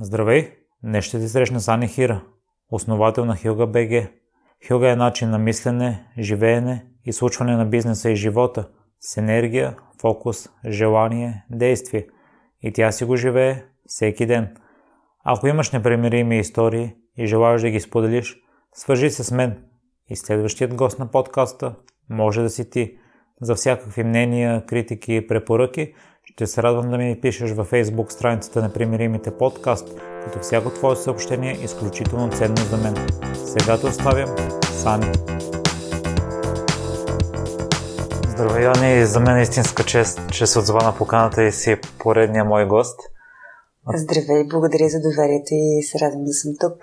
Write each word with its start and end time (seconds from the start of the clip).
Здравей! 0.00 0.52
Днес 0.82 1.04
ще 1.04 1.18
ти 1.18 1.28
срещна 1.28 1.60
с 1.60 1.68
Ани 1.68 1.88
Хира, 1.88 2.24
основател 2.70 3.24
на 3.24 3.36
Хилга 3.36 3.66
БГ. 3.66 4.08
Хилга 4.66 4.90
е 4.90 4.96
начин 4.96 5.30
на 5.30 5.38
мислене, 5.38 6.04
живеене 6.18 6.86
и 7.04 7.12
случване 7.12 7.56
на 7.56 7.66
бизнеса 7.66 8.10
и 8.10 8.16
живота 8.16 8.68
с 9.00 9.16
енергия, 9.16 9.76
фокус, 10.00 10.48
желание, 10.68 11.44
действие. 11.50 12.06
И 12.62 12.72
тя 12.72 12.92
си 12.92 13.04
го 13.04 13.16
живее 13.16 13.64
всеки 13.86 14.26
ден. 14.26 14.56
Ако 15.24 15.46
имаш 15.46 15.70
непремирими 15.70 16.38
истории 16.38 16.94
и 17.16 17.26
желаеш 17.26 17.60
да 17.60 17.70
ги 17.70 17.80
споделиш, 17.80 18.36
свържи 18.72 19.10
се 19.10 19.24
с 19.24 19.30
мен 19.30 19.64
и 20.08 20.16
следващият 20.16 20.74
гост 20.74 20.98
на 20.98 21.10
подкаста 21.10 21.74
може 22.10 22.42
да 22.42 22.50
си 22.50 22.70
ти. 22.70 22.98
За 23.40 23.54
всякакви 23.54 24.04
мнения, 24.04 24.66
критики 24.66 25.14
и 25.14 25.26
препоръки– 25.26 25.94
ще 26.36 26.46
се 26.46 26.62
радвам 26.62 26.90
да 26.90 26.98
ми 26.98 27.18
пишеш 27.20 27.50
във 27.50 27.70
Facebook 27.70 28.12
страницата 28.12 28.62
на 28.62 28.72
Примиримите 28.72 29.30
подкаст, 29.30 29.88
като 30.24 30.38
всяко 30.38 30.70
твое 30.70 30.96
съобщение 30.96 31.50
е 31.60 31.64
изключително 31.64 32.32
ценно 32.32 32.56
за 32.56 32.76
мен. 32.76 32.94
Сега 33.34 33.78
те 33.78 33.86
оставям 33.86 34.36
сами. 34.62 35.12
Здравей, 38.28 38.66
Ани! 38.66 39.06
За 39.06 39.20
мен 39.20 39.36
е 39.36 39.42
истинска 39.42 39.84
чест, 39.84 40.20
че 40.32 40.46
се 40.46 40.58
отзова 40.58 40.82
на 40.82 40.94
поканата 40.94 41.44
и 41.44 41.52
си 41.52 41.76
поредния 41.98 42.44
мой 42.44 42.66
гост. 42.66 43.00
Здравей, 43.94 44.44
благодаря 44.50 44.88
за 44.88 45.00
доверието 45.00 45.48
и 45.50 45.82
се 45.82 45.98
радвам 45.98 46.24
да 46.24 46.32
съм 46.32 46.52
тук. 46.60 46.78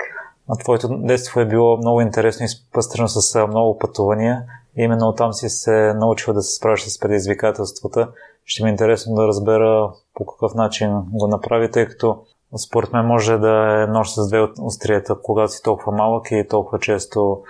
А 0.49 0.57
твоето 0.57 0.97
детство 0.97 1.39
е 1.39 1.45
било 1.45 1.77
много 1.77 2.01
интересно 2.01 2.45
и 2.45 2.49
спъстрено 2.49 3.07
с 3.07 3.47
много 3.47 3.77
пътувания. 3.77 4.43
Именно 4.77 5.07
оттам 5.07 5.33
си 5.33 5.49
се 5.49 5.93
научил 5.93 6.33
да 6.33 6.41
се 6.41 6.55
справиш 6.55 6.81
с 6.81 6.99
предизвикателствата 6.99 8.07
ще 8.51 8.63
ми 8.63 8.69
е 8.69 8.71
интересно 8.71 9.15
да 9.15 9.27
разбера 9.27 9.93
по 10.13 10.25
какъв 10.25 10.53
начин 10.55 11.01
го 11.11 11.27
направи, 11.27 11.71
тъй 11.71 11.85
като 11.85 12.23
според 12.67 12.93
мен 12.93 13.05
може 13.05 13.37
да 13.37 13.83
е 13.83 13.91
нож 13.91 14.09
с 14.09 14.27
две 14.27 14.47
острията, 14.61 15.15
когато 15.23 15.51
си 15.51 15.63
толкова 15.63 15.91
малък 15.91 16.27
и 16.31 16.47
толкова 16.49 16.79
често 16.79 17.43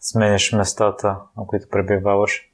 смениш 0.00 0.52
местата, 0.52 1.16
на 1.36 1.46
които 1.46 1.68
пребиваваш. 1.70 2.47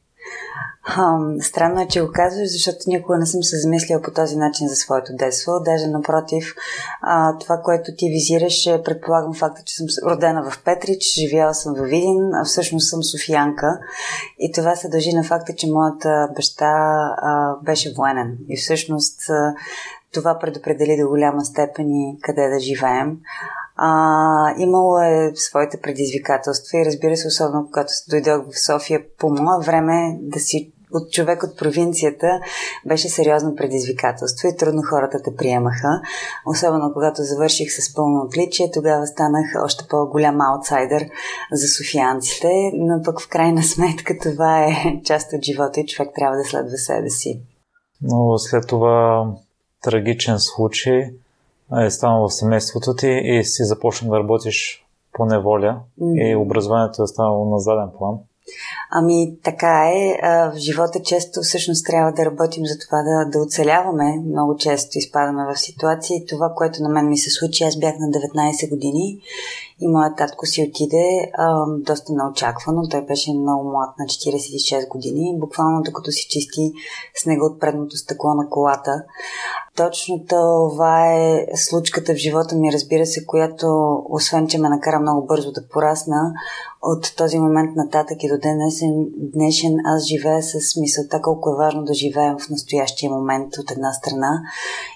Хм, 0.86 1.41
странно 1.41 1.80
е, 1.80 1.89
че 1.89 2.03
го 2.03 2.12
казваш, 2.12 2.53
защото 2.53 2.78
никога 2.86 3.19
не 3.19 3.27
съм 3.27 3.42
се 3.42 3.58
замислила 3.58 4.03
по 4.03 4.11
този 4.11 4.36
начин 4.36 4.69
за 4.69 4.77
своето 4.77 5.12
детство. 5.16 5.53
Даже 5.64 5.86
напротив, 5.86 6.55
а, 7.03 7.39
това, 7.39 7.61
което 7.64 7.92
ти 7.97 8.08
визираш, 8.08 8.66
е, 8.66 8.83
предполагам 8.83 9.34
факта, 9.34 9.62
че 9.64 9.77
съм 9.77 9.86
родена 10.11 10.50
в 10.50 10.62
Петрич, 10.64 11.03
живяла 11.03 11.55
съм 11.55 11.75
в 11.75 11.83
Видин, 11.83 12.34
а 12.34 12.44
всъщност 12.44 12.91
съм 12.91 13.03
софиянка. 13.03 13.78
И 14.39 14.53
това 14.53 14.77
се 14.77 14.89
дължи 14.89 15.12
на 15.12 15.25
факта, 15.25 15.55
че 15.56 15.70
моята 15.70 16.28
баща 16.36 16.75
а, 17.16 17.56
беше 17.62 17.94
военен. 17.97 18.38
И 18.48 18.56
всъщност 18.56 19.31
а, 19.31 19.55
това 20.12 20.38
предопредели 20.38 20.97
до 21.00 21.09
голяма 21.09 21.44
степен 21.44 21.91
и 21.91 22.19
къде 22.22 22.48
да 22.48 22.61
живеем. 22.61 23.19
А, 23.77 24.55
имало 24.58 24.98
е 24.98 25.33
своите 25.34 25.80
предизвикателства 25.80 26.78
и 26.78 26.84
разбира 26.84 27.17
се, 27.17 27.28
особено 27.28 27.67
когато 27.67 27.92
дойдох 28.11 28.44
в 28.53 28.64
София 28.66 29.00
по 29.19 29.31
мое 29.31 29.66
време 29.66 30.19
да 30.20 30.41
си 30.41 30.75
от 30.94 31.12
човек 31.12 31.42
от 31.42 31.58
провинцията 31.58 32.41
беше 32.86 33.08
сериозно 33.08 33.56
предизвикателство 33.56 34.48
и 34.48 34.56
трудно 34.56 34.83
хората 34.91 35.22
те 35.25 35.36
приемаха. 35.36 36.00
Особено 36.47 36.92
когато 36.92 37.22
завърших 37.22 37.69
с 37.72 37.94
пълно 37.94 38.22
отличие, 38.22 38.70
тогава 38.75 39.06
станах 39.06 39.47
още 39.64 39.84
по-голям 39.91 40.41
аутсайдер 40.41 41.09
за 41.53 41.69
софианците, 41.69 42.48
но 42.75 43.03
пък 43.05 43.20
в 43.20 43.28
крайна 43.28 43.62
сметка 43.75 44.14
това 44.22 44.64
е 44.64 45.00
част 45.05 45.33
от 45.33 45.44
живота 45.44 45.81
и 45.81 45.86
човек 45.86 46.11
трябва 46.14 46.36
да 46.36 46.44
следва 46.44 46.77
себе 46.77 47.11
си. 47.11 47.42
Но 48.03 48.38
след 48.38 48.66
това 48.66 49.27
трагичен 49.83 50.36
случай 50.38 51.11
е 51.86 51.90
станал 51.90 52.28
в 52.28 52.34
семейството 52.34 52.96
ти 52.96 53.08
и 53.08 53.44
си 53.44 53.64
започна 53.64 54.10
да 54.10 54.18
работиш 54.18 54.86
по 55.12 55.26
неволя 55.26 55.80
mm-hmm. 56.00 56.32
и 56.32 56.36
образованието 56.36 57.02
е 57.02 57.06
станало 57.06 57.50
на 57.50 57.58
заден 57.58 57.88
план. 57.98 58.18
Ами 58.90 59.36
така 59.42 59.91
е. 59.94 60.19
В 60.22 60.56
живота 60.56 61.03
често 61.03 61.41
всъщност 61.42 61.86
трябва 61.86 62.12
да 62.12 62.24
работим 62.24 62.66
за 62.66 62.78
това 62.78 63.03
да, 63.03 63.30
да 63.30 63.44
оцеляваме. 63.44 64.22
Много 64.26 64.56
често 64.56 64.98
изпадаме 64.98 65.54
в 65.54 65.58
ситуации. 65.58 66.26
Това, 66.26 66.53
което 66.56 66.82
на 66.82 66.88
мен 66.88 67.08
ми 67.08 67.19
се 67.19 67.30
случи, 67.30 67.64
аз 67.64 67.78
бях 67.78 67.94
на 67.98 68.06
19 68.06 68.70
години 68.70 69.20
и 69.80 69.88
моят 69.88 70.16
татко 70.16 70.46
си 70.46 70.68
отиде 70.70 71.30
а, 71.34 71.64
доста 71.78 72.12
неочаквано. 72.12 72.88
Той 72.90 73.04
беше 73.04 73.32
много 73.32 73.70
млад, 73.70 73.90
на 73.98 74.04
46 74.04 74.88
години. 74.88 75.38
Буквално 75.38 75.82
докато 75.82 76.12
си 76.12 76.26
чисти 76.28 76.72
снега 77.14 77.44
от 77.44 77.60
предното 77.60 77.96
стъкло 77.96 78.34
на 78.34 78.48
колата. 78.48 79.04
Точно 79.76 80.24
това 80.28 81.12
е 81.12 81.46
случката 81.54 82.14
в 82.14 82.16
живота 82.16 82.56
ми, 82.56 82.72
разбира 82.72 83.06
се, 83.06 83.26
която, 83.26 83.96
освен 84.08 84.46
че 84.46 84.58
ме 84.58 84.68
накара 84.68 85.00
много 85.00 85.26
бързо 85.26 85.52
да 85.52 85.68
порасна, 85.68 86.32
от 86.86 87.16
този 87.16 87.38
момент 87.38 87.76
нататък 87.76 88.22
и 88.22 88.28
до 88.28 88.38
днешен, 88.38 89.06
днешен 89.16 89.76
аз 89.84 90.04
живея 90.04 90.42
с 90.42 90.76
мисълта 90.80 91.22
колко 91.22 91.50
е 91.50 91.56
важно 91.56 91.84
да 91.84 91.94
живеем 91.94 92.36
в 92.38 92.50
настоящия 92.50 93.10
момент 93.10 93.56
от 93.58 93.70
една 93.70 93.92
страна 93.92 94.42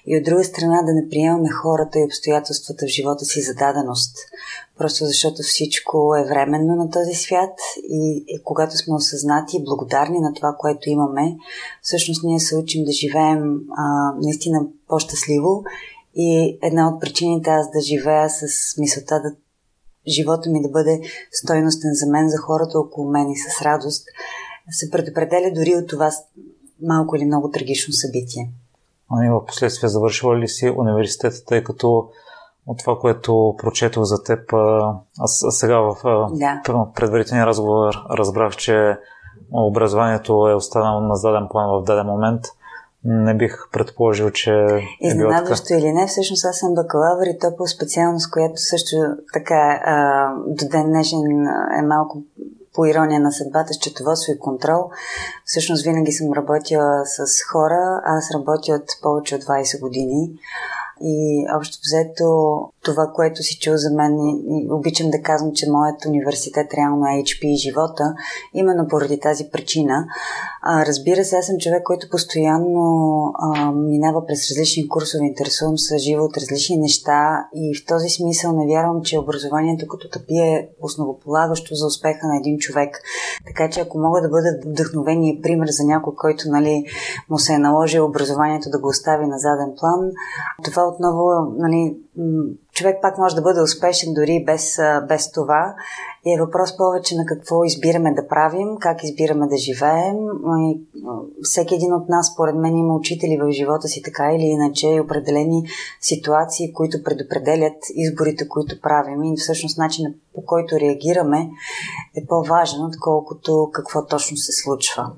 и 0.06 0.16
от 0.18 0.24
друга 0.24 0.44
страна 0.44 0.82
да 0.82 0.92
не 0.92 1.08
приемаме 1.08 1.48
хората 1.48 1.98
и 1.98 2.04
обстоятелствата 2.04 2.86
в 2.86 2.88
живота 2.88 3.24
си 3.24 3.42
за 3.42 3.54
даденост. 3.54 4.16
Просто 4.78 5.04
защото 5.04 5.42
всичко 5.42 6.14
е 6.16 6.28
временно 6.28 6.76
на 6.76 6.90
този 6.90 7.14
свят 7.14 7.54
и, 7.82 8.24
и 8.28 8.42
когато 8.42 8.76
сме 8.76 8.94
осъзнати 8.94 9.56
и 9.56 9.64
благодарни 9.64 10.18
на 10.20 10.32
това, 10.34 10.56
което 10.58 10.90
имаме, 10.90 11.36
всъщност 11.82 12.24
ние 12.24 12.40
се 12.40 12.56
учим 12.56 12.84
да 12.84 12.92
живеем 12.92 13.60
а, 13.76 14.14
наистина 14.22 14.66
по-щастливо 14.88 15.64
и 16.14 16.58
една 16.62 16.88
от 16.88 17.00
причините 17.00 17.50
аз 17.50 17.70
да 17.70 17.80
живея 17.80 18.30
с 18.30 18.74
мисълта 18.78 19.20
да 19.20 19.34
живота 20.08 20.50
ми 20.50 20.62
да 20.62 20.68
бъде 20.68 21.00
стойностен 21.32 21.90
за 21.94 22.06
мен, 22.06 22.28
за 22.28 22.38
хората 22.38 22.78
около 22.78 23.10
мен 23.10 23.30
и 23.30 23.36
с 23.36 23.62
радост, 23.62 24.06
се 24.70 24.90
предопределя 24.90 25.52
дори 25.54 25.74
от 25.74 25.88
това 25.88 26.10
малко 26.82 27.16
или 27.16 27.24
много 27.24 27.50
трагично 27.50 27.94
събитие. 27.94 28.50
Ами 29.10 29.30
в 29.30 29.44
последствие 29.46 29.88
завършила 29.88 30.38
ли 30.38 30.48
си 30.48 30.70
университета, 30.76 31.44
тъй 31.44 31.64
като 31.64 32.08
от 32.68 32.78
това, 32.78 32.98
което 32.98 33.54
прочетох 33.58 34.04
за 34.04 34.22
теб, 34.22 34.52
аз 35.18 35.44
сега 35.50 35.78
в 35.78 35.96
да. 36.32 36.60
предварителния 36.94 37.46
разговор 37.46 37.94
разбрах, 38.10 38.56
че 38.56 38.98
образованието 39.52 40.32
е 40.32 40.54
останало 40.54 41.00
на 41.00 41.16
заден 41.16 41.46
план 41.50 41.80
в 41.80 41.84
даден 41.84 42.06
момент. 42.06 42.40
Не 43.04 43.34
бих 43.34 43.56
предположил, 43.72 44.30
че. 44.30 44.52
Е 44.52 45.06
Изненадващо 45.06 45.74
или 45.74 45.92
не, 45.92 46.06
всъщност 46.06 46.44
аз 46.44 46.56
съм 46.56 46.74
бакалавър 46.74 47.26
и 47.26 47.38
то 47.38 47.56
по 47.56 47.66
специалност, 47.66 48.30
която 48.30 48.56
също 48.56 48.96
така 49.32 49.80
а, 49.84 50.28
до 50.46 50.68
ден 50.68 50.86
днешен 50.86 51.46
е 51.78 51.82
малко 51.82 52.22
по 52.74 52.86
ирония 52.86 53.20
на 53.20 53.32
съдбата, 53.32 53.74
счетоводство 53.74 54.32
и 54.32 54.38
контрол. 54.38 54.90
Всъщност 55.44 55.84
винаги 55.84 56.12
съм 56.12 56.32
работила 56.32 57.02
с 57.04 57.42
хора. 57.52 58.00
Аз 58.04 58.30
работя 58.34 58.72
от 58.72 59.02
повече 59.02 59.34
от 59.34 59.42
20 59.42 59.80
години. 59.80 60.30
И 61.00 61.46
общо 61.56 61.78
взето 61.86 62.26
това, 62.84 63.12
което 63.14 63.42
си 63.42 63.58
чул 63.58 63.76
за 63.76 63.90
мен, 63.90 64.18
и, 64.18 64.42
и 64.48 64.72
обичам 64.72 65.10
да 65.10 65.22
казвам, 65.22 65.52
че 65.54 65.70
моят 65.70 66.04
университет 66.04 66.74
реално 66.74 67.06
е 67.06 67.22
HP 67.22 67.46
и 67.46 67.56
живота, 67.56 68.14
именно 68.54 68.88
поради 68.88 69.20
тази 69.20 69.50
причина. 69.52 70.06
А, 70.62 70.86
разбира 70.86 71.24
се, 71.24 71.36
аз 71.36 71.46
съм 71.46 71.58
човек, 71.58 71.82
който 71.84 72.10
постоянно 72.10 72.82
а, 73.38 73.72
минава 73.72 74.26
през 74.26 74.50
различни 74.50 74.88
курсове, 74.88 75.24
интересувам 75.24 75.78
се 75.78 75.98
живо 75.98 76.24
от 76.24 76.36
различни 76.36 76.76
неща 76.76 77.48
и 77.54 77.78
в 77.78 77.86
този 77.86 78.08
смисъл 78.08 78.52
не 78.52 78.66
вярвам, 78.66 79.02
че 79.02 79.18
образованието 79.18 79.88
като 79.88 80.10
тъпи 80.10 80.38
е 80.38 80.68
основополагащо 80.82 81.74
за 81.74 81.86
успеха 81.86 82.26
на 82.26 82.36
един 82.36 82.58
човек. 82.58 83.02
Така 83.46 83.70
че 83.70 83.80
ако 83.80 83.98
мога 83.98 84.20
да 84.20 84.28
бъда 84.28 84.48
вдъхновение 84.66 85.32
и 85.32 85.42
пример 85.42 85.68
за 85.70 85.84
някой, 85.84 86.14
който 86.16 86.44
нали, 86.46 86.84
му 87.30 87.38
се 87.38 87.52
е 87.52 87.58
наложил 87.58 88.04
образованието 88.04 88.70
да 88.70 88.80
го 88.80 88.88
остави 88.88 89.26
на 89.26 89.38
заден 89.38 89.72
план, 89.80 90.10
това 90.64 90.87
отново 90.88 91.52
нали, 91.56 91.96
човек 92.72 92.96
пак 93.02 93.18
може 93.18 93.34
да 93.34 93.42
бъде 93.42 93.60
успешен 93.62 94.14
дори 94.14 94.44
без, 94.46 94.76
без 95.08 95.32
това. 95.32 95.74
И 96.26 96.34
е 96.34 96.40
въпрос 96.40 96.76
повече 96.76 97.16
на 97.16 97.26
какво 97.26 97.64
избираме 97.64 98.14
да 98.14 98.28
правим, 98.28 98.68
как 98.80 99.04
избираме 99.04 99.46
да 99.46 99.56
живеем. 99.56 100.16
И 100.60 100.80
всеки 101.42 101.74
един 101.74 101.94
от 101.94 102.08
нас, 102.08 102.32
според 102.34 102.54
мен, 102.54 102.76
има 102.76 102.94
учители 102.94 103.38
в 103.42 103.50
живота 103.50 103.88
си 103.88 104.02
така 104.02 104.32
или 104.32 104.44
иначе 104.44 104.88
и 104.88 105.00
определени 105.00 105.62
ситуации, 106.00 106.72
които 106.72 107.02
предопределят 107.02 107.76
изборите, 107.94 108.48
които 108.48 108.80
правим. 108.80 109.24
И 109.24 109.36
всъщност 109.36 109.78
начинът 109.78 110.14
по 110.34 110.44
който 110.44 110.80
реагираме 110.80 111.50
е 112.16 112.26
по-важен, 112.26 112.84
отколкото 112.84 113.70
какво 113.72 114.06
точно 114.06 114.36
се 114.36 114.62
случва. 114.62 115.10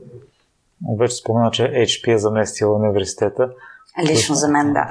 Вече 0.98 1.16
спомена, 1.16 1.50
че 1.50 1.62
HP 1.62 2.14
е 2.14 2.18
заместила 2.18 2.76
университета. 2.76 3.50
Лично 3.98 4.34
за 4.34 4.48
мен, 4.48 4.72
да. 4.72 4.88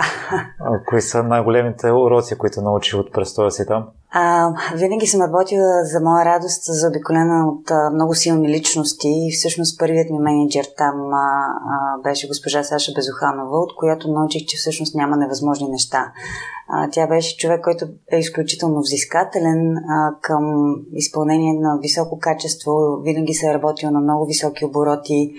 Кои 0.86 1.02
са 1.02 1.24
най-големите 1.24 1.92
уроци, 1.92 2.38
които 2.38 2.62
научи 2.62 2.96
от 2.96 3.14
престоя 3.14 3.52
си 3.52 3.68
там? 3.68 3.88
А, 4.12 4.54
винаги 4.76 5.08
съм 5.08 5.22
работила 5.22 5.84
за 5.84 6.00
моя 6.00 6.26
радост, 6.26 6.64
заобиколена 6.66 7.48
от 7.48 7.72
а, 7.72 7.90
много 7.90 8.16
силни 8.16 8.50
личности 8.50 9.08
и 9.08 9.32
всъщност 9.32 9.80
първият 9.80 10.10
ми 10.10 10.20
менеджер 10.20 10.68
там 10.78 11.14
а, 11.14 11.56
а, 11.74 12.02
беше 12.04 12.28
госпожа 12.28 12.64
Саша 12.64 12.92
Безоханова, 12.96 13.58
от 13.58 13.76
която 13.76 14.12
научих, 14.12 14.46
че 14.48 14.58
всъщност 14.58 14.96
няма 14.96 15.18
невъзможни 15.18 15.70
неща. 15.70 16.12
А, 16.68 16.90
тя 16.92 17.08
беше 17.08 17.38
човек, 17.38 17.64
който 17.64 17.86
е 18.12 18.18
изключително 18.18 18.80
взискателен 18.80 19.78
а, 19.78 20.16
към 20.22 20.76
изпълнение 20.94 21.54
на 21.54 21.78
високо 21.82 22.20
качество. 22.20 22.72
Винаги 23.04 23.34
се 23.34 23.50
е 23.50 23.54
работил 23.54 23.92
на 23.92 24.00
много 24.00 24.26
високи 24.26 24.66
обороти. 24.66 25.34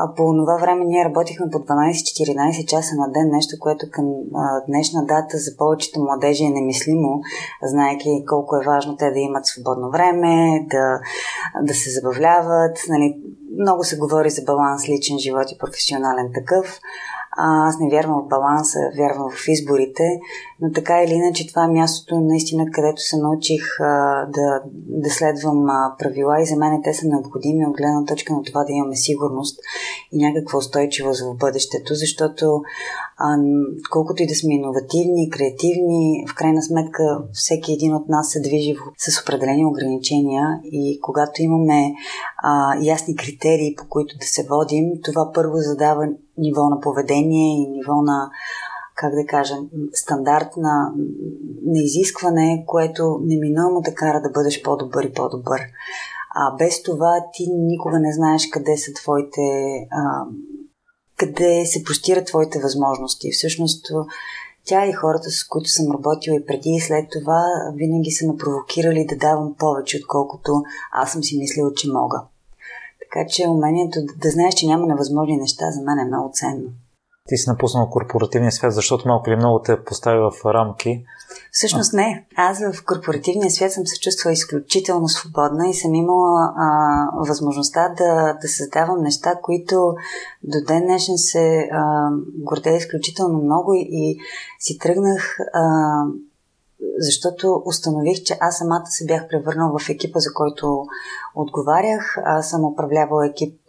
А 0.00 0.14
по 0.14 0.34
това 0.36 0.56
време 0.56 0.84
ние 0.84 1.04
работихме 1.04 1.50
по 1.52 1.58
12-14 1.58 2.66
часа 2.66 2.94
на 2.96 3.12
ден, 3.12 3.30
нещо, 3.32 3.56
което 3.60 3.86
към 3.90 4.04
а, 4.34 4.64
днешна 4.66 5.06
дата 5.06 5.38
за 5.38 5.56
повечето 5.56 6.00
младежи 6.00 6.44
е 6.44 6.50
немислимо, 6.50 7.20
знайки 7.88 8.24
колко 8.28 8.56
е 8.56 8.66
важно 8.66 8.96
те 8.96 9.10
да 9.10 9.18
имат 9.18 9.46
свободно 9.46 9.90
време, 9.90 10.66
да, 10.70 11.00
да 11.62 11.74
се 11.74 11.90
забавляват. 11.90 12.78
Нали, 12.88 13.16
много 13.60 13.84
се 13.84 13.98
говори 13.98 14.30
за 14.30 14.42
баланс 14.42 14.88
личен 14.88 15.18
живот 15.18 15.52
и 15.52 15.58
професионален 15.58 16.30
такъв. 16.34 16.80
Аз 17.36 17.78
не 17.80 17.90
вярвам 17.90 18.22
в 18.24 18.28
баланса, 18.28 18.78
вярвам 18.98 19.30
в 19.30 19.48
изборите, 19.48 20.04
но 20.60 20.72
така 20.72 21.02
или 21.02 21.12
иначе 21.12 21.46
това 21.46 21.64
е 21.64 21.68
мястото 21.68 22.20
наистина, 22.20 22.66
където 22.72 23.02
се 23.02 23.16
научих 23.16 23.80
а, 23.80 24.26
да, 24.26 24.62
да 24.74 25.10
следвам 25.10 25.70
а, 25.70 25.94
правила. 25.98 26.42
И 26.42 26.46
за 26.46 26.56
мен 26.56 26.80
те 26.84 26.94
са 26.94 27.08
необходими 27.08 27.66
от 27.66 27.76
гледна 27.76 28.04
точка 28.04 28.32
на 28.32 28.42
това 28.42 28.64
да 28.64 28.72
имаме 28.72 28.96
сигурност 28.96 29.60
и 30.12 30.18
някаква 30.18 30.58
устойчивост 30.58 31.20
в 31.20 31.36
бъдещето, 31.36 31.94
защото 31.94 32.62
а, 33.18 33.36
колкото 33.90 34.22
и 34.22 34.26
да 34.26 34.34
сме 34.34 34.54
иновативни, 34.54 35.30
креативни, 35.30 36.24
в 36.30 36.34
крайна 36.34 36.62
сметка 36.62 37.22
всеки 37.32 37.72
един 37.72 37.94
от 37.94 38.08
нас 38.08 38.30
се 38.30 38.40
движи 38.40 38.74
с 38.98 39.22
определени 39.22 39.66
ограничения 39.66 40.60
и 40.64 40.98
когато 41.02 41.42
имаме 41.42 41.94
а, 42.36 42.76
ясни 42.82 43.16
критерии, 43.16 43.74
по 43.74 43.84
които 43.88 44.18
да 44.18 44.26
се 44.26 44.46
водим, 44.50 44.84
това 45.04 45.30
първо 45.34 45.56
задава 45.56 46.08
ниво 46.38 46.68
на 46.68 46.80
поведение 46.80 47.62
и 47.62 47.70
ниво 47.70 47.94
на 48.02 48.30
как 49.00 49.14
да 49.14 49.26
кажа, 49.26 49.54
стандарт 49.92 50.56
на, 50.56 50.92
на 51.66 51.78
изискване, 51.82 52.64
което 52.66 53.20
неминуемо 53.24 53.82
те 53.82 53.94
кара 53.94 54.20
да 54.20 54.30
бъдеш 54.30 54.62
по-добър 54.62 55.04
и 55.04 55.12
по-добър. 55.12 55.60
А 56.34 56.56
без 56.56 56.82
това 56.82 57.24
ти 57.32 57.46
никога 57.50 58.00
не 58.00 58.12
знаеш 58.12 58.48
къде 58.52 58.76
са 58.76 58.92
твоите. 58.92 59.40
А, 59.90 60.24
къде 61.16 61.66
се 61.66 61.84
простират 61.84 62.26
твоите 62.26 62.60
възможности. 62.60 63.30
Всъщност, 63.32 63.86
тя 64.64 64.86
и 64.86 64.92
хората, 64.92 65.30
с 65.30 65.44
които 65.44 65.70
съм 65.70 65.92
работила 65.92 66.36
и 66.36 66.46
преди 66.46 66.70
и 66.70 66.80
след 66.80 67.10
това, 67.10 67.42
винаги 67.74 68.10
са 68.10 68.26
ме 68.26 68.36
провокирали 68.36 69.06
да 69.08 69.16
давам 69.16 69.54
повече, 69.58 70.00
отколкото 70.02 70.62
аз 70.92 71.12
съм 71.12 71.22
си 71.22 71.38
мислила, 71.38 71.72
че 71.76 71.92
мога. 71.92 72.22
Така 73.00 73.26
че 73.28 73.48
умението 73.48 74.00
да, 74.00 74.14
да 74.14 74.30
знаеш, 74.30 74.54
че 74.54 74.66
няма 74.66 74.86
невъзможни 74.86 75.36
неща, 75.36 75.70
за 75.70 75.82
мен 75.82 75.98
е 75.98 76.04
много 76.04 76.30
ценно. 76.32 76.68
Ти 77.28 77.36
си 77.36 77.50
напуснал 77.50 77.90
корпоративния 77.90 78.52
свят, 78.52 78.72
защото 78.72 79.08
малко 79.08 79.30
или 79.30 79.36
много 79.36 79.62
те 79.62 79.84
постави 79.84 80.18
в 80.18 80.44
рамки. 80.44 81.04
Всъщност 81.52 81.92
не. 81.92 82.26
Аз 82.36 82.58
в 82.58 82.84
корпоративния 82.84 83.50
свят 83.50 83.72
съм 83.72 83.86
се 83.86 84.00
чувствала 84.00 84.32
изключително 84.32 85.08
свободна 85.08 85.68
и 85.68 85.74
съм 85.74 85.94
имала 85.94 86.52
а, 86.56 86.68
възможността 87.28 87.88
да, 87.98 88.38
да 88.42 88.48
създавам 88.48 89.02
неща, 89.02 89.34
които 89.42 89.94
до 90.42 90.58
ден 90.66 90.82
днешен 90.82 91.18
се 91.18 91.68
а, 91.72 92.10
гордея 92.38 92.76
изключително 92.76 93.38
много 93.38 93.74
и, 93.74 93.88
и 93.90 94.18
си 94.58 94.78
тръгнах 94.78 95.36
а, 95.54 96.02
защото 96.98 97.62
установих, 97.64 98.22
че 98.22 98.38
аз 98.40 98.58
самата 98.58 98.86
се 98.86 99.06
бях 99.06 99.28
превърнала 99.28 99.78
в 99.78 99.88
екипа, 99.88 100.18
за 100.18 100.32
който 100.34 100.86
отговарях. 101.34 102.18
Аз 102.24 102.50
съм 102.50 102.64
управлявала 102.64 103.26
екип 103.26 103.60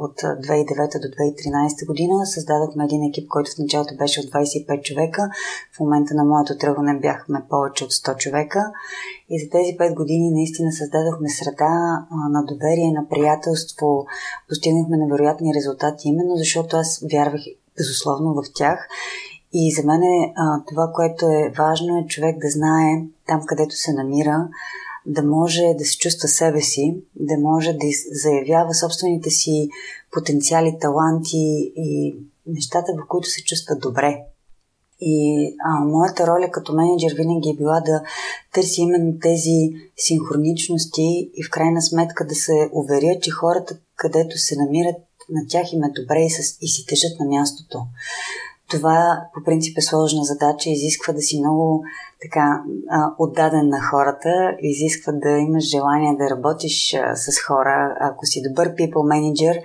от 0.00 0.16
2009 0.16 1.00
до 1.04 1.08
2013 1.08 1.86
година. 1.86 2.26
Създадохме 2.26 2.84
един 2.84 3.02
екип, 3.02 3.28
който 3.28 3.50
в 3.50 3.58
началото 3.58 3.96
беше 3.96 4.20
от 4.20 4.26
25 4.26 4.82
човека. 4.82 5.30
В 5.76 5.80
момента 5.80 6.14
на 6.14 6.24
моето 6.24 6.58
тръгване 6.58 6.98
бяхме 6.98 7.42
повече 7.50 7.84
от 7.84 7.90
100 7.90 8.16
човека. 8.16 8.72
И 9.28 9.44
за 9.44 9.50
тези 9.50 9.76
5 9.76 9.94
години 9.94 10.30
наистина 10.30 10.72
създадохме 10.72 11.28
среда 11.28 11.70
на 12.30 12.44
доверие, 12.44 12.92
на 12.92 13.08
приятелство. 13.08 14.06
Постигнахме 14.48 14.96
невероятни 14.96 15.54
резултати, 15.54 16.08
именно 16.08 16.36
защото 16.36 16.76
аз 16.76 17.04
вярвах 17.12 17.40
безусловно 17.78 18.34
в 18.34 18.42
тях 18.54 18.88
и 19.52 19.74
за 19.74 19.82
мен 19.86 20.02
е, 20.02 20.32
а, 20.36 20.64
това, 20.68 20.90
което 20.94 21.26
е 21.26 21.52
важно 21.58 21.98
е 21.98 22.06
човек 22.06 22.38
да 22.38 22.50
знае 22.50 23.02
там, 23.26 23.42
където 23.46 23.74
се 23.74 23.92
намира, 23.92 24.48
да 25.06 25.22
може 25.22 25.62
да 25.78 25.84
се 25.84 25.98
чувства 25.98 26.28
себе 26.28 26.60
си, 26.60 26.96
да 27.16 27.38
може 27.38 27.72
да 27.72 27.86
заявява 28.12 28.74
собствените 28.74 29.30
си 29.30 29.68
потенциали, 30.12 30.78
таланти 30.80 31.72
и 31.76 32.16
нещата, 32.46 32.92
в 32.92 33.08
които 33.08 33.28
се 33.28 33.44
чувства 33.44 33.76
добре. 33.76 34.20
И 35.00 35.46
а, 35.64 35.84
моята 35.84 36.26
роля 36.26 36.50
като 36.50 36.74
менеджер 36.74 37.14
винаги 37.16 37.50
е 37.50 37.56
била 37.56 37.80
да 37.80 38.02
търси 38.52 38.80
именно 38.80 39.18
тези 39.22 39.72
синхроничности 39.96 41.30
и 41.34 41.44
в 41.44 41.50
крайна 41.50 41.82
сметка 41.82 42.26
да 42.26 42.34
се 42.34 42.70
уверя, 42.72 43.20
че 43.20 43.30
хората, 43.30 43.78
където 43.96 44.38
се 44.38 44.56
намират, 44.56 44.96
на 45.30 45.40
тях 45.48 45.72
им 45.72 45.84
е 45.84 46.00
добре 46.00 46.24
и, 46.24 46.30
с, 46.30 46.58
и 46.60 46.68
си 46.68 46.86
тежат 46.86 47.20
на 47.20 47.26
мястото. 47.26 47.82
Това 48.70 49.20
по 49.34 49.44
принцип 49.44 49.78
е 49.78 49.82
сложна 49.82 50.24
задача, 50.24 50.70
изисква 50.70 51.12
да 51.12 51.20
си 51.20 51.40
много 51.40 51.82
така 52.22 52.62
отдаден 53.18 53.68
на 53.68 53.80
хората, 53.90 54.56
изисква 54.62 55.12
да 55.12 55.28
имаш 55.28 55.64
желание 55.64 56.16
да 56.16 56.30
работиш 56.30 56.96
с 57.14 57.40
хора. 57.46 57.96
Ако 58.00 58.26
си 58.26 58.42
добър 58.48 58.68
people 58.68 58.92
manager, 58.92 59.60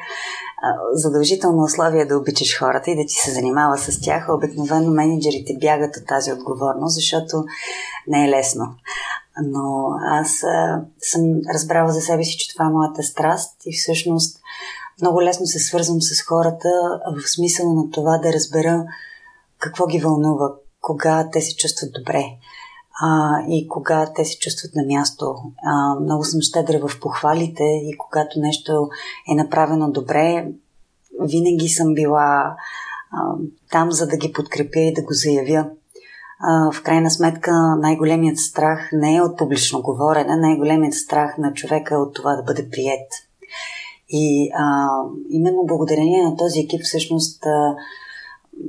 задължително 0.93 1.63
условие 1.63 2.01
е 2.01 2.05
да 2.05 2.17
обичаш 2.17 2.59
хората 2.59 2.91
и 2.91 2.95
да 2.95 3.05
ти 3.05 3.13
се 3.13 3.31
занимава 3.31 3.77
с 3.77 4.01
тях. 4.01 4.29
Обикновено 4.29 4.91
менеджерите 4.91 5.57
бягат 5.59 5.97
от 5.97 6.07
тази 6.07 6.33
отговорност, 6.33 6.95
защото 6.95 7.43
не 8.07 8.25
е 8.25 8.29
лесно. 8.29 8.75
Но 9.43 9.89
аз 10.01 10.29
съм 11.01 11.21
разбрала 11.53 11.91
за 11.91 12.01
себе 12.01 12.23
си, 12.23 12.37
че 12.37 12.53
това 12.53 12.65
е 12.65 12.69
моята 12.69 13.03
страст 13.03 13.61
и 13.65 13.77
всъщност 13.77 14.39
много 15.03 15.21
лесно 15.21 15.45
се 15.45 15.59
свързвам 15.59 16.01
с 16.01 16.21
хората 16.21 16.69
в 17.17 17.29
смисъла 17.35 17.73
на 17.73 17.89
това 17.89 18.17
да 18.17 18.33
разбера 18.33 18.85
какво 19.59 19.87
ги 19.87 19.99
вълнува, 19.99 20.49
кога 20.81 21.29
те 21.31 21.41
се 21.41 21.55
чувстват 21.55 21.91
добре 21.93 22.25
а, 23.01 23.39
и 23.49 23.67
кога 23.67 24.11
те 24.15 24.25
се 24.25 24.37
чувстват 24.37 24.75
на 24.75 24.83
място. 24.85 25.35
А, 25.65 25.99
много 25.99 26.23
съм 26.23 26.41
щедра 26.41 26.87
в 26.87 26.99
похвалите 26.99 27.63
и 27.63 27.97
когато 27.97 28.39
нещо 28.39 28.89
е 29.31 29.35
направено 29.35 29.91
добре, 29.91 30.47
винаги 31.21 31.69
съм 31.69 31.93
била 31.93 32.55
а, 33.11 33.35
там, 33.71 33.91
за 33.91 34.07
да 34.07 34.17
ги 34.17 34.33
подкрепя 34.33 34.79
и 34.79 34.93
да 34.93 35.01
го 35.01 35.13
заявя. 35.13 35.69
А, 36.39 36.71
в 36.71 36.83
крайна 36.83 37.11
сметка, 37.11 37.75
най-големият 37.79 38.37
страх 38.37 38.89
не 38.93 39.15
е 39.15 39.21
от 39.21 39.37
публично 39.37 39.81
говорене, 39.81 40.35
най-големият 40.35 40.93
страх 40.93 41.37
на 41.37 41.53
човека 41.53 41.93
е 41.93 41.97
от 41.97 42.15
това 42.15 42.35
да 42.35 42.43
бъде 42.43 42.69
прият. 42.69 43.11
И 44.15 44.49
а, 44.53 44.87
именно 45.29 45.65
благодарение 45.65 46.23
на 46.23 46.35
този 46.35 46.59
екип, 46.59 46.81
всъщност, 46.83 47.45
а, 47.45 47.75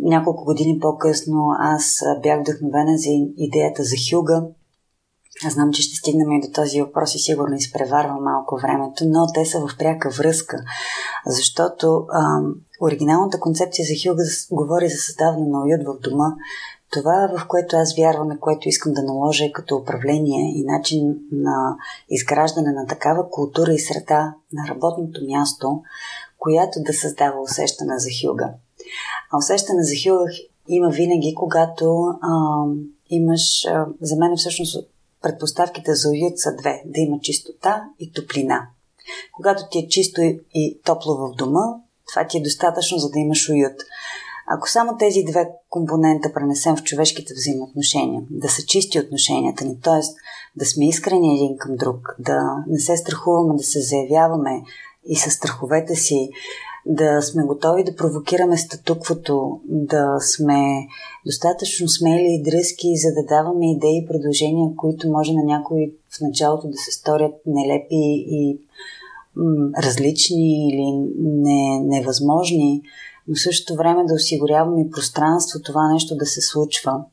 няколко 0.03 0.45
години 0.45 0.79
по-късно 0.79 1.49
аз 1.59 2.03
бях 2.23 2.41
вдъхновена 2.41 2.99
за 2.99 3.09
идеята 3.37 3.83
за 3.83 3.97
Хюга. 4.11 4.47
Аз 5.47 5.53
знам, 5.53 5.73
че 5.73 5.83
ще 5.83 5.97
стигнем 5.97 6.33
и 6.33 6.41
до 6.41 6.53
този 6.55 6.83
въпрос 6.83 7.15
и 7.15 7.19
сигурно 7.19 7.55
изпреварвам 7.55 8.25
малко 8.25 8.59
времето, 8.63 9.05
но 9.07 9.27
те 9.35 9.45
са 9.45 9.61
в 9.61 9.77
пряка 9.79 10.11
връзка, 10.11 10.63
защото 11.27 12.07
а, 12.13 12.41
оригиналната 12.81 13.41
концепция 13.41 13.87
за 13.87 13.95
Хюга 14.03 14.23
говори 14.51 14.89
за 14.89 14.97
създаване 14.97 15.47
на 15.47 15.61
уют 15.61 15.83
в 15.87 16.11
дома, 16.11 16.35
това, 16.95 17.31
в 17.39 17.47
което 17.49 17.77
аз 17.77 17.97
вярвам 17.97 18.33
и 18.33 18.41
което 18.41 18.69
искам 18.69 18.93
да 18.93 19.03
наложа 19.03 19.53
като 19.53 19.77
управление 19.77 20.53
и 20.55 20.65
начин 20.65 21.17
на 21.33 21.77
изграждане 22.09 22.73
на 22.73 22.87
такава 22.87 23.31
култура 23.31 23.73
и 23.73 23.79
среда 23.79 24.35
на 24.53 24.69
работното 24.69 25.21
място, 25.25 25.83
която 26.39 26.79
да 26.83 26.93
създава 26.93 27.41
усещане 27.41 27.99
за 27.99 28.09
хюга. 28.21 28.51
А 29.33 29.39
усещане 29.39 29.83
за 29.83 29.95
хюга 30.05 30.25
има 30.69 30.91
винаги, 30.91 31.35
когато 31.37 32.05
а, 32.23 32.65
имаш, 33.11 33.65
а, 33.65 33.87
за 34.01 34.17
мен 34.17 34.37
всъщност 34.37 34.89
предпоставките 35.23 35.95
за 35.95 36.09
уют 36.09 36.39
са 36.39 36.57
две. 36.57 36.83
Да 36.87 37.01
има 37.01 37.21
чистота 37.21 37.85
и 38.01 38.13
топлина. 38.13 38.67
Когато 39.33 39.63
ти 39.71 39.79
е 39.79 39.89
чисто 39.89 40.21
и 40.55 40.81
топло 40.85 41.15
в 41.17 41.35
дома, 41.37 41.61
това 42.09 42.27
ти 42.27 42.39
е 42.39 42.43
достатъчно, 42.43 42.99
за 42.99 43.11
да 43.11 43.19
имаш 43.19 43.49
уют. 43.49 43.77
Ако 44.47 44.71
само 44.71 44.97
тези 44.97 45.25
две 45.31 45.49
компонента 45.71 46.33
пренесем 46.33 46.77
в 46.77 46.83
човешките 46.83 47.35
взаимоотношения, 47.35 48.23
да 48.31 48.49
са 48.49 48.63
чисти 48.63 48.99
отношенията 48.99 49.65
ни, 49.65 49.81
т.е. 49.81 50.01
да 50.57 50.65
сме 50.65 50.89
искрени 50.89 51.35
един 51.35 51.57
към 51.59 51.77
друг, 51.77 52.17
да 52.19 52.65
не 52.67 52.79
се 52.79 52.97
страхуваме 52.97 53.57
да 53.57 53.63
се 53.63 53.81
заявяваме 53.81 54.63
и 55.09 55.17
с 55.17 55.31
страховете 55.31 55.95
си, 55.95 56.31
да 56.87 57.23
сме 57.23 57.43
готови 57.43 57.85
да 57.85 57.97
провокираме 57.97 58.57
статуквото, 58.57 59.61
да 59.65 60.17
сме 60.21 60.87
достатъчно 61.27 61.89
смели 61.89 62.27
и 62.27 62.43
дръзки, 62.43 62.97
за 62.97 63.09
да 63.15 63.27
даваме 63.27 63.73
идеи 63.73 63.99
и 63.99 64.07
предложения, 64.07 64.71
които 64.77 65.11
може 65.11 65.33
на 65.33 65.45
някои 65.45 65.93
в 66.17 66.21
началото 66.21 66.69
да 66.69 66.77
се 66.77 66.93
сторят 66.93 67.35
нелепи 67.47 68.25
и 68.29 68.59
м- 69.37 69.83
различни 69.83 70.69
или 70.69 70.87
не, 71.19 71.81
невъзможни, 71.81 72.83
но 73.29 73.37
същото 73.37 73.77
време 73.77 74.05
да 74.05 74.15
осигуряваме 74.15 74.81
и 74.81 74.91
пространство 74.91 75.61
това 75.65 75.93
нещо 75.93 76.17
да 76.17 76.27
се 76.27 76.41
случва. 76.41 77.05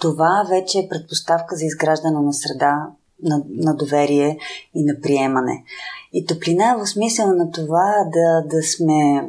това 0.00 0.46
вече 0.50 0.78
е 0.78 0.88
предпоставка 0.88 1.56
за 1.56 1.64
изграждане 1.64 2.20
на 2.20 2.32
среда 2.32 2.90
на, 3.22 3.42
на 3.48 3.76
доверие 3.76 4.38
и 4.74 4.84
на 4.84 5.00
приемане. 5.02 5.64
И 6.12 6.26
топлина 6.26 6.70
е 6.70 6.76
в 6.76 6.86
смисъл 6.86 7.26
на 7.26 7.50
това 7.50 7.94
да, 8.12 8.56
да 8.56 8.62
сме 8.62 9.28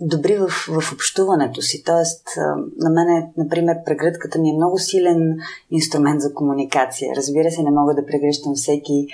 добри 0.00 0.36
в, 0.36 0.48
в 0.48 0.92
общуването 0.92 1.62
си. 1.62 1.82
Тоест, 1.84 2.28
на 2.78 2.90
мен, 2.90 3.26
например, 3.36 3.76
прегръдката 3.86 4.38
ми 4.38 4.50
е 4.50 4.56
много 4.56 4.78
силен 4.78 5.38
инструмент 5.70 6.20
за 6.20 6.34
комуникация. 6.34 7.16
Разбира 7.16 7.50
се, 7.50 7.62
не 7.62 7.70
мога 7.70 7.94
да 7.94 8.06
прегръщам 8.06 8.54
всеки 8.54 9.06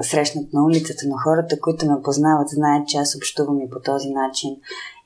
срещнат 0.00 0.52
на 0.52 0.64
улицата, 0.64 1.04
но 1.08 1.14
хората, 1.24 1.60
които 1.60 1.86
ме 1.86 2.02
познават, 2.02 2.48
знаят, 2.48 2.88
че 2.88 2.98
аз 2.98 3.16
общувам 3.16 3.60
и 3.60 3.70
по 3.70 3.80
този 3.80 4.10
начин. 4.10 4.56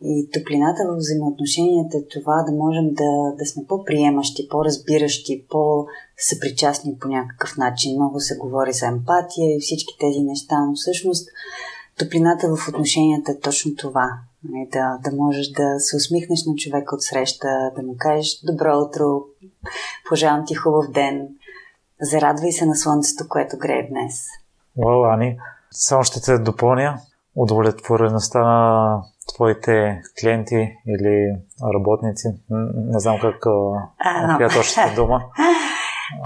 И 0.03 0.29
топлината 0.33 0.83
в 0.89 0.97
взаимоотношенията 0.97 1.99
е 1.99 2.09
това 2.21 2.45
да 2.49 2.53
можем 2.53 2.85
да, 2.93 3.37
да 3.39 3.47
сме 3.47 3.63
по-приемащи, 3.69 4.49
по-разбиращи, 4.49 5.45
по-съпричастни 5.51 6.99
по 7.01 7.09
някакъв 7.09 7.57
начин. 7.57 7.95
Много 7.95 8.21
се 8.21 8.37
говори 8.37 8.73
за 8.73 8.87
емпатия 8.87 9.57
и 9.57 9.61
всички 9.61 9.97
тези 10.01 10.21
неща, 10.21 10.65
но 10.67 10.75
всъщност 10.75 11.29
топлината 11.99 12.57
в 12.57 12.69
отношенията 12.69 13.33
е 13.33 13.39
точно 13.39 13.75
това 13.75 14.11
Нали, 14.49 14.69
да, 14.73 14.99
да 15.05 15.17
можеш 15.17 15.49
да 15.49 15.79
се 15.79 15.97
усмихнеш 15.97 16.41
на 16.47 16.55
човека 16.55 16.95
от 16.95 17.03
среща, 17.03 17.49
да 17.77 17.83
му 17.83 17.95
кажеш 17.99 18.41
добро 18.45 18.79
утро, 18.79 19.23
пожелавам 20.09 20.45
ти 20.47 20.55
хубав 20.55 20.91
ден, 20.91 21.29
зарадвай 22.01 22.53
се 22.53 22.67
на 22.67 22.77
слънцето, 22.77 23.29
което 23.29 23.57
грее 23.59 23.89
днес. 23.91 24.27
Уау, 24.77 25.05
Ани, 25.05 25.39
само 25.71 26.05
ще 26.05 26.21
те 26.21 26.39
допълня 26.39 27.01
удовлетвореността 27.37 28.41
на 28.41 29.03
твоите 29.35 30.03
клиенти 30.21 30.77
или 30.87 31.37
работници. 31.75 32.29
Не 32.75 33.01
знам 33.01 33.19
как, 33.21 33.47
а, 33.99 34.37
коя 34.37 34.49
точно 34.49 34.83
дума. 34.97 35.25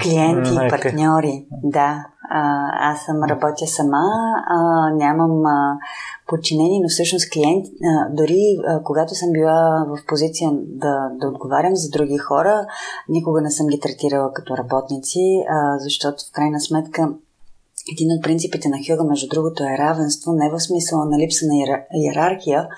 Клиенти, 0.03 0.57
партньори, 0.71 1.47
да. 1.63 2.07
А, 2.31 2.71
аз 2.91 3.05
съм 3.05 3.23
работя 3.23 3.67
сама, 3.67 4.03
а, 4.49 4.91
нямам 4.91 5.47
а, 5.47 5.79
подчинени, 6.27 6.81
но 6.81 6.89
всъщност 6.89 7.31
клиент, 7.31 7.67
а, 7.67 8.09
дори 8.15 8.59
а, 8.67 8.83
когато 8.83 9.15
съм 9.15 9.33
била 9.33 9.87
в 9.89 10.07
позиция 10.07 10.51
да, 10.53 11.11
да 11.21 11.29
отговарям 11.29 11.77
за 11.77 11.91
други 11.91 12.19
хора, 12.19 12.67
никога 13.09 13.41
не 13.41 13.51
съм 13.51 13.67
ги 13.67 13.81
третирала 13.81 14.33
като 14.33 14.57
работници, 14.57 15.45
а, 15.49 15.79
защото 15.79 16.25
в 16.31 16.33
крайна 16.33 16.61
сметка 16.61 17.09
един 17.93 18.13
от 18.13 18.23
принципите 18.23 18.69
на 18.69 18.79
Хюга, 18.87 19.05
между 19.05 19.29
другото, 19.29 19.63
е 19.63 19.79
равенство, 19.79 20.33
не 20.33 20.51
в 20.51 20.61
смисъла 20.61 21.05
на 21.05 21.19
липса 21.19 21.47
на 21.47 21.55
иерархия, 21.95 22.69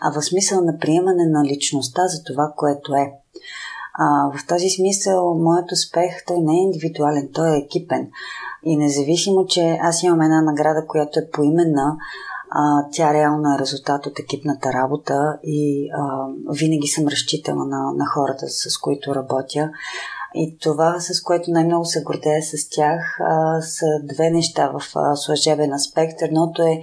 а 0.00 0.12
в 0.12 0.24
смисъла 0.24 0.62
на 0.62 0.78
приемане 0.78 1.24
на 1.26 1.44
личността 1.44 2.06
за 2.06 2.24
това, 2.24 2.52
което 2.56 2.94
е. 2.94 3.12
А, 3.94 4.30
в 4.38 4.46
този 4.46 4.70
смисъл, 4.70 5.34
моят 5.34 5.72
успех, 5.72 6.24
той 6.26 6.40
не 6.40 6.52
е 6.52 6.62
индивидуален, 6.62 7.28
той 7.34 7.54
е 7.54 7.58
екипен. 7.58 8.10
И 8.64 8.76
независимо, 8.76 9.46
че 9.46 9.78
аз 9.82 10.02
имам 10.02 10.20
една 10.20 10.42
награда, 10.42 10.86
която 10.86 11.18
е 11.18 11.30
поименна, 11.32 11.96
а, 12.50 12.86
тя 12.92 13.14
реално 13.14 13.54
е 13.54 13.58
резултат 13.58 14.06
от 14.06 14.18
екипната 14.18 14.72
работа 14.72 15.38
и 15.42 15.90
а, 15.94 16.26
винаги 16.52 16.88
съм 16.88 17.08
разчитала 17.08 17.64
на, 17.64 17.92
на 17.92 18.06
хората, 18.14 18.48
с 18.48 18.78
които 18.78 19.14
работя. 19.14 19.70
И 20.34 20.58
това, 20.58 21.00
с 21.00 21.22
което 21.22 21.50
най-много 21.50 21.84
се 21.84 22.02
гордея 22.02 22.42
с 22.42 22.68
тях, 22.68 23.20
а, 23.20 23.60
са 23.60 23.86
две 24.02 24.30
неща 24.30 24.68
в 24.68 24.82
а, 24.96 25.16
слъжебен 25.16 25.72
аспект. 25.72 26.22
Едното 26.22 26.62
е 26.62 26.82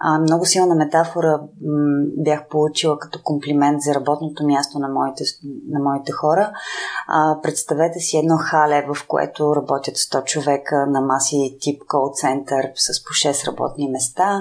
а, 0.00 0.18
много 0.18 0.46
силна 0.46 0.74
метафора 0.74 1.40
м- 1.40 2.06
бях 2.16 2.48
получила 2.48 2.98
като 2.98 3.22
комплимент 3.22 3.80
за 3.80 3.94
работното 3.94 4.46
място 4.46 4.78
на 4.78 4.88
моите, 4.88 5.24
на 5.68 5.80
моите 5.80 6.12
хора. 6.12 6.52
А, 7.06 7.40
представете 7.42 8.00
си 8.00 8.16
едно 8.16 8.36
хале, 8.36 8.86
в 8.94 9.06
което 9.06 9.56
работят 9.56 9.94
100 9.94 10.24
човека 10.24 10.86
на 10.86 11.00
маси 11.00 11.56
тип 11.60 11.82
кол 11.88 12.10
център 12.14 12.70
с 12.74 13.04
по 13.04 13.08
6 13.08 13.46
работни 13.46 13.88
места 13.88 14.40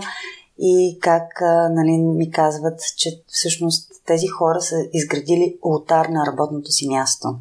и 0.60 1.00
как 1.02 1.42
нали, 1.72 1.98
ми 1.98 2.32
казват, 2.32 2.80
че 2.98 3.24
всъщност 3.28 3.92
тези 4.06 4.28
хора 4.28 4.62
са 4.62 4.76
изградили 4.94 5.58
ултар 5.64 6.06
на 6.06 6.26
работното 6.26 6.72
си 6.72 6.88
място. 6.88 7.36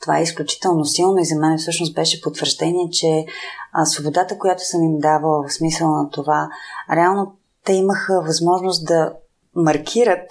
Това 0.00 0.18
е 0.18 0.22
изключително 0.22 0.84
силно 0.84 1.18
и 1.18 1.24
за 1.24 1.36
мен 1.36 1.58
всъщност 1.58 1.94
беше 1.94 2.20
потвърждение, 2.20 2.90
че 2.90 3.24
а, 3.72 3.84
свободата, 3.86 4.38
която 4.38 4.62
съм 4.64 4.82
им 4.82 4.98
давала 4.98 5.48
в 5.48 5.52
смисъл 5.52 5.90
на 5.90 6.10
това, 6.10 6.48
реално 6.92 7.36
те 7.64 7.72
имаха 7.72 8.22
възможност 8.26 8.86
да 8.86 9.12
маркират 9.54 10.30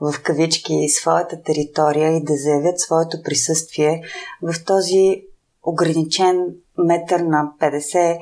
в 0.00 0.22
кавички 0.22 0.88
своята 0.88 1.42
територия 1.42 2.12
и 2.12 2.24
да 2.24 2.34
заявят 2.36 2.80
своето 2.80 3.22
присъствие 3.24 4.02
в 4.42 4.64
този 4.64 5.22
ограничен 5.62 6.46
метър 6.78 7.20
на 7.20 7.52
50 7.60 8.18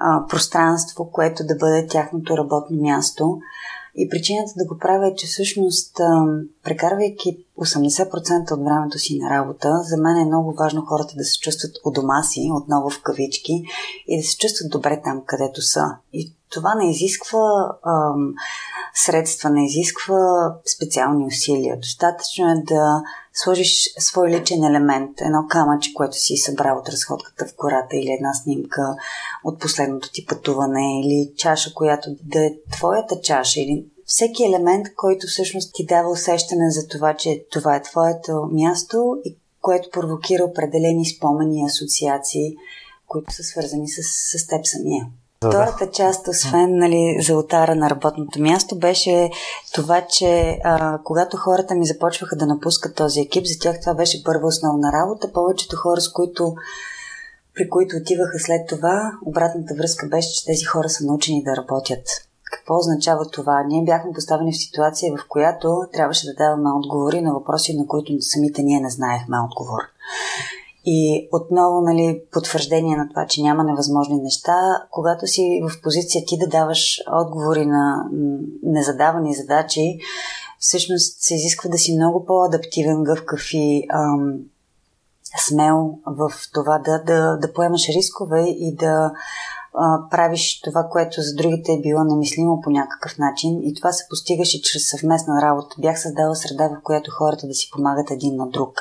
а, 0.00 0.26
пространство, 0.26 1.10
което 1.10 1.44
да 1.46 1.54
бъде 1.54 1.86
тяхното 1.86 2.36
работно 2.36 2.76
място. 2.82 3.38
И 3.96 4.08
причината 4.08 4.52
да 4.56 4.66
го 4.66 4.78
правя 4.78 5.08
е, 5.08 5.14
че 5.14 5.26
всъщност, 5.26 5.96
прекарвайки 6.64 7.44
80% 7.58 8.52
от 8.52 8.64
времето 8.64 8.98
си 8.98 9.18
на 9.18 9.30
работа, 9.30 9.82
за 9.82 9.96
мен 9.96 10.16
е 10.16 10.24
много 10.24 10.54
важно 10.58 10.82
хората 10.82 11.14
да 11.16 11.24
се 11.24 11.38
чувстват 11.38 11.72
у 11.84 11.90
дома 11.90 12.22
си, 12.22 12.50
отново 12.52 12.90
в 12.90 13.02
кавички, 13.02 13.62
и 14.06 14.16
да 14.16 14.22
се 14.22 14.36
чувстват 14.36 14.70
добре 14.70 15.00
там, 15.04 15.22
където 15.26 15.62
са. 15.62 15.84
И 16.12 16.34
това 16.50 16.74
не 16.74 16.90
изисква 16.90 17.76
ам, 17.86 18.34
средства, 18.94 19.50
не 19.50 19.66
изисква 19.66 20.54
специални 20.76 21.26
усилия. 21.26 21.76
Достатъчно 21.76 22.50
е 22.50 22.62
да 22.66 23.02
сложиш 23.42 23.94
свой 23.98 24.30
личен 24.30 24.64
елемент, 24.64 25.20
едно 25.20 25.46
камъче, 25.48 25.94
което 25.94 26.16
си 26.16 26.36
събрал 26.36 26.78
от 26.78 26.88
разходката 26.88 27.46
в 27.46 27.56
кората 27.56 27.96
или 27.96 28.10
една 28.10 28.34
снимка 28.34 28.96
от 29.44 29.60
последното 29.60 30.12
ти 30.12 30.26
пътуване 30.26 31.00
или 31.00 31.32
чаша, 31.36 31.74
която 31.74 32.16
да 32.22 32.46
е 32.46 32.52
твоята 32.72 33.20
чаша 33.20 33.60
или 33.60 33.84
всеки 34.06 34.44
елемент, 34.44 34.86
който 34.96 35.26
всъщност 35.26 35.74
ти 35.74 35.86
дава 35.86 36.10
усещане 36.10 36.70
за 36.70 36.88
това, 36.88 37.14
че 37.14 37.44
това 37.50 37.76
е 37.76 37.82
твоето 37.82 38.48
място 38.52 39.16
и 39.24 39.36
което 39.60 39.90
провокира 39.90 40.44
определени 40.44 41.06
спомени 41.06 41.60
и 41.60 41.64
асоциации, 41.64 42.56
които 43.06 43.34
са 43.34 43.42
свързани 43.42 43.88
с, 43.88 44.02
с 44.38 44.46
теб 44.46 44.66
самия. 44.66 45.06
Втората 45.44 45.90
част, 45.90 46.28
освен 46.28 46.78
нали, 46.78 47.18
за 47.20 47.36
отара 47.36 47.74
на 47.74 47.90
работното 47.90 48.40
място, 48.40 48.78
беше 48.78 49.30
това, 49.74 50.06
че 50.08 50.58
а, 50.64 50.98
когато 51.04 51.36
хората 51.36 51.74
ми 51.74 51.86
започваха 51.86 52.36
да 52.36 52.46
напускат 52.46 52.94
този 52.94 53.20
екип, 53.20 53.46
за 53.46 53.58
тях 53.60 53.80
това 53.80 53.94
беше 53.94 54.24
първа 54.24 54.46
основна 54.46 54.92
работа. 54.92 55.32
Повечето 55.32 55.76
хора, 55.76 56.00
с 56.00 56.12
които 56.12 56.54
при 57.54 57.68
които 57.70 57.96
отиваха 57.96 58.38
след 58.38 58.68
това, 58.68 59.12
обратната 59.26 59.74
връзка 59.74 60.06
беше, 60.06 60.34
че 60.34 60.44
тези 60.44 60.64
хора 60.64 60.88
са 60.88 61.04
научени 61.06 61.42
да 61.42 61.56
работят. 61.56 62.04
Какво 62.52 62.78
означава 62.78 63.30
това? 63.30 63.62
Ние 63.68 63.84
бяхме 63.84 64.12
поставени 64.12 64.52
в 64.52 64.58
ситуация, 64.58 65.12
в 65.16 65.28
която 65.28 65.82
трябваше 65.92 66.26
да 66.26 66.34
даваме 66.34 66.70
отговори 66.70 67.20
на 67.20 67.32
въпроси, 67.32 67.76
на 67.76 67.86
които 67.86 68.12
самите 68.20 68.62
ние 68.62 68.80
не 68.80 68.90
знаехме 68.90 69.36
отговор. 69.38 69.80
И 70.84 71.28
отново, 71.32 71.80
нали, 71.80 72.22
потвърждение 72.32 72.96
на 72.96 73.08
това, 73.08 73.26
че 73.26 73.42
няма 73.42 73.64
невъзможни 73.64 74.20
неща, 74.20 74.82
когато 74.90 75.26
си 75.26 75.62
в 75.68 75.82
позиция 75.82 76.24
ти 76.26 76.38
да 76.38 76.48
даваш 76.48 77.02
отговори 77.12 77.66
на 77.66 78.04
незадавани 78.62 79.34
задачи, 79.34 79.98
всъщност 80.58 81.22
се 81.22 81.34
изисква 81.34 81.70
да 81.70 81.78
си 81.78 81.96
много 81.96 82.24
по-адаптивен, 82.24 83.04
гъвкав 83.04 83.40
и 83.52 83.86
ам, 83.94 84.38
смел 85.48 85.98
в 86.06 86.32
това 86.54 86.78
да, 86.78 87.02
да, 87.02 87.36
да 87.36 87.52
поемаш 87.52 87.88
рискове 87.88 88.40
и 88.48 88.76
да 88.76 89.12
а, 89.74 90.08
правиш 90.10 90.60
това, 90.60 90.88
което 90.90 91.22
за 91.22 91.34
другите 91.34 91.72
е 91.72 91.80
било 91.80 92.04
немислимо 92.04 92.60
по 92.60 92.70
някакъв 92.70 93.18
начин. 93.18 93.60
И 93.62 93.74
това 93.74 93.92
се 93.92 94.06
постигаше 94.10 94.62
чрез 94.62 94.88
съвместна 94.88 95.42
работа. 95.42 95.76
Бях 95.78 96.02
създала 96.02 96.34
среда, 96.34 96.68
в 96.68 96.82
която 96.82 97.10
хората 97.10 97.46
да 97.46 97.54
си 97.54 97.70
помагат 97.72 98.10
един 98.10 98.36
на 98.36 98.48
друг. 98.48 98.72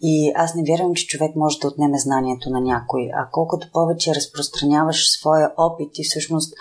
И 0.00 0.32
аз 0.36 0.54
не 0.54 0.62
вярвам, 0.68 0.94
че 0.94 1.06
човек 1.06 1.36
може 1.36 1.58
да 1.58 1.68
отнеме 1.68 1.98
знанието 1.98 2.50
на 2.50 2.60
някой. 2.60 3.10
А 3.14 3.28
колкото 3.32 3.70
повече 3.72 4.14
разпространяваш 4.14 5.10
своя 5.10 5.50
опит 5.56 5.98
и 5.98 6.04
всъщност 6.04 6.54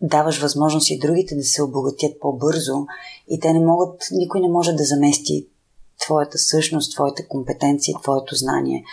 даваш 0.00 0.40
възможност 0.40 0.90
и 0.90 0.98
другите 0.98 1.34
да 1.34 1.44
се 1.44 1.62
обогатят 1.62 2.20
по-бързо 2.20 2.86
и 3.28 3.40
те 3.40 3.52
не 3.52 3.66
могат, 3.66 4.08
никой 4.12 4.40
не 4.40 4.48
може 4.48 4.72
да 4.72 4.84
замести 4.84 5.48
твоята 6.00 6.38
същност, 6.38 6.94
твоите 6.94 7.28
компетенции, 7.28 7.94
твоето 8.02 8.34
знание. 8.34 8.84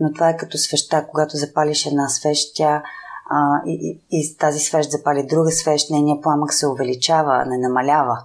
Но 0.00 0.12
това 0.12 0.28
е 0.28 0.36
като 0.36 0.58
свеща, 0.58 1.06
когато 1.10 1.36
запалиш 1.36 1.86
една 1.86 2.08
свещ, 2.08 2.54
тя 2.54 2.82
а, 3.30 3.62
и, 3.66 4.00
и, 4.10 4.18
и 4.18 4.36
тази 4.36 4.58
свещ 4.58 4.90
запали 4.90 5.26
друга 5.26 5.50
свещ, 5.50 5.90
нейният 5.90 6.22
пламък 6.22 6.54
се 6.54 6.66
увеличава, 6.66 7.44
не 7.46 7.58
намалява. 7.58 8.18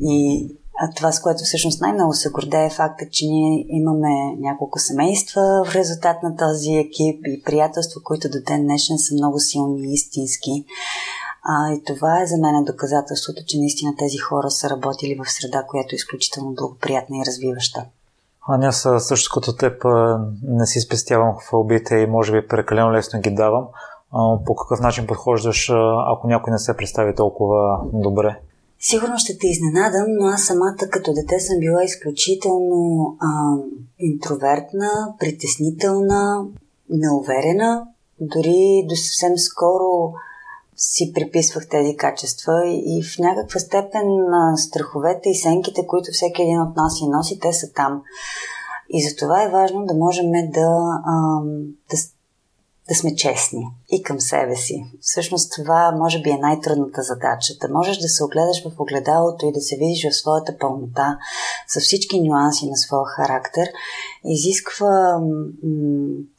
И 0.00 0.48
а 0.84 0.90
това, 0.96 1.12
с 1.12 1.20
което 1.20 1.44
всъщност 1.44 1.80
най-много 1.80 2.12
се 2.12 2.30
гордее 2.30 2.66
е 2.66 2.70
факта, 2.70 3.04
че 3.10 3.26
ние 3.26 3.66
имаме 3.68 4.36
няколко 4.38 4.78
семейства 4.78 5.64
в 5.66 5.74
резултат 5.74 6.22
на 6.22 6.36
този 6.36 6.70
екип 6.70 7.20
и 7.26 7.42
приятелства, 7.42 8.00
които 8.04 8.28
до 8.28 8.38
ден 8.46 8.62
днешен 8.62 8.98
са 8.98 9.14
много 9.14 9.38
силни 9.40 9.80
и 9.80 9.92
истински. 9.92 10.64
А, 11.44 11.72
и 11.72 11.82
това 11.84 12.22
е 12.22 12.26
за 12.26 12.36
мен 12.36 12.64
доказателството, 12.64 13.42
че 13.46 13.58
наистина 13.58 13.92
тези 13.98 14.18
хора 14.18 14.50
са 14.50 14.70
работили 14.70 15.20
в 15.24 15.30
среда, 15.30 15.62
която 15.68 15.94
е 15.94 15.96
изключително 15.96 16.54
благоприятна 16.54 17.16
и 17.16 17.26
развиваща. 17.26 17.84
А 18.48 18.66
аз 18.66 18.86
също 18.98 19.34
като 19.34 19.56
теб 19.56 19.84
не 20.42 20.66
си 20.66 20.80
спестявам 20.80 21.36
хвалбите 21.36 21.94
и 21.94 22.06
може 22.06 22.32
би 22.32 22.48
прекалено 22.48 22.92
лесно 22.92 23.20
ги 23.20 23.30
давам. 23.30 23.66
По 24.46 24.54
какъв 24.54 24.80
начин 24.80 25.06
подхождаш, 25.06 25.70
ако 26.06 26.28
някой 26.28 26.50
не 26.50 26.58
се 26.58 26.76
представи 26.76 27.14
толкова 27.14 27.80
добре? 27.92 28.40
Сигурно 28.84 29.18
ще 29.18 29.38
те 29.38 29.46
изненадам, 29.46 30.06
но 30.08 30.26
аз 30.26 30.44
самата 30.44 30.88
като 30.90 31.12
дете 31.12 31.40
съм 31.40 31.58
била 31.58 31.84
изключително 31.84 33.16
а, 33.20 33.56
интровертна, 33.98 35.14
притеснителна, 35.18 36.44
неуверена. 36.90 37.86
Дори 38.20 38.86
до 38.88 38.96
съвсем 38.96 39.38
скоро 39.38 40.12
си 40.76 41.12
приписвах 41.12 41.68
тези 41.68 41.96
качества 41.96 42.52
и 42.66 43.02
в 43.02 43.18
някаква 43.18 43.60
степен 43.60 44.08
страховете 44.56 45.28
и 45.28 45.34
сенките, 45.34 45.86
които 45.86 46.12
всеки 46.12 46.42
един 46.42 46.62
от 46.62 46.76
нас 46.76 46.98
си 46.98 47.04
носи, 47.08 47.38
те 47.40 47.52
са 47.52 47.72
там. 47.72 48.02
И 48.90 49.08
за 49.08 49.16
това 49.16 49.42
е 49.42 49.50
важно 49.50 49.86
да 49.86 49.94
можем 49.94 50.30
да, 50.30 50.68
да, 51.90 51.96
да 52.88 52.94
сме 52.94 53.16
честни 53.16 53.66
и 53.92 54.02
към 54.02 54.20
себе 54.20 54.56
си. 54.56 54.84
Всъщност 55.00 55.52
това 55.56 55.92
може 55.98 56.22
би 56.22 56.30
е 56.30 56.38
най-трудната 56.38 57.02
задача. 57.02 57.54
Да 57.60 57.68
можеш 57.68 57.98
да 57.98 58.08
се 58.08 58.24
огледаш 58.24 58.64
в 58.64 58.80
огледалото 58.80 59.46
и 59.46 59.52
да 59.52 59.60
се 59.60 59.76
видиш 59.76 60.06
в 60.10 60.16
своята 60.16 60.58
пълнота, 60.58 61.18
с 61.68 61.80
всички 61.80 62.20
нюанси 62.20 62.70
на 62.70 62.76
своя 62.76 63.04
характер, 63.06 63.68
изисква 64.24 65.18
м- 65.18 65.48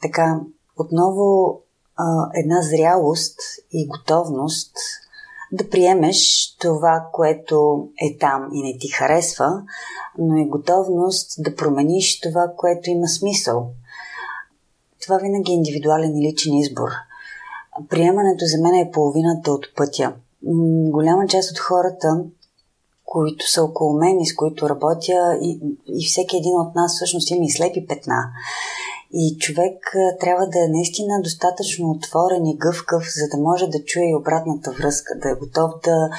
така 0.02 0.40
отново 0.78 1.60
а, 1.96 2.04
една 2.34 2.62
зрялост 2.62 3.38
и 3.72 3.88
готовност 3.88 4.76
да 5.52 5.68
приемеш 5.70 6.18
това, 6.60 7.08
което 7.12 7.88
е 8.00 8.18
там 8.18 8.48
и 8.52 8.62
не 8.62 8.78
ти 8.78 8.88
харесва, 8.88 9.62
но 10.18 10.36
и 10.36 10.48
готовност 10.48 11.42
да 11.42 11.54
промениш 11.54 12.20
това, 12.20 12.52
което 12.56 12.90
има 12.90 13.08
смисъл. 13.08 13.70
Това 15.04 15.18
винаги 15.18 15.52
е 15.52 15.54
индивидуален 15.54 16.16
и 16.16 16.28
личен 16.28 16.54
избор. 16.54 16.88
Приемането 17.88 18.44
за 18.44 18.62
мен 18.62 18.74
е 18.74 18.90
половината 18.90 19.52
от 19.52 19.66
пътя. 19.76 20.12
Голяма 20.90 21.26
част 21.26 21.50
от 21.50 21.58
хората, 21.58 22.24
които 23.04 23.50
са 23.50 23.62
около 23.62 23.98
мен 23.98 24.20
и 24.20 24.26
с 24.26 24.34
които 24.34 24.68
работя, 24.68 25.38
и, 25.42 25.60
и 25.86 26.06
всеки 26.06 26.36
един 26.36 26.56
от 26.60 26.74
нас 26.74 26.94
всъщност 26.94 27.30
има 27.30 27.44
и 27.44 27.50
слепи 27.50 27.86
петна. 27.86 28.24
И 29.12 29.36
човек 29.38 29.96
трябва 30.20 30.46
да 30.46 30.64
е 30.64 30.68
наистина 30.68 31.22
достатъчно 31.22 31.90
отворен 31.90 32.46
и 32.46 32.56
гъвкав, 32.56 33.02
за 33.02 33.36
да 33.36 33.42
може 33.42 33.66
да 33.66 33.84
чуе 33.84 34.02
и 34.10 34.14
обратната 34.14 34.70
връзка, 34.70 35.18
да 35.22 35.30
е 35.30 35.34
готов 35.34 35.70
да, 35.84 36.10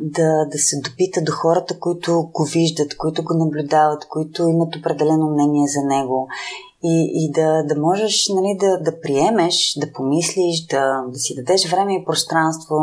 да, 0.00 0.44
да 0.44 0.58
се 0.58 0.76
допита 0.84 1.22
до 1.22 1.32
хората, 1.32 1.78
които 1.78 2.30
го 2.32 2.44
виждат, 2.44 2.96
които 2.96 3.24
го 3.24 3.34
наблюдават, 3.34 4.08
които 4.08 4.48
имат 4.48 4.76
определено 4.76 5.30
мнение 5.30 5.68
за 5.68 5.82
него. 5.82 6.28
И, 6.84 7.10
и 7.14 7.32
да, 7.32 7.62
да 7.62 7.80
можеш 7.80 8.28
нали, 8.28 8.56
да, 8.60 8.78
да 8.78 9.00
приемеш, 9.00 9.74
да 9.80 9.92
помислиш, 9.92 10.66
да, 10.66 11.04
да 11.08 11.18
си 11.18 11.34
дадеш 11.34 11.70
време 11.70 11.94
и 11.94 12.04
пространство, 12.04 12.74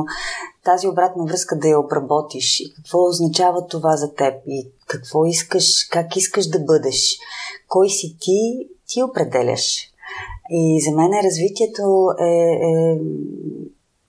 тази 0.63 0.87
обратна 0.87 1.25
връзка 1.25 1.59
да 1.59 1.67
я 1.67 1.79
обработиш. 1.79 2.59
И 2.59 2.73
какво 2.73 3.07
означава 3.07 3.67
това 3.67 3.95
за 3.95 4.13
теб? 4.13 4.33
И 4.47 4.69
какво 4.87 5.25
искаш, 5.25 5.87
как 5.91 6.15
искаш 6.15 6.47
да 6.47 6.59
бъдеш, 6.59 7.17
кой 7.67 7.89
си 7.89 8.17
ти? 8.19 8.67
Ти 8.87 9.03
определяш. 9.03 9.89
И 10.49 10.81
за 10.81 10.91
мен 10.91 11.11
развитието 11.23 12.07
е, 12.19 12.25
е 12.25 12.99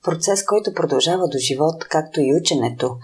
процес, 0.06 0.44
който 0.44 0.74
продължава 0.74 1.28
до 1.28 1.38
живот, 1.38 1.84
както 1.84 2.20
и 2.20 2.34
ученето. 2.40 2.96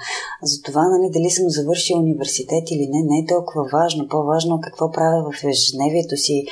Затова, 0.43 0.83
нали, 0.89 1.11
дали 1.13 1.31
съм 1.31 1.45
завършил 1.49 1.99
университет 1.99 2.65
или 2.71 2.89
не, 2.93 3.03
не 3.03 3.19
е 3.19 3.27
толкова 3.27 3.69
важно. 3.73 4.09
По-важно 4.09 4.57
е 4.57 4.65
какво 4.65 4.91
правя 4.91 5.31
в 5.33 5.45
ежедневието 5.45 6.17
си, 6.17 6.47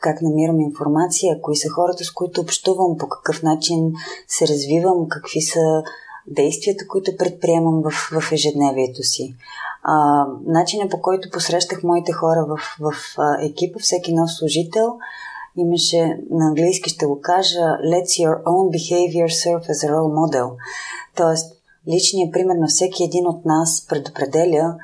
как 0.00 0.22
намирам 0.22 0.60
информация, 0.60 1.40
кои 1.40 1.56
са 1.56 1.68
хората, 1.68 2.04
с 2.04 2.12
които 2.12 2.40
общувам, 2.40 2.98
по 2.98 3.08
какъв 3.08 3.42
начин 3.42 3.92
се 4.28 4.48
развивам, 4.48 5.08
какви 5.08 5.42
са 5.42 5.82
действията, 6.26 6.86
които 6.88 7.16
предприемам 7.18 7.82
в, 7.82 8.20
в 8.20 8.32
ежедневието 8.32 9.02
си. 9.02 9.34
А, 9.82 10.26
начинът 10.46 10.90
по 10.90 11.00
който 11.00 11.30
посрещах 11.30 11.82
моите 11.82 12.12
хора 12.12 12.46
в, 12.48 12.58
в 12.80 12.92
екипа, 13.42 13.78
всеки 13.78 14.14
нов 14.14 14.32
служител, 14.32 14.98
имаше 15.56 16.18
на 16.30 16.46
английски 16.46 16.90
ще 16.90 17.06
го 17.06 17.20
кажа 17.20 17.60
Let's 17.60 18.24
your 18.24 18.42
own 18.42 18.70
behavior 18.76 19.28
serve 19.28 19.66
as 19.68 19.88
a 19.88 19.90
role 19.90 20.12
model. 20.20 20.50
Тоест, 21.16 21.52
личният 21.88 22.32
пример 22.32 22.54
на 22.54 22.66
всеки 22.66 23.04
един 23.04 23.26
от 23.26 23.44
нас 23.44 23.86
предопределя 23.88 24.76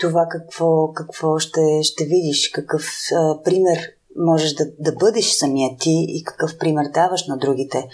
това 0.00 0.26
какво, 0.30 0.92
какво 0.92 1.38
ще, 1.38 1.82
ще 1.82 2.04
видиш, 2.04 2.50
какъв 2.50 2.84
а, 3.12 3.42
пример 3.42 3.78
можеш 4.16 4.54
да, 4.54 4.64
да 4.78 4.92
бъдеш 4.92 5.30
самия 5.32 5.76
ти 5.80 6.06
и 6.08 6.24
какъв 6.24 6.58
пример 6.58 6.84
даваш 6.94 7.26
на 7.26 7.38
другите. 7.38 7.88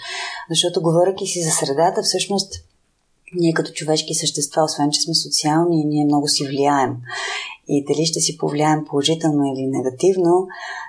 Защото, 0.49 0.81
говоряки 0.81 1.27
си 1.27 1.41
за 1.41 1.51
средата, 1.51 2.01
всъщност 2.01 2.53
ние 3.35 3.53
като 3.53 3.71
човешки 3.71 4.13
същества, 4.13 4.63
освен 4.63 4.91
че 4.91 5.01
сме 5.01 5.15
социални, 5.15 5.85
ние 5.85 6.05
много 6.05 6.27
си 6.27 6.47
влияем. 6.47 6.95
И 7.67 7.85
дали 7.85 8.05
ще 8.05 8.19
си 8.19 8.37
повлияем 8.37 8.85
положително 8.85 9.43
или 9.45 9.67
негативно, 9.67 10.47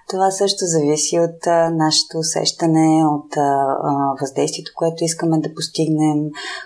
това 0.08 0.30
също 0.30 0.64
зависи 0.64 1.18
от 1.18 1.46
а, 1.46 1.70
нашето 1.70 2.18
усещане, 2.18 3.06
от 3.06 3.36
а, 3.36 3.76
въздействието, 4.20 4.72
което 4.76 5.04
искаме 5.04 5.38
да 5.38 5.54
постигнем. 5.54 6.18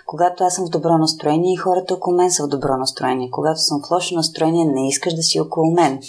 Когато 0.05 0.43
аз 0.43 0.55
съм 0.55 0.65
в 0.65 0.69
добро 0.69 0.97
настроение 0.97 1.53
и 1.53 1.57
хората 1.57 1.93
около 1.93 2.15
мен 2.15 2.31
са 2.31 2.43
в 2.43 2.49
добро 2.49 2.77
настроение. 2.77 3.29
Когато 3.31 3.59
съм 3.59 3.81
в 3.87 3.91
лошо 3.91 4.15
настроение, 4.15 4.65
не 4.65 4.87
искаш 4.87 5.13
да 5.13 5.21
си 5.21 5.39
около 5.39 5.71
мен. 5.71 5.99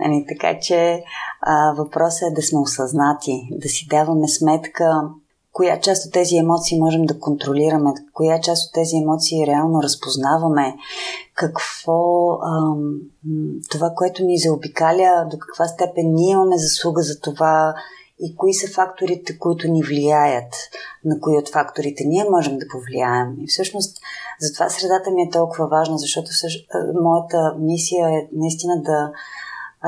Нали, 0.00 0.24
така 0.28 0.58
че 0.60 1.02
а, 1.42 1.72
въпросът 1.72 2.22
е 2.22 2.34
да 2.34 2.42
сме 2.42 2.58
осъзнати, 2.58 3.48
да 3.50 3.68
си 3.68 3.86
даваме 3.90 4.28
сметка 4.28 5.02
коя 5.52 5.80
част 5.80 6.06
от 6.06 6.12
тези 6.12 6.36
емоции 6.36 6.80
можем 6.80 7.04
да 7.04 7.18
контролираме, 7.18 7.90
коя 8.12 8.40
част 8.40 8.66
от 8.66 8.72
тези 8.74 8.96
емоции 8.96 9.46
реално 9.46 9.82
разпознаваме, 9.82 10.76
какво 11.34 12.32
ам, 12.32 13.00
това, 13.70 13.92
което 13.96 14.24
ни 14.24 14.38
заобикаля, 14.38 15.28
до 15.30 15.38
каква 15.38 15.68
степен 15.68 16.14
ние 16.14 16.30
имаме 16.30 16.58
заслуга 16.58 17.02
за 17.02 17.20
това 17.20 17.74
и 18.20 18.36
кои 18.36 18.54
са 18.54 18.72
факторите, 18.74 19.38
които 19.38 19.68
ни 19.68 19.82
влияят, 19.82 20.54
на 21.04 21.20
кои 21.20 21.36
от 21.36 21.48
факторите 21.48 22.04
ние 22.04 22.24
можем 22.30 22.58
да 22.58 22.68
повлияем. 22.68 23.36
И 23.40 23.46
всъщност 23.46 23.98
затова 24.40 24.68
средата 24.68 25.10
ми 25.10 25.22
е 25.22 25.30
толкова 25.30 25.66
важна, 25.66 25.98
защото 25.98 26.32
също, 26.32 26.64
моята 27.02 27.54
мисия 27.58 28.08
е 28.08 28.28
наистина 28.32 28.82
да 28.82 29.12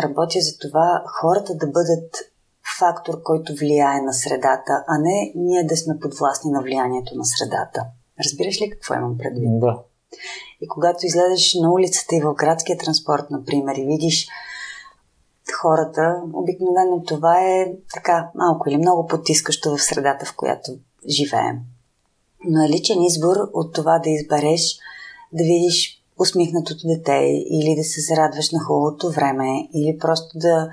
работя 0.03 0.41
за 0.41 0.59
това 0.59 1.03
хората 1.21 1.55
да 1.55 1.67
бъдат 1.67 2.30
фактор, 2.79 3.23
който 3.23 3.55
влияе 3.55 4.01
на 4.01 4.13
средата, 4.13 4.85
а 4.87 4.99
не 4.99 5.33
ние 5.35 5.65
да 5.65 5.77
сме 5.77 5.99
подвластни 5.99 6.51
на 6.51 6.63
влиянието 6.63 7.15
на 7.15 7.25
средата. 7.25 7.85
Разбираш 8.25 8.61
ли 8.61 8.71
какво 8.71 8.95
имам 8.95 9.19
предвид? 9.19 9.61
Да. 9.61 9.79
И 10.61 10.69
когато 10.69 11.07
излезеш 11.07 11.55
на 11.55 11.73
улицата 11.73 12.17
и 12.17 12.21
в 12.21 12.35
градския 12.35 12.79
транспорт, 12.79 13.31
например, 13.31 13.77
и 13.77 13.85
видиш 13.85 14.29
хората, 15.53 16.23
обикновено 16.33 17.03
това 17.03 17.41
е 17.41 17.73
така 17.95 18.31
малко 18.35 18.69
или 18.69 18.77
много 18.77 19.07
потискащо 19.07 19.77
в 19.77 19.83
средата, 19.83 20.27
в 20.27 20.37
която 20.37 20.73
живеем. 21.09 21.59
Но 22.45 22.65
е 22.65 22.69
личен 22.69 23.03
избор 23.03 23.37
от 23.53 23.75
това 23.75 23.99
да 23.99 24.11
избереш 24.11 24.79
да 25.33 25.45
видиш 25.45 26.03
усмихнатото 26.19 26.87
дете 26.87 27.13
или 27.51 27.75
да 27.77 27.85
се 27.85 28.01
зарадваш 28.01 28.51
на 28.51 28.59
хубавото 28.59 29.11
време 29.11 29.69
или 29.75 29.99
просто 29.99 30.39
да 30.39 30.69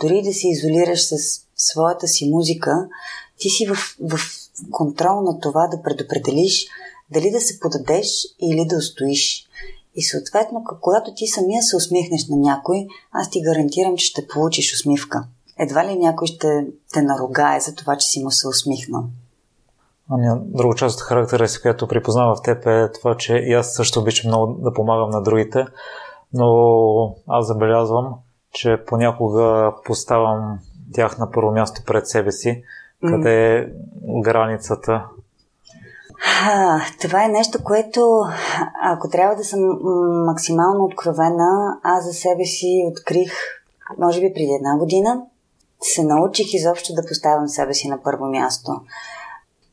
дори 0.00 0.22
да 0.22 0.32
се 0.32 0.48
изолираш 0.48 1.06
с 1.06 1.16
своята 1.56 2.08
си 2.08 2.30
музика, 2.30 2.88
ти 3.38 3.48
си 3.48 3.66
в, 3.66 3.74
в 4.00 4.18
контрол 4.70 5.22
на 5.22 5.40
това 5.40 5.66
да 5.66 5.82
предопределиш 5.82 6.66
дали 7.10 7.30
да 7.30 7.40
се 7.40 7.60
подадеш 7.60 8.08
или 8.40 8.66
да 8.66 8.76
устоиш. 8.76 9.44
И 9.94 10.02
съответно, 10.02 10.64
когато 10.80 11.14
ти 11.14 11.26
самия 11.26 11.62
се 11.62 11.76
усмихнеш 11.76 12.28
на 12.28 12.36
някой, 12.36 12.86
аз 13.12 13.30
ти 13.30 13.42
гарантирам, 13.42 13.96
че 13.96 14.06
ще 14.06 14.26
получиш 14.26 14.74
усмивка. 14.74 15.24
Едва 15.58 15.86
ли 15.86 15.98
някой 15.98 16.26
ще 16.26 16.66
те 16.92 17.02
наругае 17.02 17.60
за 17.60 17.74
това, 17.74 17.96
че 17.96 18.08
си 18.08 18.24
му 18.24 18.30
се 18.30 18.48
усмихнал. 18.48 19.04
Ами, 20.10 20.40
друга 20.44 20.76
част 20.76 20.96
от 20.96 21.02
характера 21.02 21.48
си, 21.48 21.62
която 21.62 21.88
припознава 21.88 22.36
в 22.36 22.42
теб 22.42 22.66
е 22.66 22.92
това, 22.92 23.16
че 23.16 23.36
и 23.36 23.52
аз 23.52 23.74
също 23.74 24.00
обичам 24.00 24.28
много 24.28 24.52
да 24.52 24.72
помагам 24.72 25.10
на 25.10 25.22
другите, 25.22 25.66
но 26.32 26.46
аз 27.28 27.46
забелязвам, 27.46 28.14
че 28.52 28.84
понякога 28.86 29.72
поставям 29.84 30.58
тях 30.92 31.18
на 31.18 31.30
първо 31.30 31.50
място 31.50 31.82
пред 31.86 32.08
себе 32.08 32.32
си. 32.32 32.62
Къде 33.08 33.58
е 33.58 33.66
границата? 34.22 35.04
А, 36.46 36.80
това 37.00 37.24
е 37.24 37.28
нещо, 37.28 37.58
което, 37.64 38.24
ако 38.82 39.08
трябва 39.08 39.36
да 39.36 39.44
съм 39.44 39.60
максимално 40.26 40.84
откровена, 40.84 41.78
аз 41.82 42.04
за 42.04 42.12
себе 42.12 42.44
си 42.44 42.84
открих, 42.92 43.32
може 43.98 44.20
би 44.20 44.34
преди 44.34 44.52
една 44.52 44.78
година, 44.78 45.22
се 45.80 46.04
научих 46.04 46.54
изобщо 46.54 46.94
да 46.94 47.08
поставям 47.08 47.48
себе 47.48 47.74
си 47.74 47.88
на 47.88 48.02
първо 48.02 48.26
място. 48.26 48.72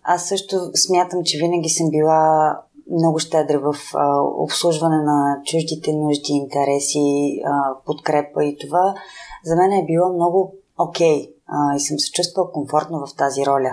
Аз 0.04 0.28
също 0.28 0.72
смятам, 0.76 1.24
че 1.24 1.38
винаги 1.38 1.70
съм 1.70 1.90
била 1.90 2.60
много 2.92 3.20
щедра 3.20 3.60
в 3.60 3.76
а, 3.94 4.22
обслужване 4.22 4.98
на 4.98 5.42
чуждите 5.46 5.94
нужди, 5.94 6.34
интереси, 6.34 7.40
а, 7.46 7.76
подкрепа 7.86 8.44
и 8.46 8.58
това 8.58 8.96
за 9.44 9.56
мен 9.56 9.72
е 9.72 9.86
било 9.86 10.14
много 10.14 10.54
окей 10.78 11.22
okay, 11.22 11.76
и 11.76 11.80
съм 11.80 12.00
се 12.00 12.12
чувствала 12.12 12.52
комфортно 12.52 13.06
в 13.06 13.16
тази 13.16 13.46
роля. 13.46 13.72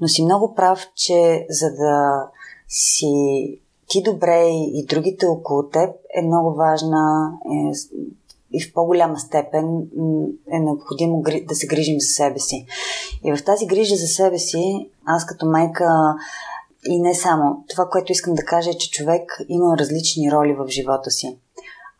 Но 0.00 0.08
си 0.08 0.24
много 0.24 0.54
прав, 0.54 0.80
че 0.94 1.46
за 1.50 1.70
да 1.70 2.26
си 2.68 3.14
ти 3.88 4.02
добре 4.02 4.48
и 4.50 4.86
другите 4.88 5.26
около 5.26 5.68
теб 5.68 5.90
е 6.16 6.22
много 6.22 6.54
важна 6.54 7.32
е, 7.52 7.72
и 8.52 8.62
в 8.62 8.72
по-голяма 8.72 9.18
степен 9.18 9.82
е 10.52 10.58
необходимо 10.58 11.22
да 11.48 11.54
се 11.54 11.66
грижим 11.66 12.00
за 12.00 12.06
себе 12.06 12.38
си. 12.38 12.66
И 13.24 13.36
в 13.36 13.44
тази 13.44 13.66
грижа 13.66 13.96
за 13.96 14.06
себе 14.06 14.38
си, 14.38 14.90
аз 15.06 15.26
като 15.26 15.46
майка 15.46 16.14
и 16.84 17.00
не 17.00 17.14
само, 17.14 17.64
това, 17.68 17.88
което 17.90 18.12
искам 18.12 18.34
да 18.34 18.44
кажа 18.44 18.70
е, 18.70 18.78
че 18.78 18.90
човек 18.90 19.40
има 19.48 19.78
различни 19.78 20.32
роли 20.32 20.52
в 20.52 20.66
живота 20.68 21.10
си. 21.10 21.38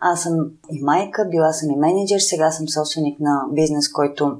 Аз 0.01 0.23
съм 0.23 0.51
и 0.70 0.83
майка, 0.83 1.29
била 1.31 1.53
съм 1.53 1.70
и 1.70 1.77
менеджер, 1.77 2.18
сега 2.18 2.51
съм 2.51 2.68
собственик 2.68 3.20
на 3.20 3.44
бизнес, 3.53 3.92
който 3.92 4.37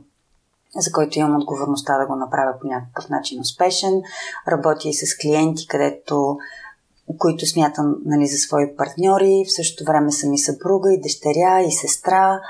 за 0.76 0.92
който 0.92 1.18
имам 1.18 1.37
отговорността 1.37 1.98
да 1.98 2.07
го 2.07 2.16
направя 2.16 2.54
по 2.61 2.66
някакъв 2.66 3.09
начин 3.09 3.40
успешен. 3.40 4.02
Работя 4.48 4.88
и 4.88 4.94
с 4.94 5.16
клиенти, 5.16 5.66
където 5.66 6.38
които 7.18 7.46
смятам 7.46 7.96
нали, 8.04 8.26
за 8.26 8.37
свои 8.37 8.76
партньори. 8.76 9.44
В 9.46 9.54
същото 9.54 9.85
време 9.85 10.12
съм 10.12 10.33
и 10.33 10.38
съпруга, 10.38 10.92
и 10.92 11.00
дъщеря, 11.00 11.62
и 11.62 11.72
сестра. 11.72 12.40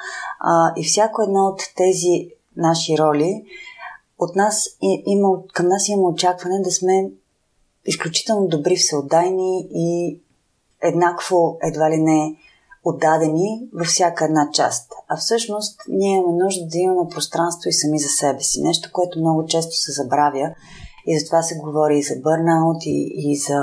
А, 0.40 0.72
и 0.76 0.84
всяко 0.84 1.22
едно 1.22 1.44
от 1.44 1.62
тези 1.76 2.30
наши 2.56 2.98
роли 2.98 3.44
от 4.18 4.36
нас 4.36 4.68
има, 5.06 5.28
към 5.52 5.68
нас 5.68 5.88
има 5.88 6.08
очакване 6.08 6.60
да 6.60 6.70
сме 6.70 7.10
изключително 7.86 8.46
добри, 8.46 8.76
всеотдайни 8.76 9.68
и 9.74 10.18
еднакво, 10.82 11.58
едва 11.62 11.90
ли 11.90 11.96
не, 11.96 12.36
отдадени 12.84 13.68
във 13.74 13.86
всяка 13.86 14.24
една 14.24 14.50
част. 14.52 14.92
А 15.08 15.16
всъщност 15.16 15.80
ние 15.88 16.16
имаме 16.16 16.44
нужда 16.44 16.66
да 16.66 16.78
имаме 16.78 17.08
пространство 17.10 17.68
и 17.68 17.72
сами 17.72 17.98
за 17.98 18.08
себе 18.08 18.40
си. 18.40 18.62
Нещо, 18.62 18.88
което 18.92 19.18
много 19.18 19.46
често 19.46 19.76
се 19.76 19.92
забравя 19.92 20.54
и 21.06 21.18
затова 21.18 21.42
се 21.42 21.56
говори 21.56 21.98
и 21.98 22.02
за 22.02 22.14
бърнаут, 22.20 22.86
и, 22.86 23.12
и 23.16 23.36
за 23.36 23.60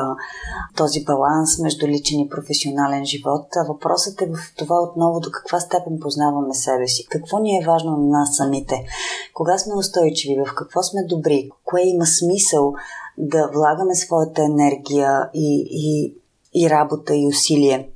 този 0.78 1.04
баланс 1.04 1.60
между 1.60 1.88
личен 1.88 2.20
и 2.20 2.30
професионален 2.30 3.06
живот. 3.06 3.48
А 3.56 3.64
въпросът 3.68 4.22
е 4.22 4.26
в 4.26 4.56
това 4.58 4.82
отново 4.82 5.20
до 5.20 5.30
каква 5.32 5.60
степен 5.60 5.98
познаваме 6.02 6.54
себе 6.54 6.88
си. 6.88 7.08
Какво 7.10 7.40
ни 7.40 7.58
е 7.58 7.66
важно 7.66 7.92
на 7.92 8.20
нас 8.20 8.36
самите? 8.36 8.86
Кога 9.34 9.58
сме 9.58 9.76
устойчиви? 9.76 10.44
В 10.48 10.56
какво 10.56 10.84
сме 10.84 11.04
добри? 11.04 11.50
Кое 11.66 11.82
има 11.82 12.06
смисъл 12.06 12.74
да 13.18 13.50
влагаме 13.54 13.96
своята 13.96 14.44
енергия 14.44 15.30
и, 15.34 15.68
и, 15.72 16.16
и 16.54 16.70
работа 16.70 17.16
и 17.16 17.28
усилие? 17.28 17.90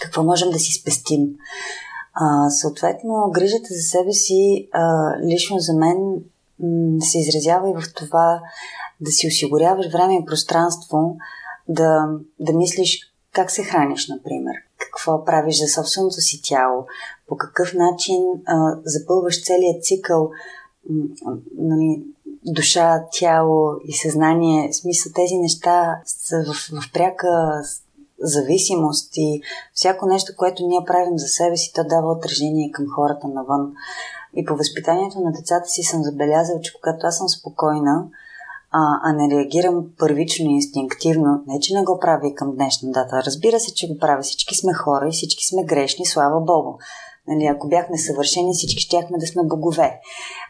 Какво 0.00 0.22
можем 0.22 0.50
да 0.50 0.58
си 0.58 0.72
спестим? 0.72 1.28
А, 2.14 2.50
съответно, 2.50 3.30
грижата 3.34 3.66
за 3.70 3.82
себе 3.82 4.12
си, 4.12 4.68
а, 4.72 5.12
лично 5.26 5.58
за 5.58 5.74
мен, 5.74 5.96
се 7.00 7.18
изразява 7.18 7.70
и 7.70 7.74
в 7.74 7.94
това 7.94 8.40
да 9.00 9.10
си 9.10 9.26
осигуряваш 9.26 9.92
време 9.92 10.14
и 10.14 10.24
пространство 10.24 11.16
да, 11.68 12.08
да 12.40 12.52
мислиш 12.52 13.12
как 13.32 13.50
се 13.50 13.62
храниш, 13.62 14.08
например, 14.08 14.54
какво 14.78 15.24
правиш 15.24 15.60
за 15.60 15.68
собственото 15.68 16.20
си 16.20 16.40
тяло, 16.42 16.86
по 17.28 17.36
какъв 17.36 17.74
начин 17.74 18.22
а, 18.46 18.78
запълваш 18.84 19.44
целият 19.44 19.84
цикъл 19.84 20.30
нали, 21.58 22.04
душа, 22.44 23.04
тяло 23.12 23.70
и 23.84 23.92
съзнание. 23.92 24.68
В 24.72 24.76
смисъл 24.76 25.12
тези 25.14 25.36
неща 25.36 26.00
са 26.06 26.36
в, 26.46 26.80
в 26.80 26.92
пряка 26.92 27.62
зависимост 28.20 29.16
и 29.16 29.42
всяко 29.74 30.06
нещо, 30.06 30.32
което 30.36 30.66
ние 30.66 30.84
правим 30.86 31.18
за 31.18 31.26
себе 31.26 31.56
си, 31.56 31.72
то 31.74 31.84
дава 31.84 32.12
отражение 32.12 32.70
към 32.70 32.86
хората 32.94 33.28
навън. 33.28 33.72
И 34.36 34.44
по 34.44 34.56
възпитанието 34.56 35.20
на 35.20 35.32
децата 35.32 35.68
си 35.68 35.82
съм 35.82 36.02
забелязал, 36.02 36.60
че 36.60 36.72
когато 36.74 37.06
аз 37.06 37.18
съм 37.18 37.28
спокойна, 37.28 38.06
а, 38.70 39.00
а 39.02 39.12
не 39.12 39.36
реагирам 39.36 39.86
първично 39.98 40.50
и 40.50 40.54
инстинктивно, 40.54 41.42
не 41.46 41.60
че 41.60 41.74
не 41.74 41.84
го 41.84 41.98
правя 42.00 42.28
и 42.28 42.34
към 42.34 42.54
днешна 42.54 42.92
дата. 42.92 43.22
Разбира 43.26 43.60
се, 43.60 43.74
че 43.74 43.88
го 43.88 43.98
правя. 43.98 44.22
Всички 44.22 44.54
сме 44.54 44.72
хора 44.72 45.08
и 45.08 45.12
всички 45.12 45.46
сме 45.46 45.64
грешни, 45.64 46.06
слава 46.06 46.40
Богу. 46.40 46.78
Нали, 47.28 47.46
ако 47.46 47.68
бяхме 47.68 47.98
съвършени, 47.98 48.52
всички 48.54 48.82
щяхме 48.82 49.18
да 49.18 49.26
сме 49.26 49.42
богове. 49.42 50.00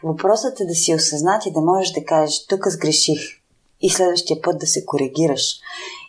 Въпросът 0.03 0.59
е 0.59 0.65
да 0.65 0.73
си 0.73 0.95
осъзнат 0.95 1.45
и 1.45 1.51
да 1.51 1.61
можеш 1.61 1.91
да 1.91 2.05
кажеш, 2.05 2.45
тук 2.47 2.67
сгреших 2.67 3.19
и 3.81 3.89
следващия 3.89 4.41
път 4.41 4.59
да 4.59 4.67
се 4.67 4.85
коригираш. 4.85 5.59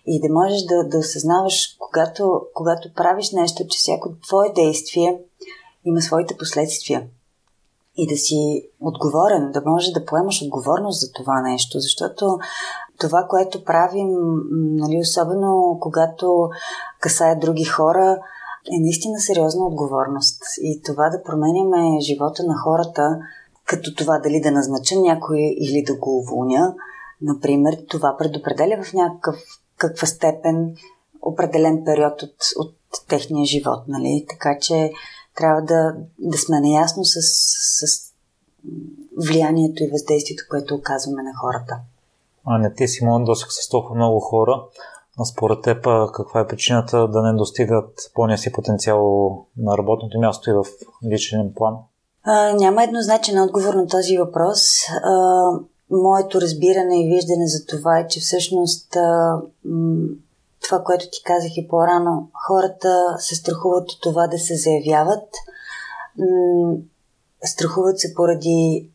И 0.06 0.20
да 0.20 0.32
можеш 0.32 0.62
да, 0.62 0.84
да 0.84 0.98
осъзнаваш, 0.98 1.76
когато, 1.78 2.42
когато 2.54 2.94
правиш 2.94 3.30
нещо, 3.30 3.66
че 3.66 3.78
всяко 3.78 4.08
твое 4.28 4.52
действие 4.54 5.18
има 5.84 6.00
своите 6.00 6.36
последствия 6.36 7.06
и 7.96 8.06
да 8.06 8.16
си 8.16 8.68
отговорен, 8.80 9.50
да 9.52 9.62
можеш 9.66 9.92
да 9.92 10.04
поемаш 10.04 10.42
отговорност 10.42 11.00
за 11.00 11.12
това 11.12 11.42
нещо, 11.42 11.80
защото 11.80 12.38
това, 13.00 13.26
което 13.28 13.64
правим, 13.64 14.08
нали, 14.52 14.98
особено 15.00 15.78
когато 15.80 16.48
касае 17.00 17.36
други 17.36 17.64
хора, 17.64 18.18
е 18.66 18.80
наистина 18.80 19.20
сериозна 19.20 19.66
отговорност. 19.66 20.42
И 20.62 20.82
това 20.82 21.10
да 21.10 21.22
променяме 21.22 22.00
живота 22.00 22.42
на 22.46 22.54
хората, 22.64 23.18
като 23.64 23.94
това 23.94 24.18
дали 24.18 24.40
да 24.40 24.50
назнача 24.50 25.00
някой 25.00 25.38
или 25.40 25.82
да 25.86 25.94
го 25.94 26.18
уволня, 26.18 26.74
например, 27.22 27.78
това 27.88 28.16
предопределя 28.18 28.82
в 28.82 28.92
някакъв 28.92 29.36
каква 29.76 30.06
степен 30.06 30.74
определен 31.22 31.84
период 31.84 32.22
от, 32.22 32.34
от 32.56 32.74
техния 33.08 33.46
живот. 33.46 33.82
Нали? 33.88 34.26
Така 34.28 34.58
че 34.60 34.92
трябва 35.36 35.62
да, 35.62 35.94
да 36.18 36.38
сме 36.38 36.60
наясно 36.60 37.04
с, 37.04 37.20
с 37.22 38.12
влиянието 39.16 39.84
и 39.84 39.90
въздействието, 39.92 40.44
което 40.50 40.74
оказваме 40.74 41.22
на 41.22 41.32
хората. 41.40 41.76
А 42.44 42.58
не 42.58 42.74
ти, 42.74 42.88
Симон, 42.88 43.24
досег 43.24 43.48
с 43.50 43.68
толкова 43.68 43.94
много 43.94 44.20
хора. 44.20 44.64
А 45.18 45.24
според 45.24 45.62
теб, 45.62 45.86
каква 46.14 46.40
е 46.40 46.46
причината 46.46 47.08
да 47.08 47.22
не 47.22 47.38
достигат 47.38 47.90
пълния 48.14 48.38
си 48.38 48.52
потенциал 48.52 49.00
на 49.56 49.78
работното 49.78 50.18
място 50.18 50.50
и 50.50 50.52
в 50.52 50.64
личен 51.12 51.52
план? 51.56 51.74
А, 52.22 52.52
няма 52.52 52.84
еднозначен 52.84 53.40
отговор 53.40 53.74
на 53.74 53.86
този 53.86 54.18
въпрос. 54.18 54.60
А, 55.04 55.50
моето 55.90 56.40
разбиране 56.40 57.00
и 57.00 57.14
виждане 57.14 57.46
за 57.46 57.66
това 57.66 57.98
е, 57.98 58.06
че 58.06 58.20
всъщност 58.20 58.96
а, 58.96 59.40
м- 59.64 60.08
това, 60.62 60.82
което 60.82 61.04
ти 61.12 61.22
казах 61.24 61.56
и 61.56 61.68
по-рано, 61.68 62.28
хората 62.46 63.16
се 63.18 63.34
страхуват 63.34 63.90
от 63.90 64.00
това 64.00 64.26
да 64.26 64.38
се 64.38 64.54
заявяват. 64.56 65.28
М- 66.18 66.76
страхуват 67.44 68.00
се 68.00 68.14
поради 68.14 68.90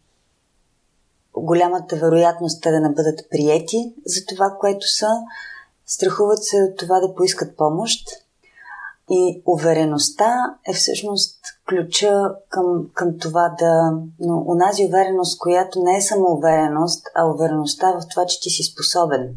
голямата 1.38 1.96
вероятност 1.96 2.64
да 2.64 2.80
не 2.80 2.90
бъдат 2.90 3.30
приети 3.30 3.94
за 4.06 4.26
това, 4.26 4.58
което 4.60 4.88
са. 4.88 5.08
Страхуват 5.86 6.44
се 6.44 6.64
от 6.64 6.78
това 6.78 7.00
да 7.00 7.16
поискат 7.16 7.58
помощ. 7.58 8.08
И 9.10 9.44
увереността 9.46 10.56
е 10.70 10.74
всъщност 10.74 11.40
ключа 11.70 12.36
към, 12.50 12.90
към 12.94 13.18
това 13.20 13.56
да... 13.60 13.92
Но 14.20 14.44
унази 14.48 14.86
увереност, 14.86 15.40
която 15.40 15.84
не 15.84 15.98
е 15.98 16.02
само 16.02 16.26
увереност, 16.26 17.08
а 17.16 17.26
увереността 17.26 17.92
в 17.92 18.08
това, 18.12 18.26
че 18.26 18.42
ти 18.42 18.50
си 18.50 18.64
способен. 18.64 19.36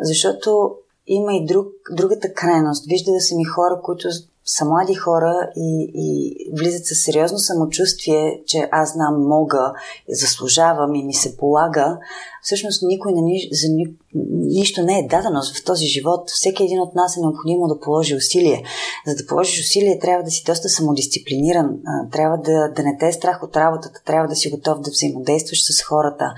Защото 0.00 0.74
има 1.06 1.34
и 1.34 1.46
друг, 1.46 1.66
другата 1.96 2.32
крайност. 2.34 2.84
Виждала 2.88 3.20
съм 3.20 3.40
и 3.40 3.44
хора, 3.44 3.80
които 3.82 4.08
са 4.56 4.64
млади 4.64 4.94
хора 4.94 5.50
и, 5.56 5.90
и 5.94 6.34
влизат 6.58 6.86
със 6.86 7.02
сериозно 7.02 7.38
самочувствие, 7.38 8.42
че 8.46 8.68
аз 8.72 8.92
знам, 8.92 9.28
мога, 9.28 9.72
заслужавам 10.08 10.94
и 10.94 11.04
ми 11.04 11.14
се 11.14 11.36
полага, 11.36 11.98
всъщност 12.42 12.82
никой 12.82 13.12
ни, 13.12 13.48
за 13.52 13.68
ни, 13.68 13.86
нищо 14.32 14.82
не 14.82 14.98
е 14.98 15.06
дадено 15.06 15.40
в 15.60 15.64
този 15.64 15.86
живот. 15.86 16.30
Всеки 16.30 16.64
един 16.64 16.80
от 16.80 16.94
нас 16.94 17.16
е 17.16 17.20
необходимо 17.20 17.68
да 17.68 17.80
положи 17.80 18.16
усилие. 18.16 18.62
За 19.06 19.14
да 19.14 19.26
положиш 19.26 19.60
усилие, 19.60 19.98
трябва 19.98 20.24
да 20.24 20.30
си 20.30 20.42
доста 20.46 20.68
самодисциплиниран, 20.68 21.78
трябва 22.12 22.38
да, 22.38 22.68
да 22.68 22.82
не 22.82 22.96
те 23.00 23.08
е 23.08 23.12
страх 23.12 23.42
от 23.42 23.56
работата, 23.56 24.02
трябва 24.06 24.28
да 24.28 24.34
си 24.34 24.50
готов 24.50 24.80
да 24.80 24.90
взаимодействаш 24.90 25.74
с 25.74 25.82
хората. 25.82 26.34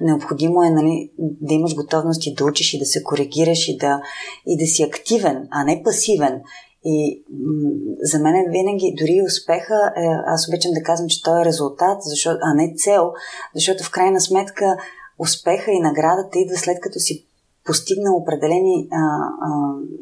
Необходимо 0.00 0.62
е 0.62 0.70
нали, 0.70 1.10
да 1.18 1.54
имаш 1.54 1.74
готовност 1.74 2.26
и 2.26 2.34
да 2.34 2.44
учиш 2.44 2.74
и 2.74 2.78
да 2.78 2.86
се 2.86 3.02
коригираш 3.02 3.68
и 3.68 3.76
да, 3.76 4.00
и 4.46 4.56
да 4.56 4.66
си 4.66 4.82
активен, 4.82 5.48
а 5.50 5.64
не 5.64 5.82
пасивен. 5.82 6.40
И 6.88 7.24
м- 7.30 7.96
за 8.02 8.18
мен 8.18 8.50
винаги, 8.50 8.94
дори 8.98 9.22
успеха, 9.26 9.92
е, 9.96 10.00
аз 10.26 10.48
обичам 10.48 10.72
да 10.72 10.82
казвам, 10.82 11.08
че 11.08 11.22
той 11.22 11.42
е 11.42 11.44
резултат, 11.44 11.98
защото, 12.02 12.38
а 12.42 12.54
не 12.54 12.74
цел, 12.76 13.12
защото 13.54 13.84
в 13.84 13.90
крайна 13.90 14.20
сметка 14.20 14.76
успеха 15.18 15.70
и 15.70 15.80
наградата 15.80 16.38
идва 16.38 16.56
след 16.56 16.80
като 16.80 16.98
си 16.98 17.26
постигнал 17.66 18.16
определени 18.16 18.88
а, 18.92 18.96
а, 18.96 19.48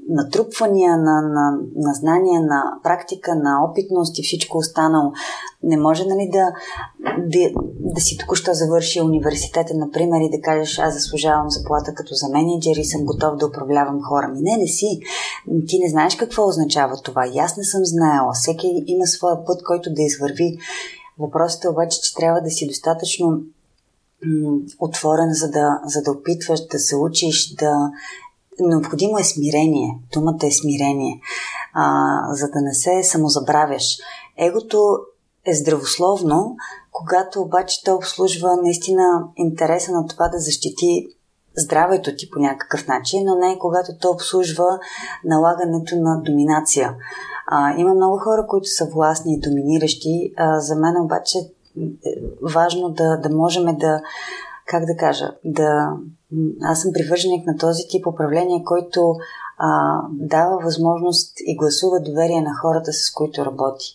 натрупвания 0.09 0.97
на, 0.97 1.23
на, 1.23 1.59
на 1.77 1.95
знания, 1.95 2.41
на 2.41 2.63
практика, 2.83 3.35
на 3.35 3.65
опитност 3.65 4.19
и 4.19 4.23
всичко 4.23 4.59
останало. 4.59 5.13
Не 5.63 5.77
може 5.77 6.05
нали, 6.05 6.31
да, 6.33 6.53
да, 7.19 7.51
да 7.95 8.01
си 8.01 8.19
току-що 8.19 8.51
завърши 8.55 9.01
университета, 9.01 9.75
например, 9.75 10.21
и 10.21 10.31
да 10.31 10.43
кажеш, 10.43 10.79
аз 10.79 10.95
заслужавам 10.95 11.51
заплата 11.51 11.95
като 11.95 12.15
за 12.15 12.29
менеджер 12.29 12.77
и 12.77 12.85
съм 12.85 13.05
готов 13.05 13.37
да 13.37 13.47
управлявам 13.47 14.03
хора. 14.03 14.29
Ми 14.29 14.41
не, 14.41 14.57
не 14.57 14.67
си. 14.67 15.01
Ти 15.67 15.79
не 15.79 15.91
знаеш 15.91 16.17
какво 16.17 16.49
означава 16.49 16.97
това. 16.97 17.27
И 17.27 17.39
аз 17.39 17.57
не 17.57 17.65
съм 17.65 17.85
знаела. 17.85 18.33
Всеки 18.33 18.85
има 18.87 19.07
своя 19.07 19.45
път, 19.45 19.63
който 19.63 19.91
да 19.93 20.03
извърви 20.03 20.59
Въпросът 21.19 21.65
е 21.65 21.69
обаче, 21.69 22.01
че 22.01 22.15
трябва 22.15 22.41
да 22.41 22.51
си 22.51 22.67
достатъчно 22.67 23.43
отворен, 24.79 25.29
за 25.33 25.51
да, 25.51 25.81
за 25.85 26.03
да 26.03 26.11
опитваш, 26.11 26.67
да 26.67 26.79
се 26.79 26.97
учиш, 26.97 27.55
да. 27.55 27.91
Необходимо 28.61 29.19
е 29.19 29.25
смирение. 29.25 29.99
Думата 30.13 30.47
е 30.47 30.51
смирение. 30.51 31.21
А, 31.73 32.17
за 32.35 32.49
да 32.49 32.61
не 32.61 32.75
се 32.75 33.03
самозабравяш. 33.03 33.99
Егото 34.39 34.99
е 35.47 35.55
здравословно, 35.55 36.57
когато 36.93 37.41
обаче 37.41 37.85
то 37.85 37.95
обслужва 37.95 38.57
наистина 38.63 39.25
интереса 39.37 39.93
на 39.93 40.07
това 40.07 40.29
да 40.29 40.39
защити 40.39 41.09
здравето 41.57 42.17
ти 42.17 42.31
по 42.31 42.39
някакъв 42.39 42.87
начин, 42.87 43.25
но 43.25 43.35
не 43.35 43.59
когато 43.59 43.99
то 44.01 44.11
обслужва 44.11 44.79
налагането 45.25 45.97
на 45.97 46.23
доминация. 46.23 46.95
А, 47.47 47.75
има 47.77 47.95
много 47.95 48.19
хора, 48.19 48.47
които 48.49 48.69
са 48.69 48.87
властни 48.95 49.35
и 49.35 49.41
доминиращи. 49.41 50.33
А, 50.37 50.61
за 50.61 50.77
мен 50.77 50.97
обаче 51.01 51.39
важно 52.43 52.89
да, 52.89 53.17
да 53.17 53.37
можем 53.37 53.65
да, 53.65 54.03
как 54.67 54.85
да 54.85 54.97
кажа, 54.97 55.35
да... 55.45 55.93
Аз 56.63 56.83
съм 56.83 56.93
привърженик 56.93 57.47
на 57.47 57.57
този 57.57 57.83
тип 57.89 58.07
управление, 58.07 58.65
който 58.65 59.17
а, 59.59 60.01
дава 60.11 60.59
възможност 60.65 61.33
и 61.41 61.57
гласува 61.57 62.01
доверие 62.01 62.41
на 62.41 62.55
хората, 62.63 62.93
с 62.93 63.13
които 63.13 63.45
работи. 63.45 63.95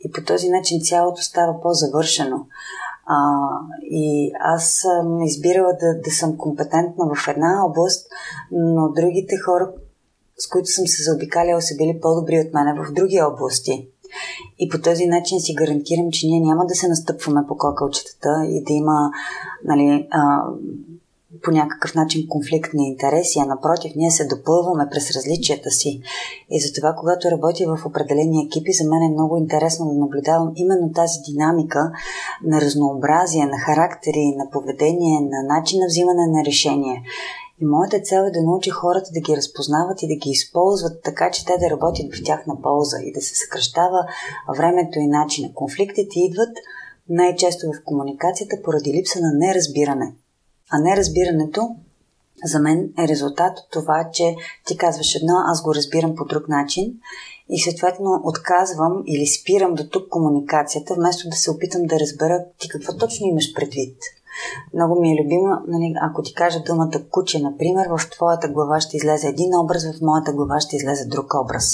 И 0.00 0.12
по 0.12 0.24
този 0.24 0.48
начин 0.48 0.80
цялото 0.80 1.22
става 1.22 1.60
по-завършено. 1.60 2.46
А, 3.06 3.16
и 3.82 4.32
аз 4.40 4.70
съм 4.70 5.22
избирала 5.22 5.72
да, 5.80 6.00
да 6.04 6.10
съм 6.10 6.36
компетентна 6.36 7.04
в 7.14 7.28
една 7.28 7.66
област, 7.66 8.06
но 8.52 8.88
другите 8.88 9.36
хора, 9.38 9.72
с 10.38 10.48
които 10.48 10.68
съм 10.68 10.86
се 10.86 11.02
заобикаляла, 11.02 11.62
са 11.62 11.76
били 11.76 12.00
по-добри 12.02 12.40
от 12.40 12.54
мене 12.54 12.74
в 12.74 12.92
други 12.92 13.20
области. 13.22 13.88
И 14.58 14.68
по 14.68 14.80
този 14.80 15.06
начин 15.06 15.40
си 15.40 15.54
гарантирам, 15.54 16.10
че 16.12 16.26
ние 16.26 16.40
няма 16.40 16.66
да 16.66 16.74
се 16.74 16.88
настъпваме 16.88 17.40
по 17.48 17.56
кокълчетата 17.56 18.28
и 18.48 18.64
да 18.64 18.72
има 18.72 19.10
нали, 19.64 20.08
а, 20.10 20.42
по 21.42 21.50
някакъв 21.50 21.94
начин 21.94 22.28
конфликт 22.28 22.74
на 22.74 22.82
интереси, 22.82 23.38
а 23.38 23.46
напротив, 23.46 23.92
ние 23.96 24.10
се 24.10 24.26
допълваме 24.26 24.88
през 24.90 25.10
различията 25.10 25.70
си. 25.70 26.00
И 26.50 26.60
затова, 26.60 26.94
когато 26.98 27.30
работя 27.30 27.76
в 27.76 27.86
определени 27.86 28.44
екипи, 28.46 28.72
за 28.72 28.88
мен 28.88 29.02
е 29.02 29.14
много 29.14 29.36
интересно 29.36 29.86
да 29.86 29.94
наблюдавам 29.94 30.52
именно 30.56 30.92
тази 30.92 31.18
динамика 31.28 31.92
на 32.44 32.60
разнообразие, 32.60 33.46
на 33.46 33.58
характери, 33.58 34.34
на 34.36 34.50
поведение, 34.50 35.20
на 35.20 35.54
начин 35.54 35.80
на 35.80 35.86
взимане 35.86 36.26
на 36.26 36.44
решение. 36.44 37.02
И 37.60 37.66
моята 37.66 38.00
цел 38.00 38.22
е 38.22 38.30
да 38.30 38.42
науча 38.42 38.70
хората 38.70 39.10
да 39.14 39.20
ги 39.20 39.36
разпознават 39.36 40.02
и 40.02 40.08
да 40.08 40.14
ги 40.14 40.30
използват 40.30 41.02
така, 41.02 41.30
че 41.30 41.44
те 41.44 41.52
да 41.60 41.70
работят 41.70 42.14
в 42.14 42.24
тяхна 42.24 42.62
полза 42.62 42.96
и 43.02 43.12
да 43.12 43.20
се 43.20 43.34
съкръщава 43.34 44.06
времето 44.56 44.98
и 44.98 45.06
начина. 45.06 45.54
Конфликтите 45.54 46.20
идват 46.20 46.56
най-често 47.08 47.66
в 47.66 47.84
комуникацията 47.84 48.56
поради 48.64 48.92
липса 48.92 49.20
на 49.20 49.32
неразбиране. 49.32 50.14
А 50.70 50.78
неразбирането 50.78 51.76
за 52.44 52.58
мен 52.58 52.92
е 52.98 53.08
резултат 53.08 53.58
от 53.58 53.70
това, 53.70 54.08
че 54.12 54.34
ти 54.66 54.76
казваш 54.76 55.14
едно, 55.14 55.34
аз 55.46 55.62
го 55.62 55.74
разбирам 55.74 56.14
по 56.14 56.24
друг 56.24 56.48
начин 56.48 56.94
и 57.48 57.60
съответно 57.60 58.20
отказвам 58.24 59.02
или 59.06 59.26
спирам 59.26 59.74
до 59.74 59.88
тук 59.88 60.08
комуникацията, 60.08 60.94
вместо 60.94 61.28
да 61.28 61.36
се 61.36 61.50
опитам 61.50 61.82
да 61.82 62.00
разбера 62.00 62.44
ти 62.58 62.68
какво 62.68 62.96
точно 62.96 63.26
имаш 63.26 63.54
предвид. 63.54 63.96
Много 64.74 65.00
ми 65.00 65.12
е 65.12 65.24
любима, 65.24 65.62
нали, 65.68 65.94
ако 66.00 66.22
ти 66.22 66.34
кажа 66.34 66.62
думата 66.66 67.02
куче, 67.10 67.42
например, 67.42 67.86
в 67.90 68.10
твоята 68.10 68.48
глава 68.48 68.80
ще 68.80 68.96
излезе 68.96 69.28
един 69.28 69.56
образ, 69.56 69.92
в 69.92 70.00
моята 70.02 70.32
глава 70.32 70.60
ще 70.60 70.76
излезе 70.76 71.04
друг 71.08 71.34
образ. 71.44 71.64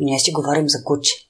Ние 0.00 0.18
си 0.18 0.32
говорим 0.32 0.68
за 0.68 0.84
куче. 0.84 1.26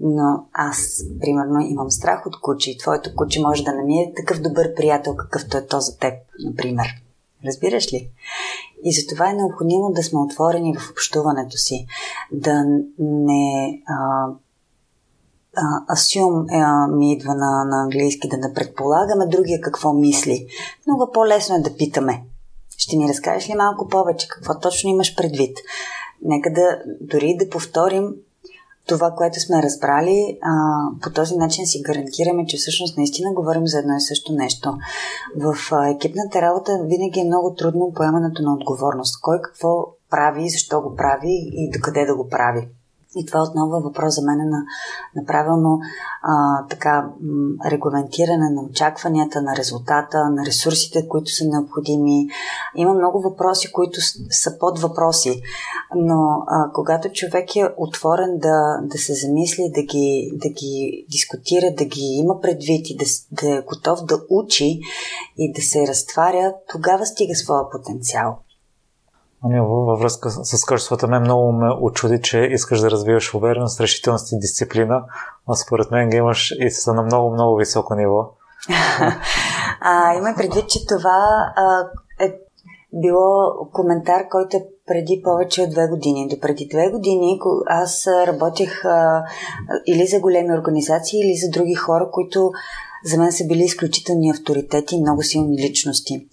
Но 0.00 0.46
аз, 0.52 1.04
примерно, 1.20 1.60
имам 1.60 1.90
страх 1.90 2.26
от 2.26 2.40
куче 2.40 2.70
и 2.70 2.78
твоето 2.78 3.14
куче 3.16 3.40
може 3.40 3.64
да 3.64 3.72
не 3.72 3.82
ми 3.82 4.02
е 4.02 4.12
такъв 4.16 4.40
добър 4.40 4.74
приятел, 4.74 5.16
какъвто 5.16 5.56
е 5.56 5.66
то 5.66 5.80
за 5.80 5.98
теб, 5.98 6.14
например. 6.44 6.86
Разбираш 7.46 7.92
ли? 7.92 8.10
И 8.84 8.92
затова 8.92 9.30
е 9.30 9.34
необходимо 9.34 9.92
да 9.92 10.02
сме 10.02 10.20
отворени 10.20 10.76
в 10.76 10.90
общуването 10.90 11.56
си, 11.56 11.86
да 12.32 12.64
не 12.98 13.82
а, 13.86 14.26
асюм 15.92 16.46
ми 16.96 17.12
идва 17.12 17.34
на, 17.34 17.64
на 17.64 17.82
английски 17.82 18.28
да 18.28 18.36
не 18.36 18.54
предполагаме 18.54 19.26
другия 19.26 19.60
какво 19.60 19.92
мисли. 19.92 20.46
Много 20.86 21.12
по-лесно 21.12 21.56
е 21.56 21.60
да 21.60 21.76
питаме. 21.76 22.22
Ще 22.76 22.96
ми 22.96 23.08
разкажеш 23.08 23.48
ли 23.48 23.54
малко 23.54 23.88
повече 23.88 24.28
какво 24.28 24.58
точно 24.58 24.90
имаш 24.90 25.16
предвид? 25.16 25.56
Нека 26.24 26.52
да 26.52 26.78
дори 27.00 27.36
да 27.38 27.50
повторим 27.50 28.14
това, 28.86 29.10
което 29.10 29.40
сме 29.40 29.62
разбрали, 29.62 30.38
а, 30.42 30.52
по 31.02 31.10
този 31.10 31.36
начин 31.36 31.66
си 31.66 31.82
гарантираме, 31.82 32.46
че 32.46 32.56
всъщност 32.56 32.96
наистина 32.96 33.34
говорим 33.34 33.66
за 33.66 33.78
едно 33.78 33.96
и 33.96 34.00
също 34.00 34.32
нещо. 34.32 34.74
В 35.36 35.54
а, 35.72 35.88
екипната 35.88 36.42
работа 36.42 36.80
винаги 36.84 37.20
е 37.20 37.24
много 37.24 37.54
трудно 37.54 37.92
поемането 37.94 38.42
на 38.42 38.54
отговорност. 38.54 39.20
Кой 39.20 39.40
какво 39.42 39.86
прави, 40.10 40.50
защо 40.50 40.80
го 40.80 40.96
прави 40.96 41.50
и 41.52 41.70
докъде 41.70 42.04
да 42.04 42.16
го 42.16 42.28
прави. 42.28 42.68
И 43.16 43.26
това 43.26 43.42
отново 43.42 43.76
е 43.76 43.82
въпрос 43.82 44.14
за 44.14 44.22
мен 44.22 44.38
на, 44.38 44.62
на 45.16 45.24
правилно 45.26 45.80
а, 46.22 46.66
така, 46.66 47.08
регламентиране 47.66 48.50
на 48.50 48.62
очакванията, 48.62 49.42
на 49.42 49.56
резултата, 49.56 50.30
на 50.30 50.46
ресурсите, 50.46 51.08
които 51.08 51.30
са 51.30 51.44
необходими. 51.44 52.28
Има 52.76 52.94
много 52.94 53.20
въпроси, 53.20 53.72
които 53.72 54.00
са 54.30 54.58
под 54.58 54.78
въпроси, 54.78 55.42
но 55.96 56.44
а, 56.46 56.72
когато 56.72 57.12
човек 57.12 57.56
е 57.56 57.74
отворен 57.76 58.38
да, 58.38 58.78
да 58.82 58.98
се 58.98 59.14
замисли, 59.14 59.72
да 59.74 59.82
ги, 59.82 60.32
да 60.34 60.48
ги 60.48 61.06
дискутира, 61.10 61.74
да 61.76 61.84
ги 61.84 62.00
има 62.00 62.40
предвид 62.40 62.90
и 62.90 62.96
да, 62.96 63.04
да 63.32 63.56
е 63.56 63.60
готов 63.60 64.04
да 64.04 64.20
учи 64.30 64.80
и 65.38 65.52
да 65.52 65.62
се 65.62 65.86
разтваря, 65.86 66.54
тогава 66.68 67.06
стига 67.06 67.34
своя 67.34 67.70
потенциал. 67.70 68.38
Във 69.44 70.00
връзка 70.00 70.30
с 70.30 70.64
качествата 70.64 71.08
мен 71.08 71.22
много 71.22 71.52
ме 71.52 71.66
очуди, 71.80 72.20
че 72.22 72.38
искаш 72.38 72.80
да 72.80 72.90
развиваш 72.90 73.34
увереност, 73.34 73.80
решителност 73.80 74.32
и 74.32 74.38
дисциплина, 74.38 75.04
а 75.48 75.54
според 75.54 75.90
мен 75.90 76.10
ги 76.10 76.16
имаш 76.16 76.54
и 76.58 76.70
са 76.70 76.94
на 76.94 77.02
много, 77.02 77.32
много 77.32 77.56
високо 77.56 77.94
ниво. 77.94 78.30
а, 79.80 80.14
има 80.14 80.34
предвид, 80.36 80.68
че 80.68 80.86
това 80.86 81.52
а, 81.56 81.86
е 82.20 82.34
било 82.92 83.52
коментар, 83.72 84.28
който 84.30 84.56
е 84.56 84.66
преди 84.86 85.20
повече 85.24 85.62
от 85.62 85.70
две 85.70 85.88
години. 85.88 86.28
До 86.28 86.40
преди 86.40 86.66
две 86.70 86.90
години 86.90 87.40
аз 87.66 88.06
работех 88.06 88.84
а, 88.84 89.24
или 89.86 90.06
за 90.06 90.20
големи 90.20 90.52
организации, 90.52 91.20
или 91.20 91.36
за 91.36 91.50
други 91.50 91.74
хора, 91.74 92.08
които 92.12 92.50
за 93.04 93.18
мен 93.18 93.32
са 93.32 93.46
били 93.46 93.62
изключителни 93.62 94.30
авторитети, 94.30 95.00
много 95.00 95.22
силни 95.22 95.62
личности. 95.62 96.26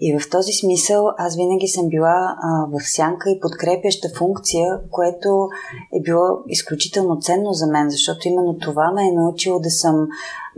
И 0.00 0.18
в 0.18 0.30
този 0.30 0.52
смисъл 0.52 1.08
аз 1.18 1.36
винаги 1.36 1.68
съм 1.68 1.88
била 1.88 2.36
а, 2.42 2.66
в 2.66 2.90
сянка 2.90 3.30
и 3.30 3.40
подкрепяща 3.40 4.08
функция, 4.16 4.80
което 4.90 5.48
е 5.92 6.00
било 6.00 6.38
изключително 6.48 7.20
ценно 7.20 7.52
за 7.52 7.66
мен, 7.66 7.90
защото 7.90 8.28
именно 8.28 8.58
това 8.58 8.92
ме 8.92 9.08
е 9.08 9.12
научило 9.12 9.60
да 9.60 9.70
съм 9.70 10.08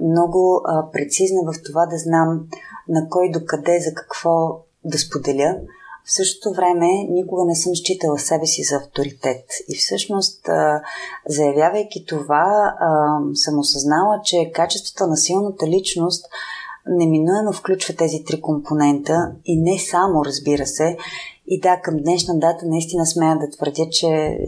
много 0.03 0.61
а, 0.65 0.91
прецизна 0.91 1.41
в 1.53 1.63
това 1.67 1.87
да 1.87 1.99
знам 1.99 2.41
на 2.89 3.09
кой 3.09 3.31
докъде, 3.31 3.81
за 3.81 3.95
какво 3.95 4.61
да 4.85 4.99
споделя. 4.99 5.57
В 6.05 6.13
същото 6.13 6.55
време 6.55 6.87
никога 7.11 7.45
не 7.45 7.57
съм 7.57 7.75
считала 7.75 8.19
себе 8.19 8.47
си 8.47 8.63
за 8.63 8.77
авторитет. 8.77 9.45
И 9.69 9.77
всъщност, 9.77 10.41
заявявайки 11.29 12.05
това, 12.07 12.75
съм 13.35 13.59
осъзнала, 13.59 14.21
че 14.25 14.51
качеството 14.55 15.07
на 15.07 15.17
силната 15.17 15.67
личност– 15.67 16.27
неминуемо 16.87 17.53
включва 17.53 17.95
тези 17.95 18.25
три 18.25 18.41
компонента 18.41 19.33
и 19.45 19.61
не 19.61 19.79
само, 19.79 20.25
разбира 20.25 20.67
се. 20.67 20.97
И 21.47 21.61
да, 21.61 21.81
към 21.81 21.97
днешна 21.97 22.39
дата 22.39 22.67
наистина 22.67 23.07
смея 23.07 23.39
да 23.39 23.51
твърдя, 23.51 23.87
че 23.91 24.39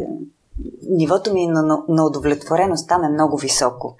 нивото 0.90 1.33
ми 1.33 1.46
на, 1.46 1.85
на 1.88 2.07
удовлетвореност 2.07 2.88
там 2.88 3.05
е 3.05 3.09
много 3.09 3.37
високо. 3.37 3.96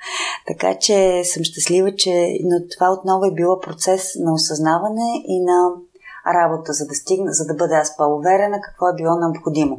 Така 0.46 0.79
че 0.79 1.22
съм 1.25 1.44
щастлива, 1.44 1.94
че 1.94 2.38
но 2.44 2.68
това 2.68 2.92
отново 2.92 3.25
е 3.25 3.35
било 3.35 3.61
процес 3.61 4.14
на 4.18 4.33
осъзнаване 4.35 5.22
и 5.29 5.44
на 5.44 5.70
работа, 6.35 6.72
за 6.72 6.87
да 6.87 6.94
стигна, 6.94 7.33
за 7.33 7.44
да 7.46 7.55
бъда 7.55 7.75
аз 7.75 7.96
по-уверена 7.96 8.61
какво 8.61 8.88
е 8.88 8.96
било 8.96 9.16
необходимо 9.20 9.79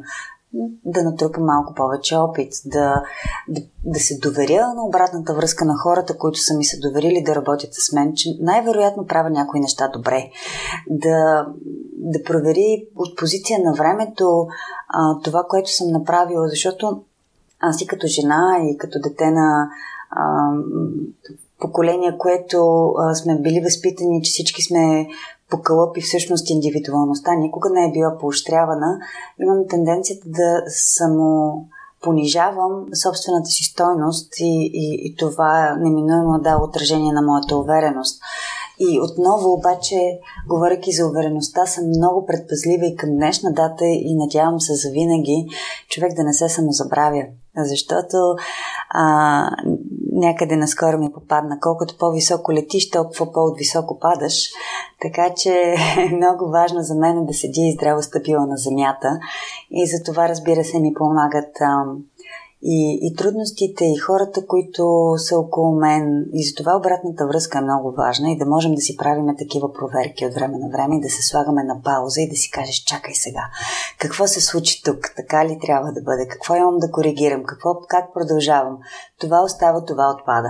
да 0.85 1.03
натрупа 1.03 1.41
малко 1.41 1.73
повече 1.73 2.15
опит, 2.15 2.53
да, 2.65 3.03
да, 3.47 3.61
да 3.85 3.99
се 3.99 4.17
доверя 4.17 4.73
на 4.75 4.85
обратната 4.85 5.33
връзка 5.33 5.65
на 5.65 5.77
хората, 5.77 6.17
които 6.17 6.39
са 6.39 6.57
ми 6.57 6.65
се 6.65 6.79
доверили 6.79 7.23
да 7.23 7.35
работят 7.35 7.69
с 7.73 7.93
мен, 7.93 8.13
че 8.15 8.29
най-вероятно 8.39 9.07
правя 9.07 9.29
някои 9.29 9.59
неща 9.59 9.87
добре. 9.87 10.29
Да, 10.89 11.47
да 11.97 12.23
провери 12.23 12.87
от 12.95 13.17
позиция 13.17 13.59
на 13.63 13.73
времето 13.73 14.47
а, 14.89 15.19
това, 15.23 15.43
което 15.49 15.75
съм 15.75 15.91
направила, 15.91 16.47
защото 16.47 17.03
аз 17.59 17.81
и 17.81 17.87
като 17.87 18.07
жена, 18.07 18.57
и 18.61 18.77
като 18.77 18.99
дете 18.99 19.31
на 19.31 19.69
а, 20.11 20.51
поколение, 21.59 22.17
което 22.17 22.87
а, 22.87 23.15
сме 23.15 23.39
били 23.39 23.61
възпитани, 23.63 24.21
че 24.23 24.31
всички 24.31 24.61
сме 24.61 25.07
по 25.49 25.61
кълъп 25.61 25.97
и 25.97 26.01
всъщност 26.01 26.49
индивидуалността 26.49 27.35
никога 27.35 27.69
не 27.69 27.85
е 27.85 27.91
била 27.91 28.17
поощрявана, 28.17 28.99
имам 29.39 29.67
тенденцията 29.69 30.29
да 30.29 30.63
само 30.67 31.55
понижавам 32.01 32.85
собствената 33.03 33.45
си 33.45 33.63
стойност 33.63 34.33
и, 34.39 34.71
и, 34.73 35.07
и 35.07 35.15
това 35.15 35.75
неминуемо 35.75 36.39
дава 36.39 36.63
отражение 36.63 37.13
на 37.13 37.21
моята 37.21 37.57
увереност. 37.57 38.21
И 38.79 38.99
отново 39.01 39.53
обаче, 39.53 40.19
говоряки 40.47 40.91
за 40.91 41.07
увереността, 41.07 41.65
съм 41.65 41.87
много 41.87 42.25
предпазлива 42.25 42.85
и 42.85 42.95
към 42.95 43.09
днешна 43.09 43.53
дата 43.53 43.85
и 43.85 44.15
надявам 44.15 44.59
се 44.61 44.73
за 44.73 44.89
винаги 44.91 45.47
човек 45.89 46.13
да 46.15 46.23
не 46.23 46.33
се 46.33 46.49
самозабравя. 46.49 47.23
Защото 47.57 48.17
а, 48.89 49.49
някъде 50.17 50.55
наскоро 50.55 50.97
ми 50.97 51.11
попадна, 51.11 51.59
колкото 51.61 51.97
по-високо 51.97 52.53
летиш, 52.53 52.89
толкова 52.89 53.31
по-високо 53.31 53.99
падаш. 53.99 54.49
Така 55.01 55.33
че 55.35 55.75
е 55.99 56.15
много 56.15 56.49
важно 56.49 56.81
за 56.81 56.95
мен 56.95 57.25
да 57.25 57.33
седи 57.33 57.75
здраво 57.77 58.01
стъпила 58.01 58.47
на 58.47 58.57
земята. 58.57 59.19
И 59.71 59.87
за 59.87 60.03
това, 60.03 60.29
разбира 60.29 60.63
се, 60.63 60.79
ми 60.79 60.93
помагат 60.93 61.61
а, 61.61 61.83
и, 62.61 62.99
и 63.01 63.15
трудностите, 63.15 63.85
и 63.85 63.97
хората, 63.97 64.45
които 64.47 65.13
са 65.17 65.37
около 65.37 65.75
мен. 65.75 66.25
И 66.33 66.47
за 66.47 66.55
това 66.55 66.75
обратната 66.77 67.27
връзка 67.27 67.57
е 67.57 67.61
много 67.61 67.91
важна 67.91 68.31
и 68.31 68.37
да 68.37 68.45
можем 68.45 68.75
да 68.75 68.81
си 68.81 68.97
правиме 68.97 69.35
такива 69.35 69.73
проверки 69.73 70.25
от 70.25 70.33
време 70.33 70.57
на 70.57 70.69
време 70.69 70.97
и 70.97 71.01
да 71.01 71.09
се 71.09 71.21
слагаме 71.21 71.63
на 71.63 71.81
пауза 71.83 72.21
и 72.21 72.29
да 72.29 72.35
си 72.35 72.51
кажеш, 72.51 72.75
чакай 72.75 73.13
сега, 73.13 73.43
какво 73.99 74.27
се 74.27 74.41
случи 74.41 74.83
тук, 74.83 75.13
така 75.15 75.45
ли 75.45 75.59
трябва 75.61 75.91
да 75.91 76.01
бъде, 76.01 76.27
какво 76.27 76.55
имам 76.55 76.77
да 76.77 76.91
коригирам, 76.91 77.43
какво, 77.43 77.75
как 77.87 78.13
продължавам. 78.13 78.77
Това 79.19 79.41
остава, 79.43 79.85
това 79.85 80.15
отпада. 80.17 80.49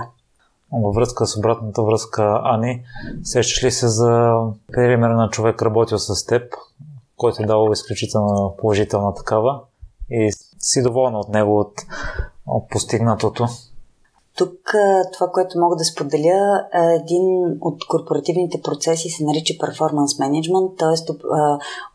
Във 0.72 0.94
връзка 0.94 1.26
с 1.26 1.36
обратната 1.36 1.82
връзка, 1.82 2.40
Ани, 2.44 2.82
сещаш 3.22 3.64
ли 3.64 3.70
се 3.70 3.88
за 3.88 4.34
пример 4.72 5.08
на 5.08 5.28
човек 5.30 5.62
работил 5.62 5.98
с 5.98 6.26
теб, 6.26 6.42
който 7.16 7.42
е 7.42 7.46
дал 7.46 7.72
изключително 7.72 8.54
положителна 8.58 9.14
такава 9.14 9.60
и 10.10 10.30
си 10.60 10.82
доволна 10.82 11.18
от 11.18 11.28
него, 11.28 11.60
от, 11.60 11.72
от 12.46 12.70
постигнатото? 12.70 13.46
Тук 14.36 14.74
това, 15.12 15.30
което 15.32 15.58
мога 15.58 15.76
да 15.76 15.84
споделя, 15.84 16.66
е 16.74 16.94
един 16.94 17.56
от 17.60 17.86
корпоративните 17.88 18.62
процеси 18.62 19.08
се 19.08 19.24
нарича 19.24 19.54
performance 19.54 20.20
management, 20.20 20.78
т.е. 20.78 21.14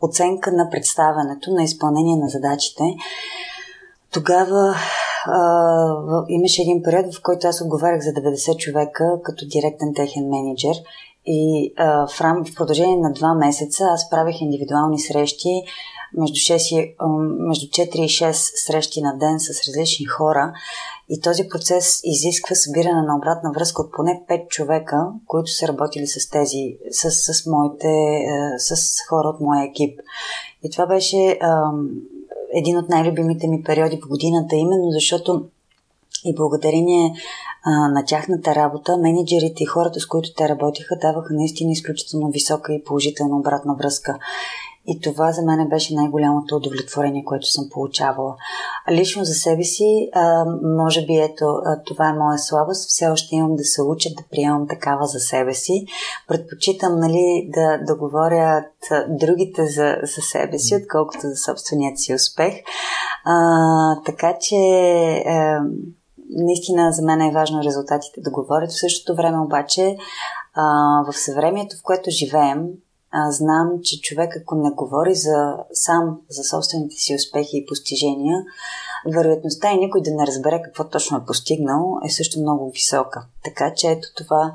оценка 0.02 0.52
на 0.52 0.70
представянето, 0.70 1.50
на 1.50 1.62
изпълнение 1.62 2.16
на 2.16 2.28
задачите. 2.28 2.82
Тогава 4.12 4.74
имаше 6.28 6.62
един 6.62 6.82
период, 6.82 7.14
в 7.14 7.22
който 7.22 7.46
аз 7.46 7.60
отговарях 7.60 8.00
за 8.00 8.10
90 8.10 8.56
човека 8.56 9.04
като 9.22 9.46
директен 9.46 9.94
техен 9.94 10.28
менеджер 10.28 10.76
и 11.26 11.72
а, 11.76 12.06
в, 12.06 12.20
рам, 12.20 12.44
в 12.44 12.54
продължение 12.54 12.96
на 12.96 13.12
два 13.12 13.34
месеца 13.34 13.84
аз 13.84 14.10
правих 14.10 14.40
индивидуални 14.40 14.98
срещи 14.98 15.62
между, 16.18 16.34
6, 16.34 16.94
между 17.48 17.66
4 17.66 17.96
и 17.96 18.08
6 18.08 18.32
срещи 18.66 19.00
на 19.00 19.18
ден 19.18 19.40
с 19.40 19.48
различни 19.68 20.06
хора. 20.06 20.52
И 21.08 21.20
този 21.20 21.48
процес 21.48 22.00
изисква 22.04 22.56
събиране 22.56 23.02
на 23.02 23.16
обратна 23.16 23.52
връзка 23.54 23.82
от 23.82 23.92
поне 23.92 24.22
5 24.28 24.48
човека, 24.48 25.06
които 25.26 25.50
са 25.50 25.68
работили 25.68 26.06
с 26.06 26.30
тези, 26.30 26.76
с, 26.90 27.10
с, 27.10 27.46
моите, 27.46 28.20
с 28.58 28.76
хора 29.08 29.28
от 29.28 29.40
моя 29.40 29.64
екип. 29.64 30.00
И 30.62 30.70
това 30.70 30.86
беше 30.86 31.38
един 32.54 32.78
от 32.78 32.88
най-любимите 32.88 33.48
ми 33.48 33.62
периоди 33.62 34.00
в 34.04 34.08
годината, 34.08 34.56
именно 34.56 34.90
защото 34.90 35.44
и 36.24 36.34
благодарение 36.34 37.14
а, 37.62 37.88
на 37.88 38.04
тяхната 38.04 38.54
работа, 38.54 38.96
менеджерите 38.96 39.62
и 39.62 39.66
хората, 39.66 40.00
с 40.00 40.06
които 40.06 40.34
те 40.36 40.48
работиха, 40.48 40.96
даваха 41.00 41.34
наистина 41.34 41.72
изключително 41.72 42.30
висока 42.30 42.74
и 42.74 42.84
положителна 42.84 43.36
обратна 43.36 43.74
връзка. 43.74 44.18
И 44.86 45.00
това 45.00 45.32
за 45.32 45.42
мен 45.42 45.68
беше 45.68 45.94
най-голямото 45.94 46.56
удовлетворение, 46.56 47.24
което 47.24 47.46
съм 47.46 47.68
получавала. 47.70 48.36
Лично 48.90 49.24
за 49.24 49.34
себе 49.34 49.64
си, 49.64 50.10
може 50.62 51.06
би 51.06 51.16
ето, 51.16 51.60
това 51.86 52.08
е 52.08 52.18
моя 52.18 52.38
слабост. 52.38 52.88
Все 52.88 53.06
още 53.06 53.36
имам 53.36 53.56
да 53.56 53.64
се 53.64 53.82
уча 53.82 54.08
да 54.16 54.22
приемам 54.30 54.68
такава 54.68 55.06
за 55.06 55.18
себе 55.18 55.54
си. 55.54 55.86
Предпочитам 56.28 56.98
нали, 56.98 57.50
да, 57.54 57.78
да 57.78 57.96
говорят 57.96 58.72
другите 59.08 59.66
за, 59.66 59.96
за 60.02 60.22
себе 60.22 60.58
си, 60.58 60.76
отколкото 60.76 61.20
за 61.22 61.36
собственият 61.36 61.98
си 61.98 62.14
успех. 62.14 62.54
А, 63.24 64.02
така 64.04 64.36
че. 64.40 64.56
А, 65.26 65.60
наистина 66.30 66.92
за 66.92 67.02
мен 67.02 67.20
е 67.20 67.32
важно 67.34 67.62
резултатите 67.62 68.20
да 68.20 68.30
говорят. 68.30 68.70
В 68.70 68.80
същото 68.80 69.16
време 69.16 69.40
обаче 69.40 69.96
а, 70.54 70.64
в 71.06 71.16
съвремието, 71.16 71.76
в 71.76 71.82
което 71.82 72.10
живеем, 72.10 72.68
а, 73.16 73.30
знам, 73.32 73.70
че 73.82 74.00
човек, 74.00 74.36
ако 74.36 74.54
не 74.54 74.70
говори 74.70 75.14
за, 75.14 75.56
сам 75.72 76.20
за 76.28 76.44
собствените 76.44 76.96
си 76.96 77.14
успехи 77.14 77.58
и 77.58 77.66
постижения, 77.66 78.44
вероятността 79.14 79.70
и 79.70 79.78
никой 79.78 80.02
да 80.02 80.10
не 80.10 80.26
разбере 80.26 80.62
какво 80.64 80.88
точно 80.88 81.16
е 81.16 81.24
постигнал 81.26 81.98
е 82.06 82.10
също 82.10 82.40
много 82.40 82.70
висока. 82.70 83.26
Така 83.44 83.74
че 83.74 83.90
ето 83.90 84.08
това 84.16 84.52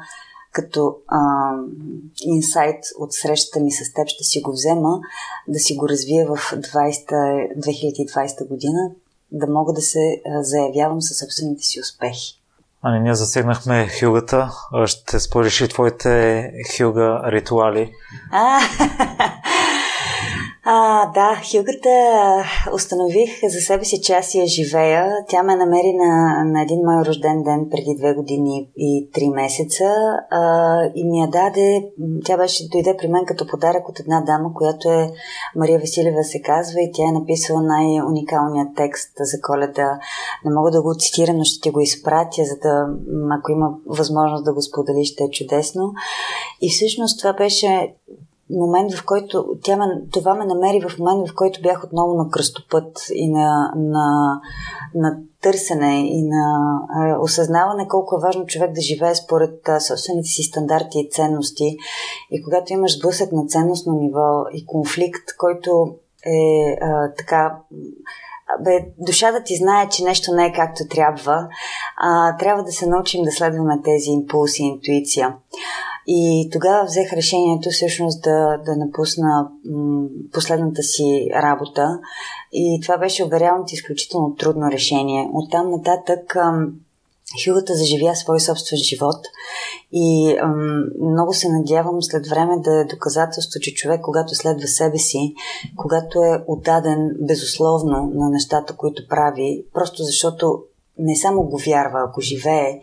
като 0.51 0.95
а, 1.07 1.19
инсайт 2.21 2.83
от 2.99 3.13
срещата 3.13 3.59
ми 3.59 3.71
с 3.71 3.93
теб 3.93 4.07
ще 4.07 4.23
си 4.23 4.41
го 4.41 4.51
взема, 4.51 4.99
да 5.47 5.59
си 5.59 5.75
го 5.75 5.89
развия 5.89 6.27
в 6.27 6.35
20, 6.35 7.57
2020 7.57 8.47
година, 8.47 8.91
да 9.31 9.47
мога 9.47 9.73
да 9.73 9.81
се 9.81 10.21
заявявам 10.41 11.01
със 11.01 11.17
собствените 11.17 11.63
си 11.63 11.79
успехи. 11.79 12.38
Ани, 12.83 12.99
ние 12.99 13.15
засегнахме 13.15 13.89
хюгата. 13.99 14.51
Ще 14.85 15.19
спориш 15.19 15.61
и 15.61 15.67
твоите 15.67 16.43
хюга 16.77 17.21
ритуали. 17.25 17.91
А, 20.71 21.05
да, 21.13 21.41
Хюгата 21.51 21.89
установих 22.73 23.29
за 23.43 23.59
себе 23.59 23.85
си, 23.85 24.01
че 24.01 24.13
аз 24.13 24.35
я 24.35 24.47
живея. 24.47 25.11
Тя 25.27 25.43
ме 25.43 25.55
намери 25.55 25.93
на, 25.93 26.43
на 26.45 26.61
един 26.61 26.79
мой 26.85 27.05
рожден 27.05 27.43
ден 27.43 27.67
преди 27.71 27.95
две 27.97 28.13
години 28.13 28.69
и 28.77 29.09
три 29.13 29.29
месеца 29.29 29.83
а, 30.31 30.41
и 30.95 31.03
ми 31.03 31.19
я 31.19 31.27
даде, 31.27 31.89
тя 32.25 32.37
беше, 32.37 32.69
дойде 32.69 32.97
при 32.97 33.07
мен 33.07 33.25
като 33.25 33.47
подарък 33.47 33.89
от 33.89 33.99
една 33.99 34.21
дама, 34.21 34.53
която 34.53 34.89
е 34.89 35.11
Мария 35.55 35.79
Василева 35.79 36.23
се 36.23 36.41
казва 36.41 36.81
и 36.81 36.91
тя 36.93 37.03
е 37.09 37.19
написала 37.19 37.61
най-уникалният 37.61 38.69
текст 38.75 39.11
за 39.19 39.41
коледа. 39.41 39.99
Не 40.45 40.51
мога 40.51 40.71
да 40.71 40.81
го 40.81 40.95
цитирам, 40.99 41.37
но 41.37 41.43
ще 41.43 41.61
ти 41.61 41.69
го 41.69 41.79
изпратя, 41.79 42.45
за 42.45 42.55
да, 42.61 42.87
ако 43.39 43.51
има 43.51 43.69
възможност 43.85 44.45
да 44.45 44.53
го 44.53 44.61
сподели, 44.61 45.05
ще 45.05 45.23
е 45.23 45.29
чудесно. 45.29 45.93
И 46.61 46.69
всъщност 46.69 47.19
това 47.19 47.33
беше 47.33 47.93
момент, 48.49 48.93
в 48.93 49.05
който 49.05 49.45
тя 49.63 49.77
ме, 49.77 49.85
това 50.11 50.33
ме 50.33 50.45
намери 50.45 50.81
в 50.89 50.99
момент, 50.99 51.29
в 51.29 51.35
който 51.35 51.61
бях 51.61 51.83
отново 51.83 52.13
на 52.13 52.29
кръстопът 52.29 53.05
и 53.13 53.31
на, 53.31 53.73
на, 53.75 54.39
на 54.95 55.17
търсене 55.41 56.07
и 56.07 56.23
на 56.23 56.79
е, 57.07 57.17
осъзнаване 57.17 57.87
колко 57.87 58.15
е 58.15 58.21
важно 58.21 58.45
човек 58.45 58.71
да 58.71 58.81
живее 58.81 59.15
според 59.15 59.67
е, 59.67 59.79
собствените 59.79 60.27
си 60.27 60.43
стандарти 60.43 60.99
и 60.99 61.09
ценности. 61.09 61.77
И 62.31 62.43
когато 62.43 62.73
имаш 62.73 62.97
сблъсък 62.97 63.31
на 63.31 63.47
ценностно 63.47 63.93
ниво 63.93 64.43
и 64.53 64.65
конфликт, 64.65 65.23
който 65.37 65.87
е 65.91 66.09
е 66.25 66.77
така 67.17 67.55
бе, 68.59 68.85
душата 68.97 69.43
ти 69.43 69.55
знае, 69.55 69.89
че 69.89 70.03
нещо 70.03 70.31
не 70.31 70.45
е 70.45 70.53
както 70.53 70.87
трябва, 70.89 71.47
а, 71.97 72.37
трябва 72.37 72.63
да 72.63 72.71
се 72.71 72.87
научим 72.87 73.23
да 73.23 73.31
следваме 73.31 73.81
тези 73.83 74.09
импулси 74.09 74.63
и 74.63 74.65
интуиция. 74.65 75.35
И 76.07 76.49
тогава 76.51 76.85
взех 76.85 77.13
решението 77.13 77.69
всъщност 77.69 78.21
да, 78.21 78.57
да 78.65 78.75
напусна 78.75 79.47
последната 80.33 80.83
си 80.83 81.29
работа. 81.33 81.99
И 82.53 82.79
това 82.81 82.97
беше, 82.97 83.23
уверявам 83.23 83.63
ти, 83.67 83.75
изключително 83.75 84.35
трудно 84.35 84.71
решение. 84.71 85.29
Оттам 85.33 85.69
нататък 85.69 86.37
Хюгата 87.45 87.75
заживя 87.75 88.15
свой 88.15 88.39
собствен 88.39 88.77
живот 88.77 89.25
и 89.91 90.35
м- 90.43 91.09
много 91.11 91.33
се 91.33 91.49
надявам 91.49 92.01
след 92.01 92.27
време 92.27 92.59
да 92.59 92.79
е 92.79 92.85
доказателство, 92.85 93.59
че 93.59 93.73
човек, 93.73 94.01
когато 94.01 94.35
следва 94.35 94.67
себе 94.67 94.97
си, 94.97 95.33
когато 95.75 96.23
е 96.23 96.43
отдаден 96.47 97.15
безусловно 97.19 98.11
на 98.13 98.29
нещата, 98.29 98.75
които 98.75 99.07
прави, 99.09 99.65
просто 99.73 100.03
защото 100.03 100.63
не 100.99 101.15
само 101.15 101.43
го 101.43 101.57
вярва, 101.57 102.05
ако 102.07 102.21
живее, 102.21 102.81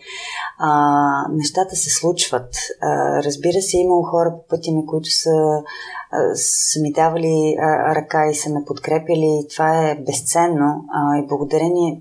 а, 0.58 1.28
нещата 1.32 1.76
се 1.76 1.90
случват. 1.90 2.54
А, 2.80 3.22
разбира 3.22 3.62
се, 3.62 3.76
имало 3.76 4.02
хора 4.02 4.34
по 4.36 4.46
пътя 4.48 4.72
ми, 4.72 4.86
които 4.86 5.10
са, 5.10 5.62
а, 6.10 6.34
са 6.34 6.80
ми 6.80 6.92
давали 6.92 7.56
а, 7.60 7.94
ръка 7.94 8.30
и 8.30 8.34
са 8.34 8.50
ме 8.50 8.64
подкрепили. 8.66 9.46
Това 9.52 9.88
е 9.90 9.94
безценно 9.94 10.84
а, 10.92 11.18
и 11.18 11.26
благодарение 11.26 12.00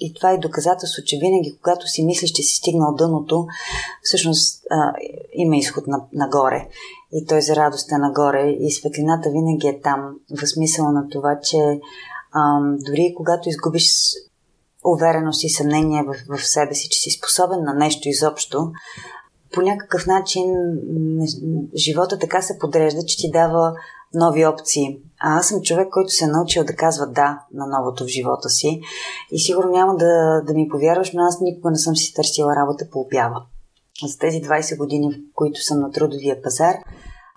и 0.00 0.14
това 0.14 0.30
е 0.30 0.38
доказателство, 0.38 1.02
че 1.06 1.18
винаги, 1.20 1.58
когато 1.62 1.88
си 1.88 2.04
мислиш, 2.04 2.32
че 2.32 2.42
си 2.42 2.56
стигнал 2.56 2.94
дъното, 2.94 3.46
всъщност 4.02 4.62
а, 4.70 4.92
има 5.32 5.56
изход 5.56 5.86
на, 5.86 6.04
нагоре. 6.12 6.68
И 7.12 7.26
той 7.26 7.42
за 7.42 7.56
радост 7.56 7.92
е 7.92 7.98
нагоре. 7.98 8.50
И 8.50 8.70
светлината 8.72 9.30
винаги 9.30 9.68
е 9.68 9.80
там. 9.80 10.14
В 10.42 10.46
смисъл 10.46 10.92
на 10.92 11.08
това, 11.08 11.38
че 11.42 11.80
а, 12.32 12.60
дори 12.86 13.14
когато 13.16 13.48
изгубиш 13.48 13.92
увереност 14.84 15.44
и 15.44 15.50
съмнение 15.50 16.02
в, 16.02 16.36
в 16.36 16.46
себе 16.46 16.74
си, 16.74 16.88
че 16.88 17.00
си 17.00 17.10
способен 17.10 17.62
на 17.62 17.74
нещо 17.74 18.08
изобщо, 18.08 18.72
по 19.54 19.62
някакъв 19.62 20.06
начин 20.06 20.44
живота 21.76 22.18
така 22.18 22.42
се 22.42 22.58
подрежда, 22.58 23.00
че 23.06 23.16
ти 23.16 23.30
дава 23.30 23.74
нови 24.14 24.46
опции. 24.46 24.98
А 25.20 25.38
аз 25.38 25.48
съм 25.48 25.62
човек, 25.62 25.88
който 25.90 26.10
се 26.10 26.24
е 26.24 26.28
научил 26.28 26.64
да 26.64 26.76
казва 26.76 27.06
да 27.06 27.38
на 27.54 27.66
новото 27.66 28.04
в 28.04 28.08
живота 28.08 28.48
си. 28.48 28.80
И 29.30 29.38
сигурно 29.38 29.70
няма 29.70 29.96
да, 29.96 30.42
да 30.46 30.54
ми 30.54 30.68
повярваш, 30.68 31.12
но 31.12 31.22
аз 31.22 31.40
никога 31.40 31.70
не 31.70 31.78
съм 31.78 31.96
си 31.96 32.14
търсила 32.14 32.56
работа 32.56 32.84
по 32.92 33.00
обява. 33.00 33.42
За 34.06 34.18
тези 34.18 34.42
20 34.42 34.76
години, 34.76 35.10
в 35.10 35.34
които 35.34 35.60
съм 35.60 35.80
на 35.80 35.90
трудовия 35.90 36.42
пазар, 36.42 36.74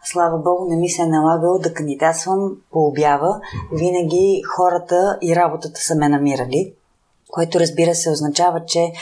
слава 0.04 0.38
Богу, 0.38 0.70
не 0.70 0.76
ми 0.76 0.90
се 0.90 1.02
е 1.02 1.06
налагало 1.06 1.60
да 1.60 1.74
кандидатствам 1.74 2.52
по 2.72 2.80
обява. 2.80 3.40
Винаги 3.72 4.42
хората 4.56 5.18
и 5.22 5.36
работата 5.36 5.80
са 5.80 5.96
ме 5.96 6.10
намирали 6.10 6.74
което 7.34 7.60
разбира 7.60 7.96
се 7.96 8.12
означава, 8.12 8.66
че 8.66 8.80
е 8.80 8.94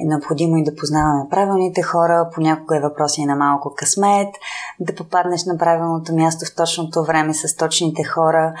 необходимо 0.00 0.56
и 0.56 0.64
да 0.64 0.74
познаваме 0.74 1.28
правилните 1.30 1.82
хора, 1.82 2.30
понякога 2.34 2.76
е 2.76 2.80
въпрос 2.80 3.18
и 3.18 3.24
на 3.24 3.36
малко 3.36 3.74
късмет, 3.76 4.34
да 4.80 4.94
попаднеш 4.94 5.44
на 5.44 5.58
правилното 5.58 6.14
място 6.14 6.44
в 6.44 6.54
точното 6.54 7.04
време 7.04 7.34
с 7.34 7.56
точните 7.56 8.04
хора, 8.04 8.54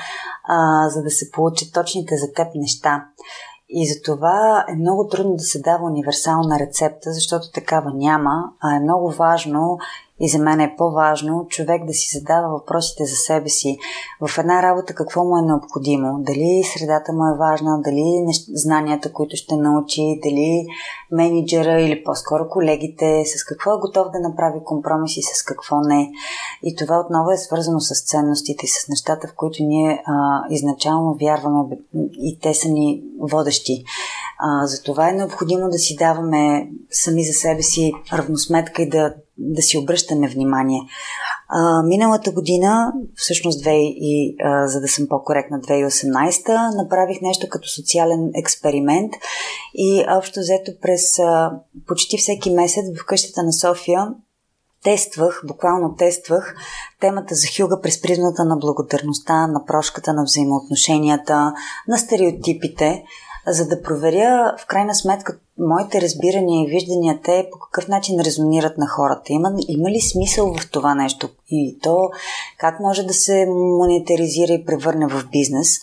а, 0.48 0.88
за 0.88 1.02
да 1.02 1.10
се 1.10 1.30
получат 1.30 1.72
точните 1.72 2.16
за 2.16 2.32
теб 2.32 2.46
неща. 2.54 3.04
И 3.68 3.88
за 3.88 4.02
това 4.02 4.64
е 4.68 4.74
много 4.74 5.08
трудно 5.08 5.36
да 5.36 5.44
се 5.44 5.60
дава 5.60 5.86
универсална 5.86 6.58
рецепта, 6.58 7.12
защото 7.12 7.52
такава 7.54 7.90
няма, 7.94 8.44
а 8.60 8.76
е 8.76 8.80
много 8.80 9.10
важно 9.10 9.78
и 10.20 10.28
за 10.28 10.38
мен 10.38 10.60
е 10.60 10.74
по-важно 10.78 11.46
човек 11.48 11.84
да 11.84 11.92
си 11.92 12.18
задава 12.18 12.48
въпросите 12.48 13.04
за 13.04 13.16
себе 13.16 13.48
си. 13.48 13.78
В 14.20 14.38
една 14.38 14.62
работа 14.62 14.94
какво 14.94 15.24
му 15.24 15.38
е 15.38 15.42
необходимо? 15.42 16.18
Дали 16.18 16.62
средата 16.64 17.12
му 17.12 17.34
е 17.34 17.38
важна, 17.38 17.80
дали 17.82 18.26
знанията, 18.54 19.12
които 19.12 19.36
ще 19.36 19.56
научи, 19.56 20.20
дали 20.22 20.66
менеджера 21.12 21.80
или 21.80 22.04
по-скоро 22.04 22.48
колегите, 22.48 23.24
с 23.24 23.44
какво 23.44 23.74
е 23.74 23.80
готов 23.80 24.06
да 24.12 24.28
направи 24.28 24.58
компромиси, 24.64 25.20
с 25.22 25.42
какво 25.42 25.80
не. 25.80 26.10
И 26.62 26.76
това 26.76 27.00
отново 27.00 27.30
е 27.30 27.36
свързано 27.36 27.80
с 27.80 28.04
ценностите 28.06 28.66
и 28.66 28.68
с 28.68 28.88
нещата, 28.88 29.28
в 29.28 29.34
които 29.36 29.62
ние 29.62 30.02
а, 30.06 30.42
изначално 30.50 31.16
вярваме 31.20 31.64
и 32.12 32.38
те 32.42 32.54
са 32.54 32.68
ни 32.68 33.02
водещи. 33.20 33.84
Затова 34.64 35.08
е 35.08 35.12
необходимо 35.12 35.68
да 35.68 35.78
си 35.78 35.96
даваме 35.96 36.68
сами 36.90 37.24
за 37.24 37.32
себе 37.32 37.62
си 37.62 37.92
равносметка 38.12 38.82
и 38.82 38.88
да, 38.88 39.14
да 39.38 39.62
си 39.62 39.78
обръщаме 39.78 40.28
внимание. 40.28 40.80
А, 41.48 41.82
миналата 41.82 42.30
година, 42.32 42.92
всъщност 43.14 43.64
2, 43.64 43.70
и, 43.96 44.36
а, 44.44 44.68
за 44.68 44.80
да 44.80 44.88
съм 44.88 45.06
по-коректна, 45.08 45.60
2018, 45.60 46.76
направих 46.82 47.20
нещо 47.22 47.46
като 47.50 47.68
социален 47.68 48.30
експеримент 48.34 49.12
и 49.74 50.04
общо 50.08 50.40
взето 50.40 50.72
през 50.82 51.18
а, 51.18 51.52
почти 51.86 52.18
всеки 52.18 52.50
месец 52.50 52.84
в 53.00 53.06
къщата 53.06 53.42
на 53.42 53.52
София 53.52 54.08
тествах, 54.84 55.42
буквално 55.46 55.94
тествах 55.98 56.54
темата 57.00 57.34
за 57.34 57.46
Хюга 57.56 57.80
през 57.80 58.02
призмата 58.02 58.44
на 58.44 58.56
благодарността, 58.56 59.46
на 59.46 59.64
прошката, 59.64 60.12
на 60.12 60.24
взаимоотношенията, 60.24 61.52
на 61.88 61.98
стереотипите– 61.98 63.02
за 63.52 63.68
да 63.68 63.82
проверя 63.82 64.54
в 64.58 64.66
крайна 64.66 64.94
сметка 64.94 65.38
моите 65.58 66.00
разбирания 66.00 66.62
и 66.62 66.70
виждания 66.70 67.18
те 67.24 67.48
по 67.52 67.58
какъв 67.58 67.88
начин 67.88 68.20
резонират 68.20 68.78
на 68.78 68.86
хората. 68.86 69.32
Има, 69.32 69.52
има 69.68 69.90
ли 69.90 70.00
смисъл 70.00 70.54
в 70.54 70.70
това 70.70 70.94
нещо? 70.94 71.28
И 71.50 71.78
то 71.82 72.10
как 72.58 72.80
може 72.80 73.02
да 73.02 73.14
се 73.14 73.46
монетаризира 73.48 74.52
и 74.52 74.64
превърне 74.64 75.06
в 75.08 75.24
бизнес? 75.32 75.78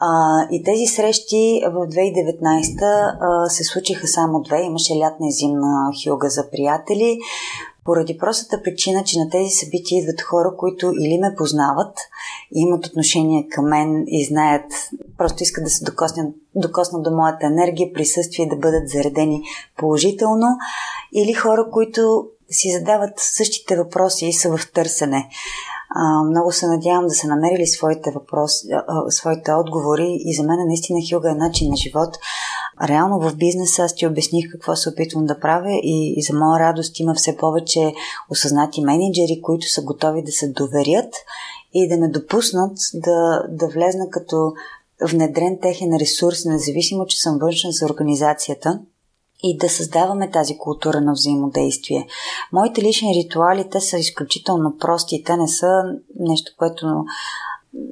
А, 0.00 0.42
и 0.50 0.62
тези 0.62 0.86
срещи 0.86 1.62
в 1.66 1.86
2019 1.86 3.16
а, 3.20 3.48
се 3.48 3.64
случиха 3.64 4.06
само 4.06 4.42
две. 4.42 4.62
Имаше 4.62 4.94
лятна 4.96 5.26
и 5.26 5.32
зимна 5.32 5.92
хюга 6.04 6.28
за 6.28 6.50
приятели. 6.50 7.18
Поради 7.84 8.18
простата 8.18 8.62
причина, 8.62 9.04
че 9.04 9.18
на 9.18 9.30
тези 9.30 9.50
събития 9.50 10.02
идват 10.02 10.20
хора, 10.20 10.56
които 10.56 10.92
или 11.00 11.18
ме 11.18 11.34
познават, 11.36 11.98
имат 12.52 12.86
отношение 12.86 13.48
към 13.48 13.68
мен 13.68 14.04
и 14.06 14.24
знаят, 14.24 14.72
просто 15.18 15.42
искат 15.42 15.64
да 15.64 15.70
се 15.70 15.84
докоснат, 15.84 16.34
докоснат 16.54 17.02
до 17.02 17.10
моята 17.10 17.46
енергия, 17.46 17.92
присъствие, 17.92 18.48
да 18.48 18.56
бъдат 18.56 18.88
заредени 18.88 19.42
положително, 19.76 20.46
или 21.12 21.32
хора, 21.32 21.66
които 21.72 22.26
си 22.50 22.72
задават 22.78 23.12
същите 23.16 23.76
въпроси 23.76 24.26
и 24.26 24.32
са 24.32 24.56
в 24.56 24.72
търсене. 24.72 25.28
А, 25.94 26.22
много 26.22 26.52
се 26.52 26.66
надявам 26.66 27.06
да 27.06 27.14
са 27.14 27.28
намерили 27.28 27.66
своите 27.66 28.10
въпроси, 28.10 28.66
а, 28.72 29.10
своите 29.10 29.52
отговори 29.52 30.16
и 30.20 30.34
за 30.34 30.42
мен 30.42 30.66
наистина 30.66 30.98
Хюга 31.10 31.30
е 31.30 31.34
начин 31.34 31.70
на 31.70 31.76
живот. 31.76 32.18
Реално 32.88 33.20
в 33.20 33.36
бизнеса 33.36 33.82
аз 33.82 33.94
ти 33.94 34.06
обясних 34.06 34.52
какво 34.52 34.76
се 34.76 34.88
опитвам 34.88 35.26
да 35.26 35.40
правя 35.40 35.72
и, 35.82 36.14
и 36.16 36.22
за 36.22 36.38
моя 36.38 36.60
радост 36.60 37.00
има 37.00 37.14
все 37.14 37.36
повече 37.36 37.94
осъзнати 38.30 38.80
менеджери, 38.80 39.40
които 39.42 39.66
са 39.66 39.82
готови 39.82 40.22
да 40.22 40.32
се 40.32 40.48
доверят 40.48 41.14
и 41.74 41.88
да 41.88 41.96
ме 41.96 42.08
допуснат 42.08 42.78
да, 42.94 43.42
да 43.48 43.68
влезна 43.68 44.10
като 44.10 44.52
внедрен 45.02 45.58
техен 45.62 45.96
ресурс, 46.00 46.44
независимо, 46.44 47.06
че 47.06 47.20
съм 47.20 47.38
външна 47.38 47.72
за 47.72 47.86
организацията 47.86 48.80
и 49.42 49.56
да 49.56 49.68
създаваме 49.68 50.30
тази 50.30 50.58
култура 50.58 51.00
на 51.00 51.12
взаимодействие. 51.12 52.06
Моите 52.52 52.82
лични 52.82 53.24
ритуали, 53.24 53.68
те 53.70 53.80
са 53.80 53.98
изключително 53.98 54.76
прости. 54.78 55.24
Те 55.26 55.36
не 55.36 55.48
са 55.48 55.82
нещо, 56.20 56.52
което 56.58 57.04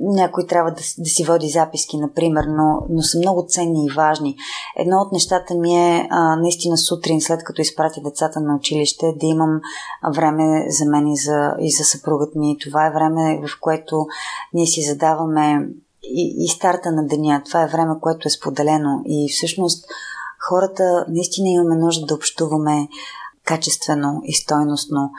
някой 0.00 0.46
трябва 0.46 0.70
да, 0.70 0.82
да 0.98 1.10
си 1.10 1.24
води 1.24 1.48
записки, 1.48 1.96
например, 1.96 2.44
но, 2.48 2.86
но 2.90 3.02
са 3.02 3.18
много 3.18 3.46
ценни 3.48 3.86
и 3.86 3.94
важни. 3.96 4.36
Едно 4.76 4.96
от 4.96 5.12
нещата 5.12 5.54
ми 5.54 5.76
е 5.76 6.08
а, 6.10 6.36
наистина 6.36 6.78
сутрин, 6.78 7.20
след 7.20 7.44
като 7.44 7.62
изпратя 7.62 8.00
децата 8.00 8.40
на 8.40 8.56
училище, 8.56 9.14
да 9.20 9.26
имам 9.26 9.60
време 10.14 10.66
за 10.68 10.84
мен 10.84 11.08
и 11.08 11.16
за, 11.16 11.54
и 11.60 11.70
за 11.70 11.84
съпругът 11.84 12.34
ми. 12.34 12.56
Това 12.60 12.86
е 12.86 12.92
време, 12.92 13.40
в 13.46 13.60
което 13.60 14.06
ние 14.54 14.66
си 14.66 14.82
задаваме 14.82 15.68
и, 16.02 16.44
и 16.44 16.48
старта 16.48 16.92
на 16.92 17.06
деня. 17.06 17.42
Това 17.46 17.62
е 17.62 17.68
време, 17.68 17.94
което 18.00 18.28
е 18.28 18.30
споделено 18.30 19.02
и 19.06 19.28
всъщност 19.32 19.84
хората 20.48 21.06
наистина 21.08 21.48
имаме 21.48 21.76
нужда 21.76 22.06
да 22.06 22.14
общуваме 22.14 22.88
качествено 23.48 24.20
и 24.24 24.34
стойностно. 24.34 25.10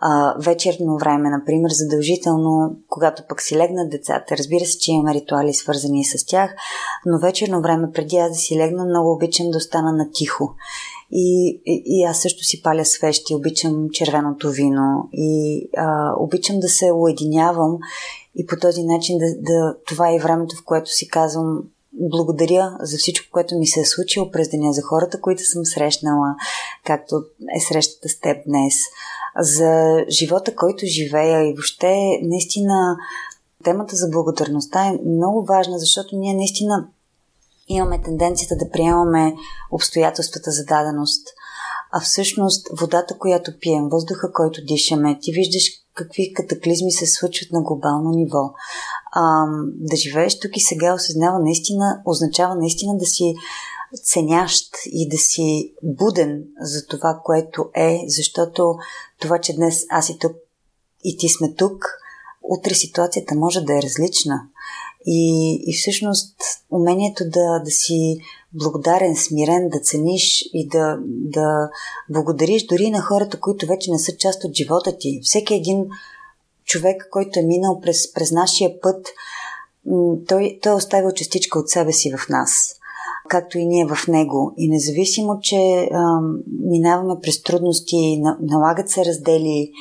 А, 0.00 0.34
вечерно 0.38 0.98
време, 0.98 1.30
например, 1.30 1.70
задължително, 1.70 2.76
когато 2.88 3.22
пък 3.28 3.42
си 3.42 3.56
легнат 3.56 3.90
децата, 3.90 4.36
разбира 4.36 4.64
се, 4.64 4.78
че 4.78 4.92
имаме 4.92 5.14
ритуали 5.14 5.54
свързани 5.54 6.04
с 6.04 6.26
тях, 6.26 6.54
но 7.06 7.18
вечерно 7.18 7.62
време, 7.62 7.92
преди 7.92 8.16
аз 8.16 8.30
да 8.30 8.36
си 8.36 8.58
легна, 8.58 8.84
много 8.84 9.12
обичам 9.12 9.50
да 9.50 9.58
остана 9.58 9.92
на 9.92 10.08
тихо. 10.12 10.54
И, 11.10 11.60
и, 11.66 11.82
и 11.86 12.04
аз 12.04 12.18
също 12.18 12.44
си 12.44 12.62
паля 12.62 12.84
свещи, 12.84 13.34
обичам 13.34 13.88
червеното 13.92 14.50
вино 14.50 15.08
и 15.12 15.62
а, 15.76 16.12
обичам 16.18 16.60
да 16.60 16.68
се 16.68 16.92
уединявам 16.92 17.78
и 18.36 18.46
по 18.46 18.56
този 18.56 18.82
начин 18.82 19.18
да, 19.18 19.26
да, 19.52 19.76
това 19.86 20.14
е 20.14 20.18
времето, 20.18 20.56
в 20.56 20.64
което 20.64 20.90
си 20.90 21.08
казвам 21.08 21.62
благодаря 21.92 22.76
за 22.80 22.96
всичко, 22.98 23.26
което 23.32 23.58
ми 23.58 23.66
се 23.66 23.80
е 23.80 23.84
случило 23.84 24.30
през 24.30 24.48
деня, 24.48 24.72
за 24.72 24.82
хората, 24.82 25.20
които 25.20 25.42
съм 25.44 25.64
срещнала, 25.64 26.34
както 26.84 27.16
е 27.56 27.60
срещата 27.60 28.08
с 28.08 28.20
теб 28.20 28.36
днес, 28.46 28.74
за 29.40 30.04
живота, 30.08 30.54
който 30.54 30.86
живея 30.86 31.44
и 31.44 31.52
въобще 31.52 31.96
наистина 32.22 32.96
темата 33.64 33.96
за 33.96 34.08
благодарността 34.08 34.86
е 34.86 34.98
много 35.06 35.44
важна, 35.44 35.78
защото 35.78 36.16
ние 36.16 36.34
наистина 36.34 36.88
имаме 37.68 38.02
тенденцията 38.02 38.56
да 38.56 38.70
приемаме 38.70 39.34
обстоятелствата 39.70 40.50
за 40.50 40.64
даденост. 40.64 41.28
А 41.92 42.00
всъщност 42.00 42.68
водата, 42.80 43.18
която 43.18 43.58
пием, 43.60 43.88
въздуха, 43.88 44.32
който 44.32 44.64
дишаме, 44.64 45.18
ти 45.20 45.32
виждаш 45.32 45.64
какви 45.94 46.32
катаклизми 46.32 46.92
се 46.92 47.06
случват 47.06 47.52
на 47.52 47.62
глобално 47.62 48.10
ниво. 48.10 48.52
А, 49.12 49.46
да 49.74 49.96
живееш 49.96 50.38
тук 50.38 50.56
и 50.56 50.60
сега 50.60 50.94
осъзнава 50.94 51.38
наистина, 51.38 52.02
означава 52.06 52.54
наистина 52.54 52.96
да 52.96 53.06
си 53.06 53.34
ценящ 54.04 54.74
и 54.86 55.08
да 55.08 55.16
си 55.16 55.74
буден 55.82 56.44
за 56.60 56.86
това, 56.86 57.20
което 57.24 57.70
е, 57.74 58.00
защото 58.06 58.74
това, 59.20 59.38
че 59.38 59.56
днес 59.56 59.84
аз 59.90 60.08
и 60.08 60.18
тук 60.18 60.32
и 61.04 61.16
ти 61.16 61.28
сме 61.28 61.54
тук, 61.54 61.84
утре 62.42 62.74
ситуацията 62.74 63.34
може 63.34 63.60
да 63.60 63.78
е 63.78 63.82
различна. 63.82 64.40
И, 65.06 65.54
и 65.66 65.72
всъщност 65.72 66.36
умението 66.70 67.24
да, 67.24 67.58
да 67.64 67.70
си 67.70 68.18
благодарен, 68.54 69.16
смирен, 69.16 69.68
да 69.68 69.80
цениш 69.80 70.44
и 70.52 70.68
да, 70.68 70.98
да 71.06 71.70
благодариш 72.10 72.66
дори 72.66 72.90
на 72.90 73.00
хората, 73.00 73.40
които 73.40 73.66
вече 73.66 73.90
не 73.90 73.98
са 73.98 74.16
част 74.16 74.44
от 74.44 74.54
живота 74.54 74.98
ти. 74.98 75.20
Всеки 75.22 75.54
един 75.54 75.86
човек, 76.64 77.08
който 77.10 77.38
е 77.38 77.42
минал 77.42 77.80
през, 77.80 78.12
през 78.12 78.32
нашия 78.32 78.80
път, 78.80 79.06
той, 80.28 80.58
той 80.62 80.72
е 80.72 80.74
оставил 80.74 81.12
частичка 81.12 81.58
от 81.58 81.68
себе 81.68 81.92
си 81.92 82.12
в 82.16 82.28
нас, 82.28 82.74
както 83.28 83.58
и 83.58 83.66
ние 83.66 83.86
в 83.86 84.06
него. 84.08 84.54
И 84.56 84.68
независимо, 84.68 85.40
че 85.40 85.88
а, 85.92 86.20
минаваме 86.60 87.14
през 87.22 87.42
трудности, 87.42 88.22
налагат 88.40 88.88
се 88.88 89.04
раздели, 89.04 89.72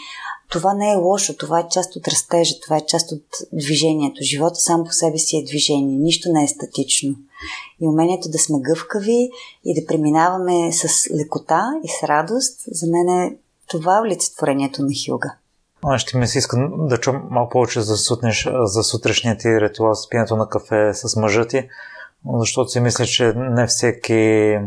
това 0.52 0.74
не 0.74 0.92
е 0.92 0.96
лошо, 0.96 1.38
това 1.38 1.60
е 1.60 1.68
част 1.72 1.96
от 1.96 2.08
растежа, 2.08 2.60
това 2.64 2.78
е 2.78 2.86
част 2.86 3.12
от 3.12 3.24
движението. 3.54 4.24
Живота 4.24 4.56
сам 4.56 4.84
по 4.84 4.92
себе 4.92 5.18
си 5.18 5.38
е 5.38 5.44
движение, 5.44 5.98
нищо 5.98 6.30
не 6.32 6.44
е 6.44 6.48
статично. 6.48 7.16
И 7.82 7.88
умението 7.88 8.30
да 8.30 8.38
сме 8.38 8.58
гъвкави 8.62 9.30
и 9.66 9.82
да 9.82 9.88
преминаваме 9.88 10.72
с 10.72 11.10
лекота 11.12 11.64
и 11.84 11.88
с 11.88 12.04
радост, 12.04 12.60
за 12.72 12.88
мен 12.88 13.10
е 13.10 13.36
това 13.68 14.02
олицетворението 14.06 14.84
на. 14.84 15.38
Аз 15.84 16.02
ще 16.02 16.18
ми 16.18 16.28
се 16.28 16.38
иска 16.38 16.70
да 16.78 16.98
чум 16.98 17.22
малко 17.30 17.50
повече 17.50 17.82
за, 17.82 17.98
сутнеш, 17.98 18.50
за 18.64 18.84
сутрешния 18.84 19.38
ти 19.38 19.62
ритуал 19.62 19.96
с 19.96 20.10
пиенето 20.10 20.36
на 20.36 20.50
кафе 20.50 20.94
с 20.94 21.16
мъжа 21.16 21.48
ти, 21.48 21.68
защото 22.40 22.70
си 22.70 22.80
мисля, 22.80 23.06
че 23.06 23.34
не 23.36 23.68
всеки 23.68 24.58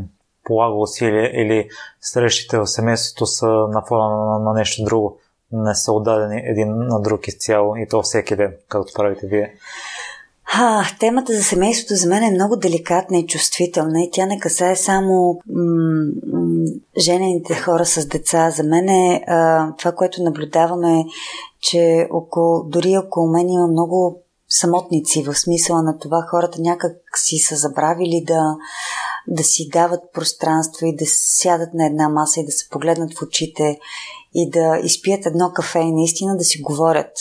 полага 0.45 0.75
усилия 0.75 1.43
или 1.43 1.69
срещите 2.01 2.59
в 2.59 2.67
семейството 2.67 3.27
са 3.27 3.47
на 3.47 3.83
фона 3.89 4.17
на, 4.17 4.39
на 4.39 4.53
нещо 4.53 4.85
друго. 4.85 5.19
Не 5.55 5.75
са 5.75 5.93
отдадени 5.93 6.43
един 6.45 6.69
на 6.77 7.01
друг 7.01 7.29
изцяло 7.29 7.77
и 7.77 7.89
то 7.89 8.03
всеки 8.03 8.37
ден, 8.37 8.53
както 8.69 8.93
правите 8.97 9.27
вие. 9.27 9.55
А, 10.57 10.85
темата 11.01 11.33
за 11.33 11.43
семейството 11.43 11.95
за 11.95 12.09
мен 12.09 12.23
е 12.23 12.31
много 12.31 12.57
деликатна 12.57 13.19
и 13.19 13.27
чувствителна 13.27 14.03
и 14.03 14.11
тя 14.13 14.27
не 14.27 14.41
касае 14.41 14.77
само 14.77 15.41
м- 15.49 16.13
м- 16.33 16.65
женените 16.99 17.55
хора 17.55 17.85
с 17.85 18.07
деца. 18.07 18.51
За 18.51 18.63
мен 18.63 18.89
е 18.89 19.25
а, 19.27 19.69
това, 19.79 19.93
което 19.93 20.23
наблюдаваме, 20.23 21.05
че 21.61 22.09
около, 22.11 22.63
дори 22.65 22.97
около 22.99 23.31
мен 23.31 23.49
има 23.49 23.67
много 23.67 24.23
самотници, 24.49 25.23
в 25.23 25.35
смисъла 25.35 25.83
на 25.83 25.99
това 25.99 26.27
хората 26.31 26.59
някак 26.61 26.97
си 27.17 27.39
са 27.39 27.57
забравили 27.57 28.25
да, 28.27 28.57
да 29.29 29.45
си 29.45 29.69
дават 29.69 30.01
пространство 30.13 30.87
и 30.87 30.97
да 30.97 31.05
сядат 31.07 31.75
на 31.75 31.87
една 31.87 32.09
маса 32.09 32.41
и 32.41 32.47
да 32.47 32.53
се 32.53 32.69
погледнат 32.69 33.15
в 33.15 33.23
очите 33.23 33.79
и 34.35 34.51
да 34.51 34.81
изпият 34.83 35.27
едно 35.27 35.53
кафе 35.55 35.79
и 35.79 35.93
наистина 35.93 36.37
да 36.37 36.45
си 36.45 36.61
говорят 36.61 37.13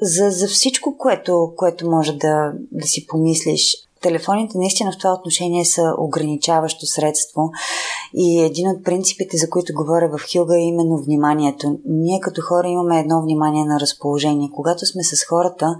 за, 0.00 0.30
за 0.30 0.48
всичко, 0.48 0.98
което, 0.98 1.52
което 1.56 1.90
може 1.90 2.12
да, 2.12 2.52
да 2.72 2.86
си 2.86 3.06
помислиш. 3.06 3.87
Телефоните 4.02 4.58
наистина 4.58 4.92
в 4.92 4.98
това 4.98 5.12
отношение 5.12 5.64
са 5.64 5.94
ограничаващо 5.98 6.86
средство 6.86 7.50
и 8.14 8.40
един 8.40 8.68
от 8.68 8.84
принципите, 8.84 9.36
за 9.36 9.50
които 9.50 9.74
говоря 9.74 10.08
в 10.08 10.22
Хилга 10.30 10.56
е 10.56 10.60
именно 10.60 11.02
вниманието. 11.04 11.78
Ние 11.86 12.20
като 12.20 12.42
хора 12.42 12.68
имаме 12.68 13.00
едно 13.00 13.22
внимание 13.22 13.64
на 13.64 13.80
разположение. 13.80 14.50
Когато 14.54 14.86
сме 14.86 15.04
с 15.04 15.24
хората 15.24 15.76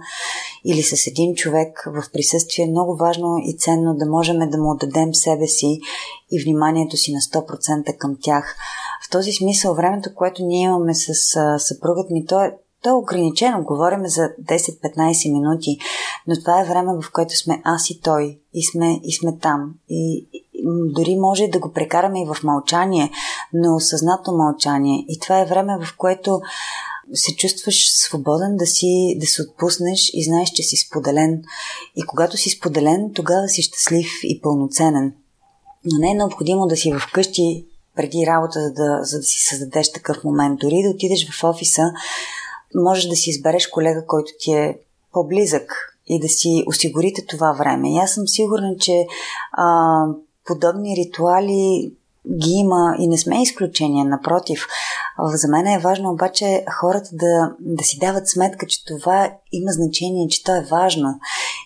или 0.65 0.83
с 0.83 1.07
един 1.07 1.35
човек 1.35 1.83
в 1.87 2.11
присъствие, 2.13 2.65
е 2.65 2.71
много 2.71 2.95
важно 2.95 3.37
и 3.45 3.57
ценно 3.57 3.95
да 3.95 4.05
можем 4.05 4.49
да 4.49 4.57
му 4.57 4.71
отдадем 4.71 5.15
себе 5.15 5.47
си 5.47 5.79
и 6.31 6.43
вниманието 6.43 6.97
си 6.97 7.13
на 7.13 7.19
100% 7.19 7.97
към 7.97 8.15
тях. 8.21 8.55
В 9.07 9.09
този 9.09 9.31
смисъл, 9.31 9.75
времето, 9.75 10.09
което 10.15 10.45
ние 10.45 10.63
имаме 10.63 10.93
с 10.93 11.13
съпругът 11.59 12.09
ми, 12.09 12.25
то 12.25 12.43
е 12.43 12.55
то 12.83 12.89
е 12.89 12.93
ограничено, 12.93 13.63
говорим 13.63 14.07
за 14.07 14.29
10-15 14.43 15.33
минути, 15.33 15.77
но 16.27 16.35
това 16.39 16.61
е 16.61 16.65
време, 16.65 16.93
в 17.01 17.11
което 17.11 17.37
сме 17.37 17.61
аз 17.63 17.89
и 17.89 18.01
той 18.01 18.39
и 18.53 18.63
сме, 18.63 18.99
и 19.03 19.13
сме 19.13 19.37
там. 19.37 19.73
И, 19.89 20.27
и 20.33 20.45
дори 20.95 21.15
може 21.15 21.47
да 21.47 21.59
го 21.59 21.71
прекараме 21.73 22.21
и 22.21 22.25
в 22.25 22.43
мълчание, 22.43 23.11
но 23.53 23.75
осъзнато 23.75 24.31
мълчание. 24.31 25.05
И 25.07 25.19
това 25.19 25.39
е 25.39 25.45
време, 25.45 25.73
в 25.85 25.97
което 25.97 26.41
се 27.13 27.35
чувстваш 27.35 27.91
свободен 27.91 28.57
да 28.57 28.65
си, 28.65 29.17
да 29.19 29.25
се 29.25 29.41
отпуснеш 29.41 30.11
и 30.13 30.23
знаеш, 30.23 30.49
че 30.49 30.63
си 30.63 30.77
споделен. 30.77 31.43
И 31.95 32.03
когато 32.03 32.37
си 32.37 32.49
споделен, 32.49 33.11
тогава 33.15 33.47
си 33.47 33.61
щастлив 33.61 34.09
и 34.23 34.41
пълноценен. 34.41 35.13
Но 35.85 35.99
не 35.99 36.11
е 36.11 36.13
необходимо 36.13 36.67
да 36.67 36.77
си 36.77 36.93
вкъщи 37.09 37.65
преди 37.95 38.25
работа, 38.27 38.61
за 38.61 38.73
да, 38.73 38.99
за 39.03 39.17
да 39.17 39.23
си 39.23 39.39
създадеш 39.39 39.91
такъв 39.91 40.23
момент. 40.23 40.59
Дори 40.59 40.83
да 40.83 40.89
отидеш 40.89 41.31
в 41.31 41.43
офиса, 41.43 41.91
можеш 42.75 43.05
да 43.05 43.15
си 43.15 43.29
избереш 43.29 43.67
колега, 43.67 44.05
който 44.07 44.31
ти 44.39 44.51
е 44.53 44.77
по-близък 45.13 45.95
и 46.07 46.19
да 46.19 46.27
си 46.27 46.63
осигурите 46.67 47.25
това 47.25 47.51
време. 47.51 47.93
И 47.93 47.97
аз 47.97 48.13
съм 48.13 48.27
сигурна, 48.27 48.75
че 48.79 49.07
а, 49.51 50.05
подобни 50.45 50.95
ритуали 50.95 51.91
ги 52.27 52.51
има 52.51 52.95
и 52.99 53.07
не 53.07 53.17
сме 53.17 53.41
изключение, 53.41 54.03
напротив. 54.03 54.67
За 55.19 55.47
мен 55.47 55.67
е 55.67 55.79
важно 55.79 56.11
обаче 56.11 56.65
хората 56.79 57.09
да, 57.13 57.51
да 57.59 57.83
си 57.83 57.99
дават 57.99 58.29
сметка, 58.29 58.65
че 58.67 58.85
това 58.85 59.31
има 59.51 59.71
значение, 59.71 60.27
че 60.27 60.43
то 60.43 60.55
е 60.55 60.67
важно. 60.71 61.19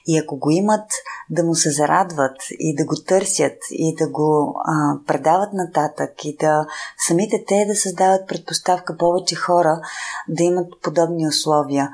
И 0.07 0.17
ако 0.17 0.37
го 0.37 0.51
имат, 0.51 0.91
да 1.29 1.43
му 1.43 1.55
се 1.55 1.71
зарадват 1.71 2.37
и 2.59 2.75
да 2.75 2.85
го 2.85 2.95
търсят 3.07 3.57
и 3.71 3.95
да 3.95 4.09
го 4.09 4.55
а, 4.65 4.97
предават 5.07 5.53
нататък 5.53 6.25
и 6.25 6.37
да 6.39 6.65
самите 7.07 7.43
те 7.47 7.65
да 7.67 7.75
създават 7.75 8.27
предпоставка 8.27 8.97
повече 8.97 9.35
хора 9.35 9.81
да 10.29 10.43
имат 10.43 10.67
подобни 10.81 11.27
условия. 11.27 11.89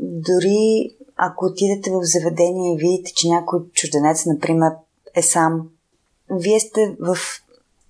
Дори 0.00 0.94
ако 1.16 1.44
отидете 1.44 1.90
в 1.90 2.00
заведение 2.02 2.74
и 2.74 2.78
видите, 2.78 3.12
че 3.14 3.28
някой 3.28 3.60
чужденец, 3.74 4.26
например, 4.26 4.72
е 5.14 5.22
сам, 5.22 5.68
вие 6.30 6.60
сте 6.60 6.96
в 7.00 7.16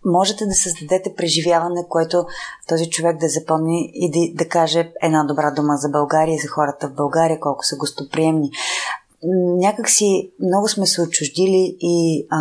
можете 0.04 0.46
да 0.46 0.54
създадете 0.54 1.14
преживяване, 1.14 1.86
което 1.88 2.26
този 2.68 2.90
човек 2.90 3.16
да 3.20 3.28
запомни 3.28 3.90
и 3.94 4.10
да, 4.10 4.44
да 4.44 4.48
каже 4.48 4.92
една 5.02 5.24
добра 5.24 5.50
дума 5.50 5.76
за 5.76 5.88
България 5.88 6.34
и 6.34 6.38
за 6.38 6.48
хората 6.48 6.88
в 6.88 6.94
България, 6.94 7.40
колко 7.40 7.64
са 7.64 7.76
гостоприемни. 7.76 8.50
Някак 9.22 9.88
си 9.88 10.32
много 10.40 10.68
сме 10.68 10.86
се 10.86 11.02
отчуждили 11.02 11.76
и 11.80 12.26
а, 12.30 12.40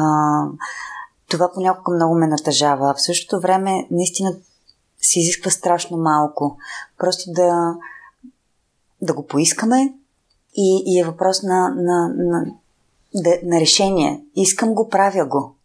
това 1.30 1.51
понякога 1.53 1.95
много 1.95 2.15
ме 2.15 2.28
натъжава. 2.28 2.93
В 2.93 3.01
същото 3.01 3.41
време, 3.41 3.88
наистина, 3.91 4.36
се 5.01 5.19
изисква 5.19 5.51
страшно 5.51 5.97
малко. 5.97 6.57
Просто 6.97 7.32
да, 7.32 7.75
да 9.01 9.13
го 9.13 9.28
поискаме 9.28 9.93
и, 10.55 10.84
и 10.86 10.99
е 10.99 11.05
въпрос 11.05 11.43
на, 11.43 11.69
на, 11.69 12.13
на, 12.17 12.45
на, 13.13 13.38
на 13.43 13.59
решение. 13.59 14.23
Искам 14.36 14.73
го, 14.73 14.89
правя 14.89 15.25
го. 15.25 15.55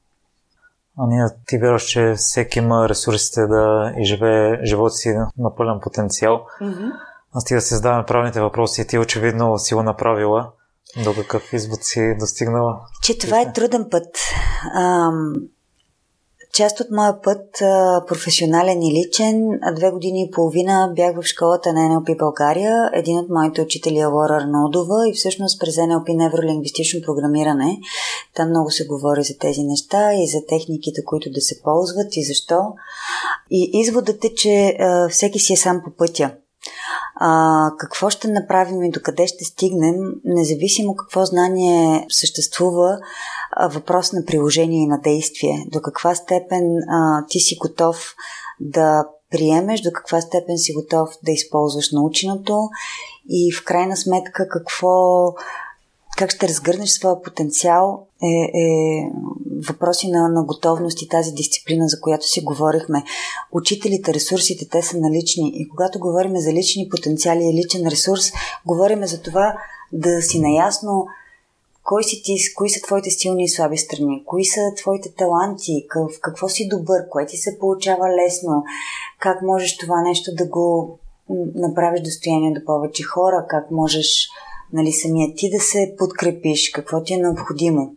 А 0.99 1.07
ние 1.07 1.27
ти 1.47 1.59
вярваш, 1.59 1.85
че 1.85 2.15
всеки 2.17 2.59
има 2.59 2.89
ресурсите 2.89 3.47
да 3.47 3.95
изживее 3.99 4.65
живота 4.65 4.95
си 4.95 5.15
на 5.39 5.55
пълен 5.57 5.81
потенциал. 5.83 6.47
Mm-hmm. 6.61 6.93
А 7.35 7.41
стига 7.41 7.59
да 7.59 7.63
си 7.63 7.75
задаваме 7.75 8.07
правилните 8.07 8.41
въпроси 8.41 8.87
ти 8.87 8.99
очевидно 8.99 9.59
си 9.59 9.75
го 9.75 9.83
направила. 9.83 10.51
До 11.05 11.15
какъв 11.15 11.53
извод 11.53 11.85
си 11.85 12.15
достигнала? 12.21 12.81
Че 13.03 13.19
това 13.19 13.41
е 13.41 13.53
труден 13.53 13.87
път. 13.91 14.07
Част 16.55 16.81
от 16.81 16.87
моя 16.91 17.23
път, 17.23 17.45
професионален 18.09 18.83
и 18.83 18.93
личен, 18.93 19.61
две 19.77 19.91
години 19.91 20.23
и 20.23 20.31
половина 20.31 20.93
бях 20.97 21.17
в 21.17 21.23
школата 21.23 21.73
на 21.73 21.89
НЛП 21.89 22.09
България. 22.19 22.91
Един 22.95 23.19
от 23.19 23.31
моите 23.31 23.63
учители 23.63 23.99
е 23.99 24.05
Лора 24.05 24.37
Арнолдова 24.37 25.09
и 25.09 25.13
всъщност 25.13 25.61
през 25.61 25.77
НЛП 25.77 26.09
невролингвистично 26.09 27.01
програмиране. 27.03 27.79
Там 28.35 28.49
много 28.49 28.71
се 28.71 28.87
говори 28.87 29.23
за 29.23 29.39
тези 29.39 29.63
неща 29.63 30.15
и 30.15 30.29
за 30.29 30.47
техниките, 30.49 31.05
които 31.05 31.31
да 31.31 31.41
се 31.41 31.63
ползват 31.63 32.17
и 32.17 32.25
защо. 32.25 32.61
И 33.51 33.71
изводът 33.75 34.25
е, 34.25 34.35
че 34.35 34.77
всеки 35.11 35.39
си 35.39 35.53
е 35.53 35.57
сам 35.57 35.83
по 35.85 35.91
пътя. 35.91 36.31
А, 37.17 37.71
какво 37.79 38.11
ще 38.11 38.29
направим 38.29 38.83
и 38.83 38.91
докъде 38.91 39.27
ще 39.27 39.45
стигнем, 39.45 39.97
независимо 40.25 40.97
какво 40.97 41.25
знание 41.25 42.07
съществува, 42.11 42.99
въпрос 43.71 44.13
на 44.13 44.25
приложение 44.25 44.83
и 44.83 44.87
на 44.87 45.01
действие. 45.01 45.67
До 45.73 45.81
каква 45.81 46.15
степен 46.15 46.77
а, 46.89 47.27
ти 47.29 47.41
си 47.41 47.57
готов 47.57 48.15
да 48.61 49.05
приемеш, 49.31 49.81
до 49.81 49.91
каква 49.93 50.21
степен 50.21 50.59
си 50.59 50.73
готов 50.73 51.09
да 51.25 51.33
използваш 51.33 51.93
наученото 51.93 52.69
и 53.29 53.53
в 53.53 53.65
крайна 53.65 53.97
сметка 53.97 54.49
какво 54.49 54.89
как 56.19 56.31
ще 56.31 56.49
разгърнеш 56.49 56.91
своя 56.91 57.23
потенциал 57.23 58.07
е, 58.23 58.27
е 58.61 59.11
въпроси 59.69 60.11
на, 60.11 60.29
на 60.29 60.45
готовност 60.45 61.03
и 61.03 61.09
тази 61.09 61.33
дисциплина, 61.33 61.89
за 61.89 62.01
която 62.01 62.27
си 62.27 62.41
говорихме. 62.41 63.05
Учителите, 63.53 64.15
ресурсите, 64.15 64.69
те 64.69 64.83
са 64.83 64.99
налични. 64.99 65.53
И 65.55 65.69
когато 65.69 65.99
говорим 65.99 66.37
за 66.37 66.53
лични 66.53 66.89
потенциали 66.89 67.45
и 67.45 67.55
личен 67.55 67.87
ресурс, 67.87 68.33
говорим 68.67 69.07
за 69.07 69.23
това 69.23 69.59
да 69.93 70.23
си 70.23 70.41
наясно 70.41 71.07
кой 71.85 72.05
си 72.05 72.23
ти, 72.23 72.37
кои 72.57 72.71
са 72.71 72.81
твоите 72.81 73.11
силни 73.11 73.45
и 73.45 73.49
слаби 73.49 73.79
страни, 73.79 74.23
кои 74.27 74.45
са 74.45 74.61
твоите 74.77 75.15
таланти, 75.15 75.87
в 75.97 76.21
какво 76.21 76.49
си 76.49 76.69
добър, 76.69 77.09
кое 77.11 77.27
ти 77.27 77.37
се 77.37 77.59
получава 77.59 78.09
лесно, 78.09 78.65
как 79.19 79.43
можеш 79.43 79.79
това 79.79 80.03
нещо 80.03 80.35
да 80.35 80.47
го 80.47 80.99
направиш 81.55 82.01
достояние 82.01 82.53
до 82.53 82.65
повече 82.65 83.03
хора, 83.03 83.47
как 83.49 83.71
можеш 83.71 84.29
нали, 84.73 84.93
самия 84.93 85.35
ти 85.35 85.51
да 85.51 85.61
се 85.61 85.95
подкрепиш, 85.99 86.71
какво 86.71 87.03
ти 87.03 87.15
е 87.15 87.17
необходимо. 87.17 87.95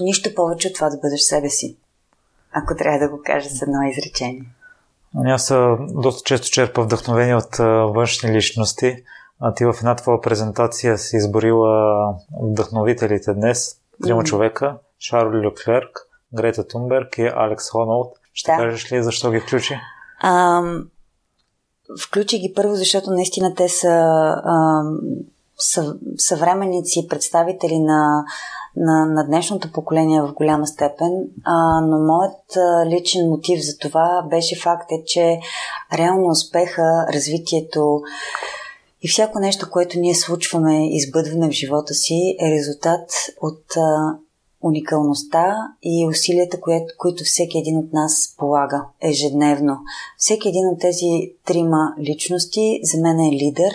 Нищо 0.00 0.34
повече 0.34 0.68
от 0.68 0.74
това 0.74 0.88
да 0.90 0.96
бъдеш 0.96 1.20
себе 1.20 1.48
си. 1.48 1.76
Ако 2.52 2.76
трябва 2.76 2.98
да 2.98 3.08
го 3.08 3.20
кажа 3.24 3.50
с 3.50 3.62
едно 3.62 3.82
изречение. 3.82 4.44
Ами 5.16 5.30
аз 5.30 5.52
доста 5.80 6.22
често 6.24 6.50
черпа 6.50 6.82
вдъхновение 6.82 7.34
от 7.34 7.56
външни 7.94 8.36
личности. 8.36 8.96
А 9.40 9.54
ти 9.54 9.64
в 9.64 9.74
една 9.78 9.96
твоя 9.96 10.20
презентация 10.20 10.98
си 10.98 11.16
изборила 11.16 12.14
вдъхновителите 12.42 13.34
днес. 13.34 13.76
Трима 14.02 14.22
mm-hmm. 14.22 14.26
човека. 14.26 14.76
Шарл 15.00 15.30
Люклерк, 15.30 15.98
Грета 16.34 16.66
Тунберг 16.68 17.18
и 17.18 17.30
Алекс 17.34 17.70
Хоналд. 17.70 18.18
Ще 18.32 18.52
да. 18.52 18.56
кажеш 18.56 18.92
ли 18.92 19.02
защо 19.02 19.30
ги 19.30 19.40
включи? 19.40 19.74
Ам, 20.22 20.88
включи 22.02 22.38
ги 22.38 22.52
първо, 22.56 22.74
защото 22.74 23.10
наистина 23.10 23.54
те 23.54 23.68
са 23.68 23.88
ам, 24.44 24.98
съвременници, 26.18 27.08
представители 27.08 27.78
на, 27.78 28.24
на, 28.76 29.06
на 29.06 29.26
днешното 29.26 29.72
поколение 29.72 30.22
в 30.22 30.32
голяма 30.32 30.66
степен, 30.66 31.10
а, 31.44 31.80
но 31.80 31.98
моят 31.98 32.56
а, 32.56 32.86
личен 32.86 33.28
мотив 33.28 33.60
за 33.64 33.78
това 33.78 34.26
беше 34.30 34.60
факт 34.60 34.92
е, 34.92 35.04
че 35.06 35.38
реално 35.92 36.28
успеха, 36.28 37.06
развитието 37.12 38.00
и 39.02 39.08
всяко 39.08 39.38
нещо, 39.38 39.70
което 39.70 39.98
ние 39.98 40.14
случваме 40.14 40.88
и 40.88 41.12
в 41.12 41.50
живота 41.50 41.94
си 41.94 42.36
е 42.40 42.50
резултат 42.50 43.10
от 43.40 43.76
а, 43.76 44.18
уникалността 44.62 45.56
и 45.82 46.06
усилията, 46.08 46.60
които, 46.60 46.94
които 46.98 47.24
всеки 47.24 47.58
един 47.58 47.78
от 47.78 47.92
нас 47.92 48.34
полага 48.38 48.84
ежедневно. 49.00 49.78
Всеки 50.16 50.48
един 50.48 50.68
от 50.68 50.80
тези 50.80 51.32
трима 51.46 51.94
личности 52.00 52.80
за 52.82 53.00
мен 53.02 53.20
е 53.20 53.32
лидер 53.32 53.72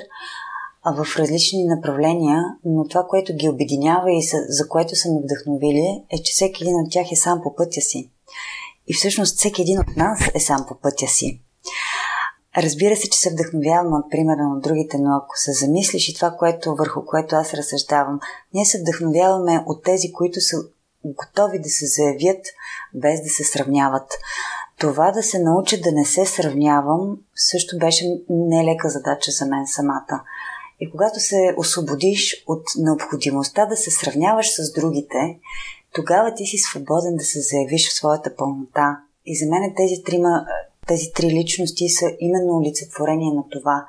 в 0.85 1.07
различни 1.17 1.63
направления, 1.63 2.43
но 2.65 2.87
това, 2.87 3.05
което 3.09 3.35
ги 3.35 3.49
обединява 3.49 4.11
и 4.11 4.21
за 4.49 4.69
което 4.69 4.95
са 4.95 5.11
ме 5.11 5.19
вдъхновили, 5.23 6.03
е, 6.09 6.23
че 6.23 6.31
всеки 6.31 6.63
един 6.63 6.75
от 6.75 6.91
тях 6.91 7.11
е 7.11 7.15
сам 7.15 7.41
по 7.43 7.55
пътя 7.55 7.81
си. 7.81 8.09
И 8.87 8.93
всъщност 8.93 9.37
всеки 9.37 9.61
един 9.61 9.79
от 9.79 9.97
нас 9.97 10.19
е 10.33 10.39
сам 10.39 10.65
по 10.67 10.75
пътя 10.75 11.07
си. 11.07 11.41
Разбира 12.57 12.95
се, 12.95 13.09
че 13.09 13.19
се 13.19 13.29
вдъхновявам 13.29 13.93
от 13.93 14.11
примера 14.11 14.47
на 14.49 14.59
другите, 14.59 14.97
но 14.97 15.15
ако 15.15 15.37
се 15.37 15.53
замислиш 15.53 16.09
и 16.09 16.15
това, 16.15 16.31
което, 16.31 16.75
върху 16.75 17.05
което 17.05 17.35
аз 17.35 17.53
разсъждавам, 17.53 18.19
ние 18.53 18.65
се 18.65 18.81
вдъхновяваме 18.81 19.63
от 19.67 19.83
тези, 19.83 20.11
които 20.11 20.41
са 20.41 20.57
готови 21.05 21.59
да 21.59 21.69
се 21.69 21.85
заявят 21.85 22.45
без 22.93 23.21
да 23.23 23.29
се 23.29 23.43
сравняват. 23.43 24.11
Това 24.79 25.11
да 25.11 25.23
се 25.23 25.39
науча 25.39 25.77
да 25.77 25.91
не 25.91 26.05
се 26.05 26.25
сравнявам 26.25 27.17
също 27.35 27.77
беше 27.77 28.05
нелека 28.29 28.89
задача 28.89 29.31
за 29.31 29.45
мен 29.45 29.67
самата. 29.67 30.23
И 30.79 30.91
когато 30.91 31.19
се 31.19 31.55
освободиш 31.57 32.43
от 32.47 32.63
необходимостта 32.77 33.65
да 33.65 33.77
се 33.77 33.91
сравняваш 33.91 34.49
с 34.49 34.73
другите, 34.73 35.39
тогава 35.93 36.33
ти 36.33 36.45
си 36.45 36.57
свободен 36.57 37.15
да 37.15 37.23
се 37.23 37.41
заявиш 37.41 37.89
в 37.89 37.93
своята 37.93 38.35
пълнота. 38.35 38.99
И 39.25 39.37
за 39.37 39.45
мен 39.45 39.73
тези, 39.77 40.03
трима, 40.03 40.45
тези 40.87 41.11
три 41.15 41.27
личности 41.27 41.89
са 41.89 42.11
именно 42.19 42.57
олицетворение 42.57 43.33
на 43.33 43.43
това. 43.51 43.85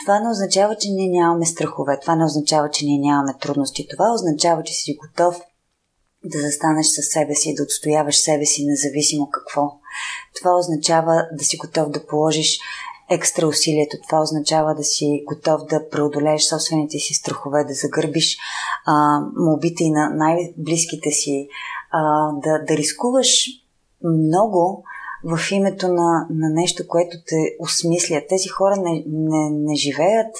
Това 0.00 0.20
не 0.20 0.30
означава, 0.30 0.76
че 0.76 0.90
ние 0.90 1.08
нямаме 1.08 1.46
страхове, 1.46 2.00
това 2.00 2.16
не 2.16 2.24
означава, 2.24 2.70
че 2.70 2.84
ние 2.84 2.98
нямаме 2.98 3.34
трудности, 3.40 3.86
това 3.90 4.12
означава, 4.12 4.62
че 4.62 4.74
си 4.74 4.98
готов 5.02 5.40
да 6.24 6.40
застанеш 6.40 6.86
със 6.86 7.06
себе 7.06 7.34
си, 7.34 7.54
да 7.54 7.62
отстояваш 7.62 8.16
себе 8.16 8.46
си, 8.46 8.66
независимо 8.66 9.30
какво. 9.30 9.72
Това 10.34 10.58
означава 10.58 11.28
да 11.32 11.44
си 11.44 11.56
готов 11.56 11.90
да 11.90 12.06
положиш 12.06 12.60
екстра 13.10 13.46
усилието. 13.46 13.96
Това 14.06 14.22
означава 14.22 14.74
да 14.74 14.84
си 14.84 15.22
готов 15.26 15.64
да 15.64 15.88
преодолееш 15.90 16.42
собствените 16.42 16.98
си 16.98 17.14
страхове, 17.14 17.64
да 17.64 17.74
загърбиш 17.74 18.38
а, 18.86 19.20
молбите 19.36 19.84
и 19.84 19.90
на 19.90 20.10
най-близките 20.10 21.10
си, 21.10 21.48
а, 21.90 22.32
да, 22.32 22.58
да 22.58 22.76
рискуваш 22.76 23.46
много 24.04 24.84
в 25.24 25.38
името 25.50 25.88
на, 25.88 26.26
на 26.30 26.50
нещо, 26.50 26.88
което 26.88 27.16
те 27.26 27.56
осмисля. 27.60 28.22
Тези 28.28 28.48
хора 28.48 28.76
не, 28.76 29.04
не, 29.06 29.50
не 29.50 29.76
живеят 29.76 30.36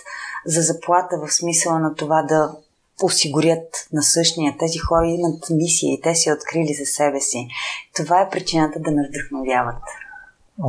за 0.46 0.62
заплата 0.62 1.20
в 1.26 1.32
смисъла 1.32 1.78
на 1.78 1.94
това 1.94 2.22
да 2.22 2.56
осигурят 3.02 3.88
на 3.92 4.02
същия. 4.02 4.56
Тези 4.58 4.78
хора 4.78 5.06
имат 5.06 5.50
мисия 5.50 5.92
и 5.92 6.00
те 6.00 6.14
си 6.14 6.32
открили 6.32 6.74
за 6.74 6.84
себе 6.86 7.20
си. 7.20 7.48
Това 7.96 8.20
е 8.20 8.30
причината 8.30 8.80
да 8.80 8.90
ме 8.90 9.08
вдъхновяват. 9.08 9.82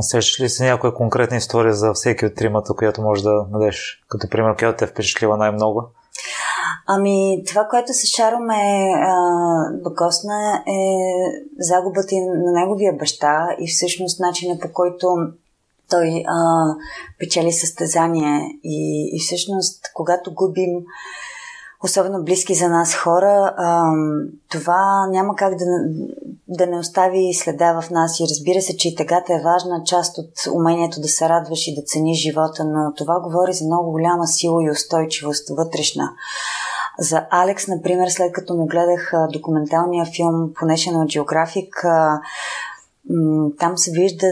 Сещаш 0.00 0.40
ли 0.40 0.48
си 0.48 0.62
някоя 0.62 0.94
конкретна 0.94 1.36
история 1.36 1.74
за 1.74 1.92
всеки 1.92 2.26
от 2.26 2.34
тримата, 2.34 2.74
която 2.74 3.02
може 3.02 3.22
да 3.22 3.46
дадеш 3.52 4.04
като 4.08 4.28
пример, 4.30 4.56
която 4.56 4.78
те 4.78 4.84
е 4.84 4.88
впечатлила 4.88 5.36
най-много? 5.36 5.84
Ами, 6.86 7.42
това, 7.46 7.66
което 7.70 7.92
се 7.92 8.06
Шаром 8.06 8.50
е 8.50 8.94
докосна 9.72 10.62
е 10.66 10.80
загубата 11.58 12.16
на 12.16 12.60
неговия 12.60 12.92
баща 12.92 13.48
и 13.60 13.68
всъщност 13.68 14.20
начина 14.20 14.58
по 14.58 14.72
който 14.72 15.16
той 15.90 16.24
а, 16.26 16.66
печели 17.18 17.52
състезание 17.52 18.40
и, 18.64 19.10
и 19.16 19.20
всъщност 19.20 19.80
когато 19.94 20.34
губим 20.34 20.70
особено 21.84 22.24
близки 22.24 22.54
за 22.54 22.68
нас 22.68 22.94
хора, 22.94 23.54
това 24.50 25.06
няма 25.10 25.36
как 25.36 25.54
да, 25.54 25.64
да 26.48 26.66
не 26.66 26.78
остави 26.78 27.34
следа 27.34 27.80
в 27.80 27.90
нас. 27.90 28.20
И 28.20 28.26
разбира 28.30 28.60
се, 28.60 28.76
че 28.76 28.88
и 28.88 28.94
тъгата 28.94 29.34
е 29.34 29.42
важна 29.44 29.82
част 29.84 30.18
от 30.18 30.30
умението 30.54 31.00
да 31.00 31.08
се 31.08 31.28
радваш 31.28 31.66
и 31.66 31.74
да 31.74 31.82
цениш 31.82 32.18
живота, 32.18 32.64
но 32.64 32.92
това 32.94 33.20
говори 33.20 33.52
за 33.52 33.64
много 33.64 33.90
голяма 33.90 34.26
сила 34.26 34.64
и 34.64 34.70
устойчивост 34.70 35.48
вътрешна. 35.48 36.10
За 36.98 37.26
Алекс, 37.30 37.68
например, 37.68 38.08
след 38.08 38.32
като 38.32 38.54
му 38.54 38.66
гледах 38.66 39.12
документалния 39.32 40.06
филм 40.16 40.52
по 40.54 40.66
National 40.66 41.22
Geographic, 41.22 41.70
там 43.58 43.78
се 43.78 43.90
вижда 43.90 44.26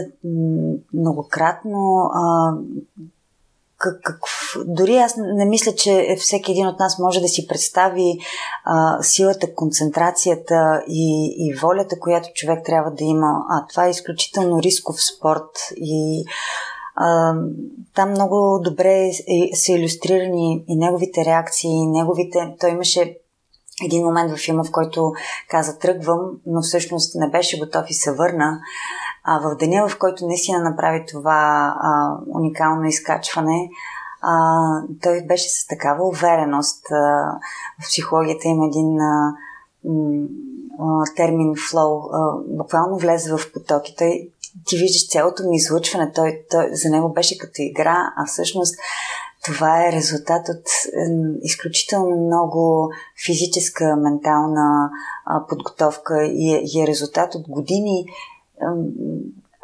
многократно 0.93 2.09
как, 3.77 4.01
как, 4.03 4.19
дори 4.65 4.97
аз 4.97 5.13
не 5.17 5.45
мисля, 5.45 5.75
че 5.75 6.15
всеки 6.19 6.51
един 6.51 6.67
от 6.67 6.79
нас 6.79 6.99
може 6.99 7.21
да 7.21 7.27
си 7.27 7.47
представи 7.47 8.17
а, 8.63 9.03
силата, 9.03 9.55
концентрацията 9.55 10.83
и, 10.87 11.35
и 11.39 11.53
волята, 11.53 11.99
която 11.99 12.29
човек 12.33 12.65
трябва 12.65 12.91
да 12.91 13.03
има. 13.03 13.31
А 13.49 13.67
това 13.67 13.85
е 13.85 13.89
изключително 13.89 14.61
рисков 14.61 14.95
спорт 15.03 15.51
и 15.75 16.25
а, 16.95 17.33
там 17.95 18.09
много 18.09 18.59
добре 18.63 19.09
е, 19.27 19.55
са 19.55 19.71
иллюстрирани 19.71 20.63
и 20.67 20.75
неговите 20.75 21.25
реакции, 21.25 21.71
и 21.71 21.87
неговите... 21.87 22.55
Той 22.59 22.69
имаше 22.69 23.17
един 23.85 24.05
момент 24.05 24.31
в 24.31 24.37
филма, 24.37 24.63
в 24.63 24.71
който 24.71 25.13
каза 25.49 25.79
тръгвам, 25.79 26.19
но 26.45 26.61
всъщност 26.61 27.15
не 27.15 27.29
беше 27.29 27.59
готов 27.59 27.85
и 27.89 27.93
се 27.93 28.11
върна. 28.11 28.59
А 29.29 29.39
в 29.39 29.55
деня, 29.55 29.87
в 29.87 29.97
който 29.99 30.25
наистина 30.25 30.59
направи 30.59 31.05
това 31.11 31.73
а, 31.81 32.17
уникално 32.27 32.87
изкачване, 32.87 33.69
а, 34.21 34.81
той 35.01 35.21
беше 35.21 35.49
с 35.49 35.67
такава 35.67 36.07
увереност. 36.07 36.85
А, 36.91 36.95
в 37.81 37.87
психологията 37.89 38.47
има 38.47 38.65
един 38.65 38.99
а, 38.99 39.33
а, 40.79 41.15
термин 41.15 41.53
flow, 41.55 42.09
а, 42.13 42.41
буквално 42.57 42.97
влезе 42.97 43.37
в 43.37 43.51
потоки. 43.53 43.95
Той, 43.97 44.29
ти 44.65 44.77
виждаш 44.77 45.09
цялото 45.09 45.43
ми 45.43 45.55
излъчване, 45.55 46.11
той, 46.15 46.41
той, 46.49 46.69
за 46.75 46.89
него 46.89 47.13
беше 47.13 47.37
като 47.37 47.55
игра, 47.57 48.13
а 48.17 48.25
всъщност 48.25 48.75
това 49.45 49.87
е 49.87 49.91
резултат 49.91 50.49
от 50.49 50.65
изключително 51.41 52.25
много 52.25 52.91
физическа, 53.25 53.95
ментална 53.95 54.89
подготовка 55.49 56.25
и 56.25 56.53
е, 56.53 56.61
и 56.63 56.83
е 56.83 56.87
резултат 56.87 57.35
от 57.35 57.47
години 57.49 58.05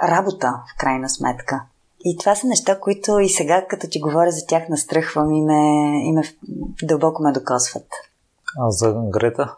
работа, 0.04 0.54
в 0.74 0.80
крайна 0.80 1.10
сметка. 1.10 1.64
И 2.06 2.18
това 2.18 2.36
са 2.36 2.48
неща, 2.48 2.80
които 2.80 3.20
и 3.20 3.30
сега, 3.30 3.66
като 3.70 3.88
ти 3.90 4.00
говоря 4.00 4.32
за 4.32 4.46
тях, 4.48 4.70
настръхвам 4.70 5.34
и 5.34 5.42
ме, 5.42 6.02
и 6.06 6.12
ме 6.12 6.22
дълбоко 6.84 7.24
ме 7.24 7.32
докосват. 7.32 7.88
А 8.60 8.72
за 8.72 8.94
Грета? 9.10 9.56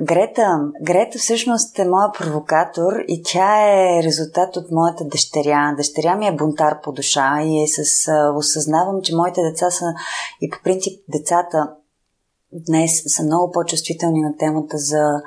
Грета, 0.00 0.70
Грета 0.82 1.18
всъщност 1.18 1.78
е 1.78 1.84
моя 1.84 2.12
провокатор 2.12 2.92
и 3.08 3.22
тя 3.24 3.62
е 3.62 4.02
резултат 4.02 4.56
от 4.56 4.70
моята 4.70 5.04
дъщеря. 5.04 5.74
Дъщеря 5.76 6.16
ми 6.16 6.26
е 6.26 6.36
бунтар 6.36 6.80
по 6.80 6.92
душа 6.92 7.42
и 7.42 7.62
е 7.62 7.66
с... 7.66 8.12
осъзнавам, 8.34 9.02
че 9.02 9.16
моите 9.16 9.42
деца 9.42 9.70
са 9.70 9.84
и 10.40 10.50
по 10.50 10.58
принцип 10.64 11.02
децата 11.08 11.70
днес 12.52 13.02
са 13.06 13.22
много 13.22 13.52
по-чувствителни 13.52 14.20
на 14.20 14.36
темата 14.36 14.78
за 14.78 15.22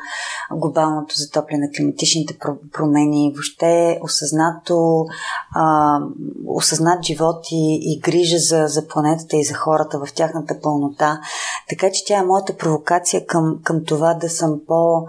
глобалното 0.51 1.15
затопляне, 1.17 1.71
климатичните 1.77 2.37
промени, 2.73 3.31
въобще 3.35 3.99
осъзнато, 4.03 5.05
а, 5.55 5.99
осъзнат 6.47 7.03
живот 7.03 7.45
и, 7.51 7.79
и 7.81 7.99
грижа 7.99 8.37
за, 8.37 8.65
за 8.67 8.87
планетата 8.87 9.37
и 9.37 9.43
за 9.43 9.53
хората 9.53 9.99
в 9.99 10.13
тяхната 10.13 10.59
пълнота. 10.61 11.21
Така 11.69 11.91
че 11.91 12.05
тя 12.05 12.19
е 12.19 12.25
моята 12.25 12.57
провокация 12.57 13.25
към, 13.25 13.59
към 13.63 13.85
това 13.85 14.13
да 14.13 14.29
съм 14.29 14.59
по... 14.67 15.07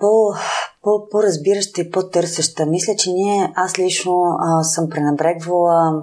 по, 0.00 0.34
по, 0.82 1.08
по-разбираща 1.10 1.80
и 1.80 1.90
по-търсеща. 1.90 2.66
Мисля, 2.66 2.96
че 2.96 3.10
ние, 3.12 3.52
аз 3.56 3.78
лично 3.78 4.22
а, 4.40 4.62
съм 4.62 4.88
пренебрегвала 4.90 6.02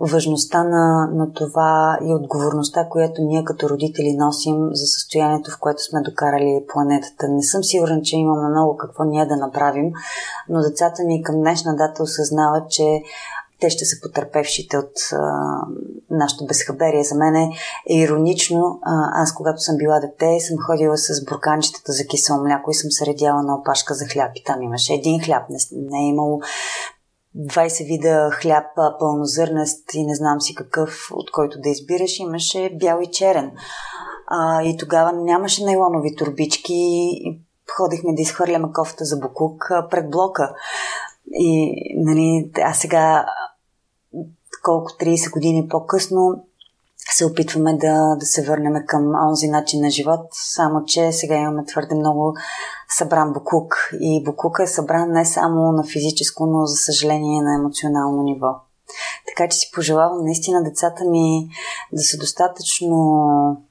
важността 0.00 0.64
на, 0.64 1.10
на 1.12 1.32
това 1.32 1.98
и 2.02 2.14
отговорността, 2.14 2.88
която 2.88 3.22
ние 3.22 3.44
като 3.44 3.68
родители 3.68 4.16
носим 4.16 4.68
за 4.72 4.86
състоянието, 4.86 5.50
в 5.50 5.58
което 5.60 5.82
сме 5.82 6.00
докарали 6.00 6.64
планетата. 6.68 7.28
Не 7.28 7.42
съм 7.42 7.64
сигурен, 7.64 8.02
че 8.02 8.16
имаме 8.16 8.48
много 8.48 8.76
какво 8.76 9.04
ние 9.04 9.26
да 9.26 9.36
направим, 9.36 9.92
но 10.48 10.60
децата 10.60 11.04
ми 11.04 11.22
към 11.22 11.36
днешна 11.36 11.76
дата 11.76 12.02
осъзнават, 12.02 12.70
че 12.70 13.02
те 13.60 13.70
ще 13.70 13.84
са 13.84 13.96
потърпевшите 14.02 14.78
от 14.78 14.92
а, 15.12 15.16
нашето 16.10 16.46
безхаберие. 16.46 17.04
За 17.04 17.14
мен 17.14 17.36
е 17.36 17.52
иронично. 17.88 18.78
А, 18.82 19.22
аз, 19.22 19.34
когато 19.34 19.60
съм 19.60 19.76
била 19.76 20.00
дете, 20.00 20.40
съм 20.40 20.56
ходила 20.66 20.96
с 20.96 21.24
бурканчетата 21.24 21.92
за 21.92 22.06
кисело 22.06 22.38
мляко 22.44 22.70
и 22.70 22.74
съм 22.74 22.90
се 22.90 23.06
редяла 23.06 23.42
на 23.42 23.54
опашка 23.54 23.94
за 23.94 24.06
хляб. 24.06 24.30
И 24.34 24.44
там 24.44 24.62
имаше 24.62 24.94
един 24.94 25.20
хляб. 25.24 25.42
Не, 25.50 25.58
не 25.72 25.98
е 25.98 26.08
имало 26.08 26.40
20 27.36 27.86
вида 27.86 28.30
хляб, 28.32 28.64
пълнозърнест 28.98 29.94
и 29.94 30.06
не 30.06 30.14
знам 30.14 30.40
си 30.40 30.54
какъв, 30.54 31.08
от 31.12 31.30
който 31.30 31.60
да 31.60 31.68
избираш, 31.68 32.18
имаше 32.18 32.76
бял 32.80 33.00
и 33.02 33.10
черен. 33.10 33.52
А, 34.26 34.62
и 34.62 34.76
тогава 34.76 35.12
нямаше 35.12 35.64
нейлонови 35.64 36.16
турбички, 36.16 37.20
ходихме 37.76 38.14
да 38.14 38.22
изхвърляме 38.22 38.72
кофта 38.72 39.04
за 39.04 39.16
буклук 39.16 39.70
пред 39.90 40.10
блока. 40.10 40.54
И, 41.32 41.74
нали, 41.96 42.50
а 42.64 42.74
сега, 42.74 43.26
колко 44.62 44.90
30 44.90 45.32
години 45.32 45.68
по-късно, 45.68 46.44
се 47.14 47.26
опитваме 47.26 47.76
да, 47.76 48.16
да 48.20 48.26
се 48.26 48.42
върнем 48.42 48.74
към 48.86 49.12
онзи 49.28 49.48
начин 49.48 49.80
на 49.80 49.90
живот, 49.90 50.20
само 50.32 50.84
че 50.84 51.12
сега 51.12 51.36
имаме 51.36 51.64
твърде 51.64 51.94
много 51.94 52.34
събран 52.88 53.32
буклук. 53.32 53.90
И 54.00 54.24
буклук 54.24 54.58
е 54.62 54.66
събран 54.66 55.12
не 55.12 55.24
само 55.24 55.72
на 55.72 55.84
физическо, 55.84 56.46
но 56.46 56.66
за 56.66 56.76
съжаление 56.76 57.42
на 57.42 57.54
емоционално 57.54 58.22
ниво. 58.22 58.46
Така 59.26 59.48
че 59.48 59.58
си 59.58 59.70
пожелавам 59.74 60.24
наистина 60.24 60.62
децата 60.62 61.04
ми 61.04 61.48
да 61.92 62.02
са 62.02 62.18
достатъчно 62.18 63.65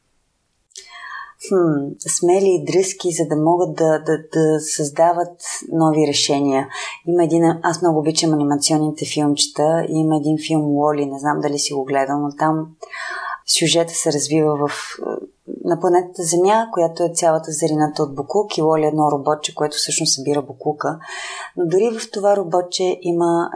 хм, 1.50 1.94
смели 2.08 2.50
и 2.50 2.66
дръзки, 2.66 3.12
за 3.12 3.26
да 3.28 3.36
могат 3.36 3.76
да, 3.76 4.00
да, 4.00 4.18
да 4.34 4.60
създават 4.60 5.42
нови 5.72 6.08
решения. 6.08 6.68
Има 7.08 7.24
един, 7.24 7.44
аз 7.64 7.82
много 7.82 8.00
обичам 8.00 8.34
анимационните 8.34 9.06
филмчета, 9.06 9.86
има 9.90 10.18
един 10.18 10.38
филм 10.48 10.66
Уоли, 10.66 11.06
не 11.06 11.20
знам 11.20 11.40
дали 11.42 11.60
си 11.60 11.74
го 11.74 11.84
гледал, 11.84 12.20
но 12.20 12.36
там 12.40 12.68
сюжета 13.60 13.94
се 13.94 14.14
развива 14.14 14.68
в, 14.68 14.72
на 15.66 15.80
планетата 15.80 16.24
Земя, 16.24 16.68
която 16.74 17.04
е 17.04 17.14
цялата 17.14 17.52
зарината 17.52 18.04
от 18.04 18.16
Букук 18.16 18.58
и 18.58 18.62
Лоли 18.62 18.84
е 18.84 18.88
едно 18.88 19.12
роботче, 19.12 19.56
което 19.56 19.78
всъщност 19.78 20.14
събира 20.14 20.42
Букука. 20.42 21.00
Но 21.58 21.66
дори 21.66 22.00
в 22.00 22.12
това 22.12 22.36
роботче 22.36 23.00
има 23.02 23.50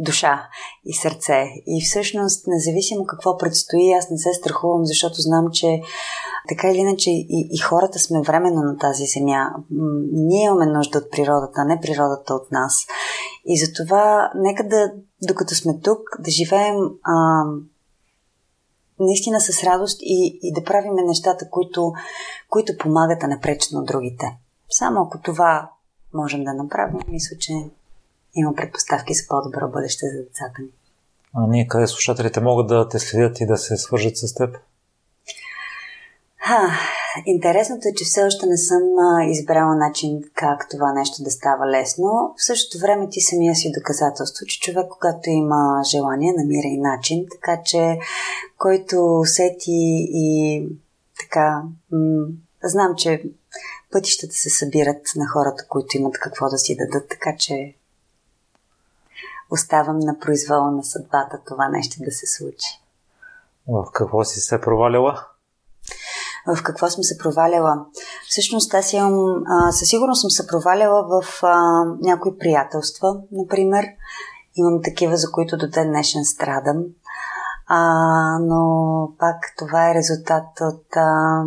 душа 0.00 0.48
и 0.84 0.94
сърце. 0.94 1.44
И 1.66 1.84
всъщност, 1.84 2.46
независимо 2.46 3.06
какво 3.06 3.36
предстои, 3.36 3.92
аз 3.92 4.10
не 4.10 4.18
се 4.18 4.32
страхувам, 4.32 4.84
защото 4.84 5.14
знам, 5.20 5.44
че 5.52 5.80
така 6.48 6.70
или 6.70 6.78
иначе 6.78 7.10
и, 7.10 7.48
и 7.52 7.58
хората 7.58 7.98
сме 7.98 8.22
временно 8.22 8.62
на 8.62 8.76
тази 8.78 9.04
земя. 9.06 9.50
Ние 10.12 10.44
имаме 10.44 10.66
нужда 10.66 10.98
от 10.98 11.10
природата, 11.10 11.52
а 11.56 11.64
не 11.64 11.80
природата 11.80 12.34
от 12.34 12.52
нас. 12.52 12.86
И 13.44 13.58
затова, 13.58 14.30
нека 14.34 14.68
да, 14.68 14.92
докато 15.28 15.54
сме 15.54 15.80
тук, 15.80 15.98
да 16.18 16.30
живеем 16.30 16.76
а, 17.02 17.44
наистина 19.00 19.40
с 19.40 19.64
радост 19.64 19.98
и, 20.02 20.38
и 20.42 20.52
да 20.52 20.64
правим 20.64 20.92
нещата, 21.06 21.50
които, 21.50 21.92
които 22.48 22.78
помагат, 22.78 23.22
а 23.22 23.26
не 23.26 23.40
пречат 23.40 23.72
на 23.72 23.84
другите. 23.84 24.38
Само 24.70 25.02
ако 25.02 25.20
това 25.20 25.70
можем 26.14 26.44
да 26.44 26.54
направим, 26.54 27.00
мисля, 27.08 27.36
че 27.38 27.52
има 28.34 28.54
предпоставки 28.54 29.14
за 29.14 29.22
по-добро 29.28 29.68
бъдеще 29.68 30.06
за 30.06 30.22
децата 30.22 30.62
ни. 30.62 30.68
А 31.34 31.46
ние 31.46 31.68
къде 31.68 31.86
слушателите 31.86 32.40
могат 32.40 32.66
да 32.66 32.88
те 32.88 32.98
следят 32.98 33.40
и 33.40 33.46
да 33.46 33.56
се 33.56 33.76
свържат 33.76 34.16
с 34.16 34.34
теб? 34.34 34.56
Ха, 36.38 36.68
интересното 37.26 37.88
е, 37.88 37.94
че 37.96 38.04
все 38.04 38.22
още 38.22 38.46
не 38.46 38.56
съм 38.56 38.82
избрала 39.28 39.76
начин 39.76 40.22
как 40.34 40.68
това 40.70 40.92
нещо 40.92 41.22
да 41.22 41.30
става 41.30 41.66
лесно. 41.66 42.34
В 42.36 42.44
същото 42.44 42.82
време 42.82 43.08
ти 43.10 43.20
самия 43.20 43.54
си 43.54 43.72
доказателство, 43.72 44.46
че 44.46 44.60
човек, 44.60 44.86
когато 44.90 45.30
има 45.30 45.82
желание, 45.90 46.32
намира 46.36 46.66
и 46.66 46.80
начин. 46.80 47.26
Така 47.30 47.62
че, 47.64 47.98
който 48.58 49.20
усети 49.20 50.06
и 50.12 50.68
така, 51.20 51.62
м- 51.92 52.26
знам, 52.64 52.94
че 52.96 53.22
пътищата 53.92 54.34
се 54.34 54.50
събират 54.50 55.02
на 55.16 55.26
хората, 55.28 55.64
които 55.68 55.96
имат 55.96 56.18
какво 56.18 56.48
да 56.48 56.58
си 56.58 56.76
дадат, 56.76 57.08
така 57.08 57.36
че 57.38 57.74
оставам 59.50 59.98
на 59.98 60.18
произвола 60.18 60.70
на 60.70 60.84
съдбата 60.84 61.40
това 61.46 61.68
нещо 61.68 61.96
да 62.00 62.10
се 62.10 62.26
случи. 62.26 62.82
В 63.68 63.86
какво 63.92 64.24
си 64.24 64.40
се 64.40 64.60
провалила? 64.60 65.26
в 66.46 66.62
какво 66.62 66.90
съм 66.90 67.04
се 67.04 67.18
проваляла. 67.18 67.84
Всъщност 68.28 68.74
аз 68.74 68.92
имам, 68.92 69.42
а, 69.46 69.72
със 69.72 69.88
сигурност 69.88 70.20
съм 70.20 70.30
се 70.30 70.46
проваляла 70.46 71.02
в 71.02 71.42
а, 71.42 71.84
някои 72.00 72.38
приятелства, 72.38 73.16
например. 73.32 73.86
Имам 74.56 74.82
такива, 74.82 75.16
за 75.16 75.30
които 75.30 75.56
до 75.56 75.68
ден 75.68 75.88
днешен 75.88 76.24
страдам. 76.24 76.84
А, 77.66 77.78
но 78.38 79.12
пак 79.18 79.36
това 79.58 79.90
е 79.90 79.94
резултат 79.94 80.46
от, 80.60 80.96
а, 80.96 81.42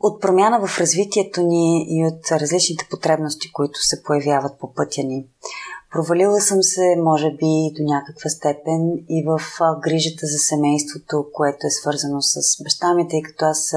от 0.00 0.20
промяна 0.20 0.66
в 0.66 0.78
развитието 0.78 1.42
ни 1.42 1.86
и 1.88 2.06
от 2.06 2.32
различните 2.32 2.86
потребности, 2.90 3.52
които 3.52 3.78
се 3.78 4.02
появяват 4.02 4.58
по 4.58 4.74
пътя 4.74 5.02
ни. 5.02 5.26
Провалила 5.94 6.40
съм 6.40 6.62
се, 6.62 6.96
може 6.98 7.30
би, 7.30 7.72
до 7.76 7.82
някаква 7.94 8.30
степен 8.30 8.92
и 9.08 9.24
в 9.26 9.40
грижата 9.82 10.26
за 10.26 10.38
семейството, 10.38 11.26
което 11.32 11.66
е 11.66 11.70
свързано 11.70 12.22
с 12.22 12.62
баща 12.64 12.94
ми, 12.94 13.08
тъй 13.08 13.22
като 13.22 13.44
аз 13.44 13.72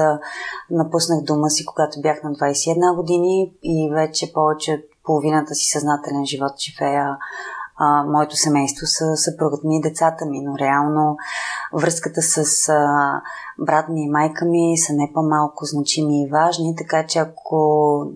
напуснах 0.70 1.20
дома 1.22 1.48
си, 1.48 1.64
когато 1.64 2.00
бях 2.00 2.22
на 2.22 2.30
21 2.30 2.96
години 2.96 3.52
и 3.62 3.90
вече 3.94 4.32
повече 4.32 4.72
от 4.72 4.80
половината 5.04 5.54
си 5.54 5.70
съзнателен 5.72 6.26
живот 6.26 6.52
живея 6.58 7.16
а, 7.76 8.04
моето 8.04 8.36
семейство 8.36 8.86
са 8.86 9.16
съпругът 9.16 9.64
ми 9.64 9.76
и 9.76 9.80
децата 9.80 10.26
ми, 10.26 10.40
но 10.40 10.58
реално 10.58 11.16
връзката 11.72 12.22
с 12.22 12.68
а, 12.68 13.20
брат 13.58 13.88
ми 13.88 14.04
и 14.04 14.10
майка 14.10 14.44
ми 14.44 14.78
са 14.78 14.92
не 14.92 15.10
по-малко 15.14 15.64
значими 15.64 16.22
и 16.22 16.30
важни, 16.30 16.76
така 16.76 17.06
че 17.06 17.18
ако 17.18 18.06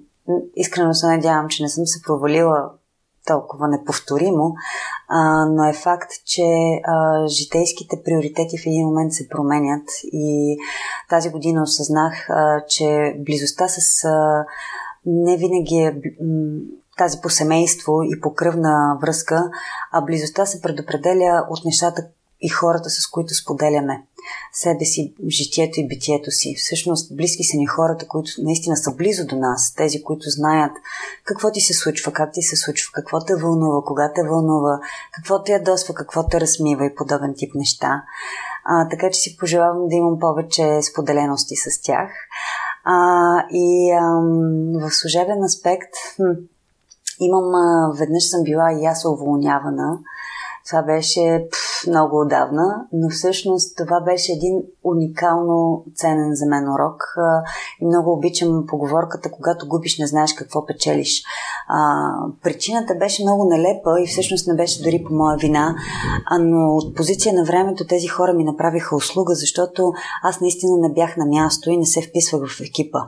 искрено 0.57 0.95
се 0.95 1.07
надявам, 1.07 1.49
че 1.49 1.63
не 1.63 1.69
съм 1.69 1.87
се 1.87 2.03
провалила 2.03 2.71
толкова 3.27 3.69
неповторимо, 3.69 4.55
а, 5.09 5.47
но 5.47 5.65
е 5.65 5.73
факт, 5.73 6.11
че 6.27 6.43
а, 6.85 7.27
житейските 7.27 8.03
приоритети 8.05 8.59
в 8.59 8.67
един 8.67 8.87
момент 8.87 9.13
се 9.13 9.29
променят 9.29 9.89
и 10.13 10.59
тази 11.09 11.31
година 11.31 11.63
осъзнах, 11.63 12.31
а, 12.31 12.65
че 12.69 13.17
близостта 13.19 13.69
с 13.69 14.05
а, 14.05 14.45
не 15.07 15.37
винаги 15.37 15.77
е 15.77 15.97
тази 16.99 17.21
по 17.21 17.31
семейство 17.31 17.93
и 18.03 18.21
по 18.21 18.35
кръвна 18.35 18.99
връзка, 19.03 19.51
а 19.93 20.01
близостта 20.01 20.47
се 20.47 20.61
предопределя 20.61 21.47
от 21.51 21.65
нещата 21.65 22.07
и 22.41 22.49
хората, 22.49 22.91
с 22.91 23.11
които 23.11 23.35
споделяме 23.35 24.07
себе 24.53 24.85
си, 24.85 25.15
житието 25.29 25.81
и 25.81 25.89
битието 25.89 26.31
си. 26.31 26.55
Всъщност, 26.59 27.17
близки 27.17 27.45
са 27.45 27.57
ни 27.57 27.67
хората, 27.67 28.09
които 28.09 28.31
наистина 28.39 28.77
са 28.77 28.95
близо 28.95 29.27
до 29.27 29.37
нас, 29.37 29.75
тези, 29.75 30.03
които 30.03 30.23
знаят 30.27 30.73
какво 31.25 31.51
ти 31.53 31.61
се 31.61 31.75
случва, 31.75 32.13
как 32.13 32.33
ти 32.33 32.43
се 32.43 32.57
случва, 32.57 32.91
какво 32.95 33.25
те 33.25 33.35
вълнува, 33.37 33.83
кога 33.87 34.13
те 34.15 34.23
вълнува, 34.23 34.81
какво 35.13 35.43
те 35.43 35.53
ядосва, 35.53 35.95
какво 35.95 36.27
те 36.27 36.41
размива 36.41 36.87
и 36.87 36.95
подобен 36.95 37.35
тип 37.37 37.55
неща. 37.55 38.03
А, 38.65 38.89
така 38.89 39.11
че 39.11 39.21
си 39.21 39.37
пожелавам 39.37 39.89
да 39.89 39.95
имам 39.95 40.19
повече 40.21 40.83
споделености 40.83 41.57
с 41.57 41.83
тях. 41.83 42.11
А, 42.85 42.97
и 43.51 43.93
ам, 43.93 44.73
в 44.81 44.91
служебен 44.91 45.45
аспект 45.45 45.95
хм, 46.17 46.33
имам, 47.21 47.55
а, 47.55 47.93
веднъж 47.99 48.25
съм 48.25 48.43
била 48.43 48.73
и 48.73 48.85
аз 48.85 49.05
уволнявана 49.05 49.99
това 50.67 50.83
беше 50.83 51.47
пф, 51.53 51.87
много 51.87 52.21
отдавна, 52.21 52.87
но 52.93 53.11
всъщност 53.11 53.77
това 53.77 54.01
беше 54.01 54.33
един 54.33 54.63
уникално 54.85 55.85
ценен 55.95 56.35
за 56.35 56.47
мен 56.47 56.69
урок 56.69 57.15
и 57.81 57.87
много 57.87 58.13
обичам 58.13 58.65
поговорката, 58.67 59.31
когато 59.31 59.69
губиш, 59.69 59.99
не 59.99 60.07
знаеш 60.07 60.33
какво 60.33 60.67
печелиш. 60.67 61.23
А, 61.69 62.09
причината 62.43 62.95
беше 62.95 63.23
много 63.23 63.45
нелепа 63.45 64.01
и 64.01 64.07
всъщност 64.07 64.49
не 64.49 64.55
беше 64.55 64.83
дори 64.83 65.05
по 65.09 65.15
моя 65.15 65.37
вина, 65.37 65.75
а, 66.27 66.39
но 66.39 66.77
от 66.77 66.95
позиция 66.95 67.35
на 67.35 67.45
времето 67.45 67.87
тези 67.87 68.07
хора 68.07 68.33
ми 68.33 68.45
направиха 68.45 68.97
услуга, 68.97 69.35
защото 69.35 69.93
аз 70.23 70.41
наистина 70.41 70.77
не 70.79 70.93
бях 70.93 71.17
на 71.17 71.27
място 71.27 71.71
и 71.71 71.77
не 71.77 71.87
се 71.87 72.03
вписвах 72.03 72.43
в 72.51 72.61
екипа. 72.61 72.99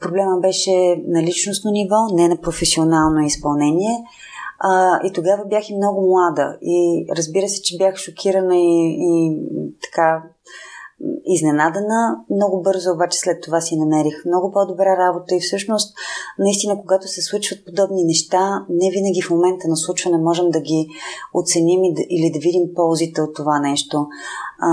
Проблема 0.00 0.40
беше 0.40 1.02
на 1.06 1.22
личностно 1.22 1.70
ниво, 1.70 1.96
не 2.12 2.28
на 2.28 2.36
професионално 2.36 3.20
изпълнение– 3.20 4.04
а, 4.58 5.00
и 5.04 5.12
тогава 5.12 5.44
бях 5.44 5.70
и 5.70 5.76
много 5.76 6.06
млада. 6.06 6.58
И 6.62 7.06
разбира 7.16 7.48
се, 7.48 7.62
че 7.62 7.78
бях 7.78 7.96
шокирана 7.96 8.56
и, 8.56 8.96
и 9.00 9.40
така 9.82 10.22
изненадана. 11.26 12.16
Много 12.30 12.62
бързо 12.62 12.92
обаче 12.92 13.18
след 13.18 13.42
това 13.42 13.60
си 13.60 13.76
намерих 13.76 14.24
много 14.26 14.52
по-добра 14.52 14.96
работа 14.96 15.34
и 15.34 15.40
всъщност 15.40 15.94
наистина 16.38 16.80
когато 16.80 17.08
се 17.08 17.22
случват 17.22 17.64
подобни 17.64 18.04
неща, 18.04 18.66
не 18.68 18.90
винаги 18.90 19.22
в 19.22 19.30
момента 19.30 19.68
на 19.68 19.76
случване 19.76 20.18
можем 20.18 20.50
да 20.50 20.60
ги 20.60 20.88
оценим 21.34 21.80
или 22.10 22.30
да 22.32 22.38
видим 22.38 22.74
ползите 22.74 23.22
от 23.22 23.34
това 23.34 23.60
нещо. 23.60 24.06
А, 24.60 24.68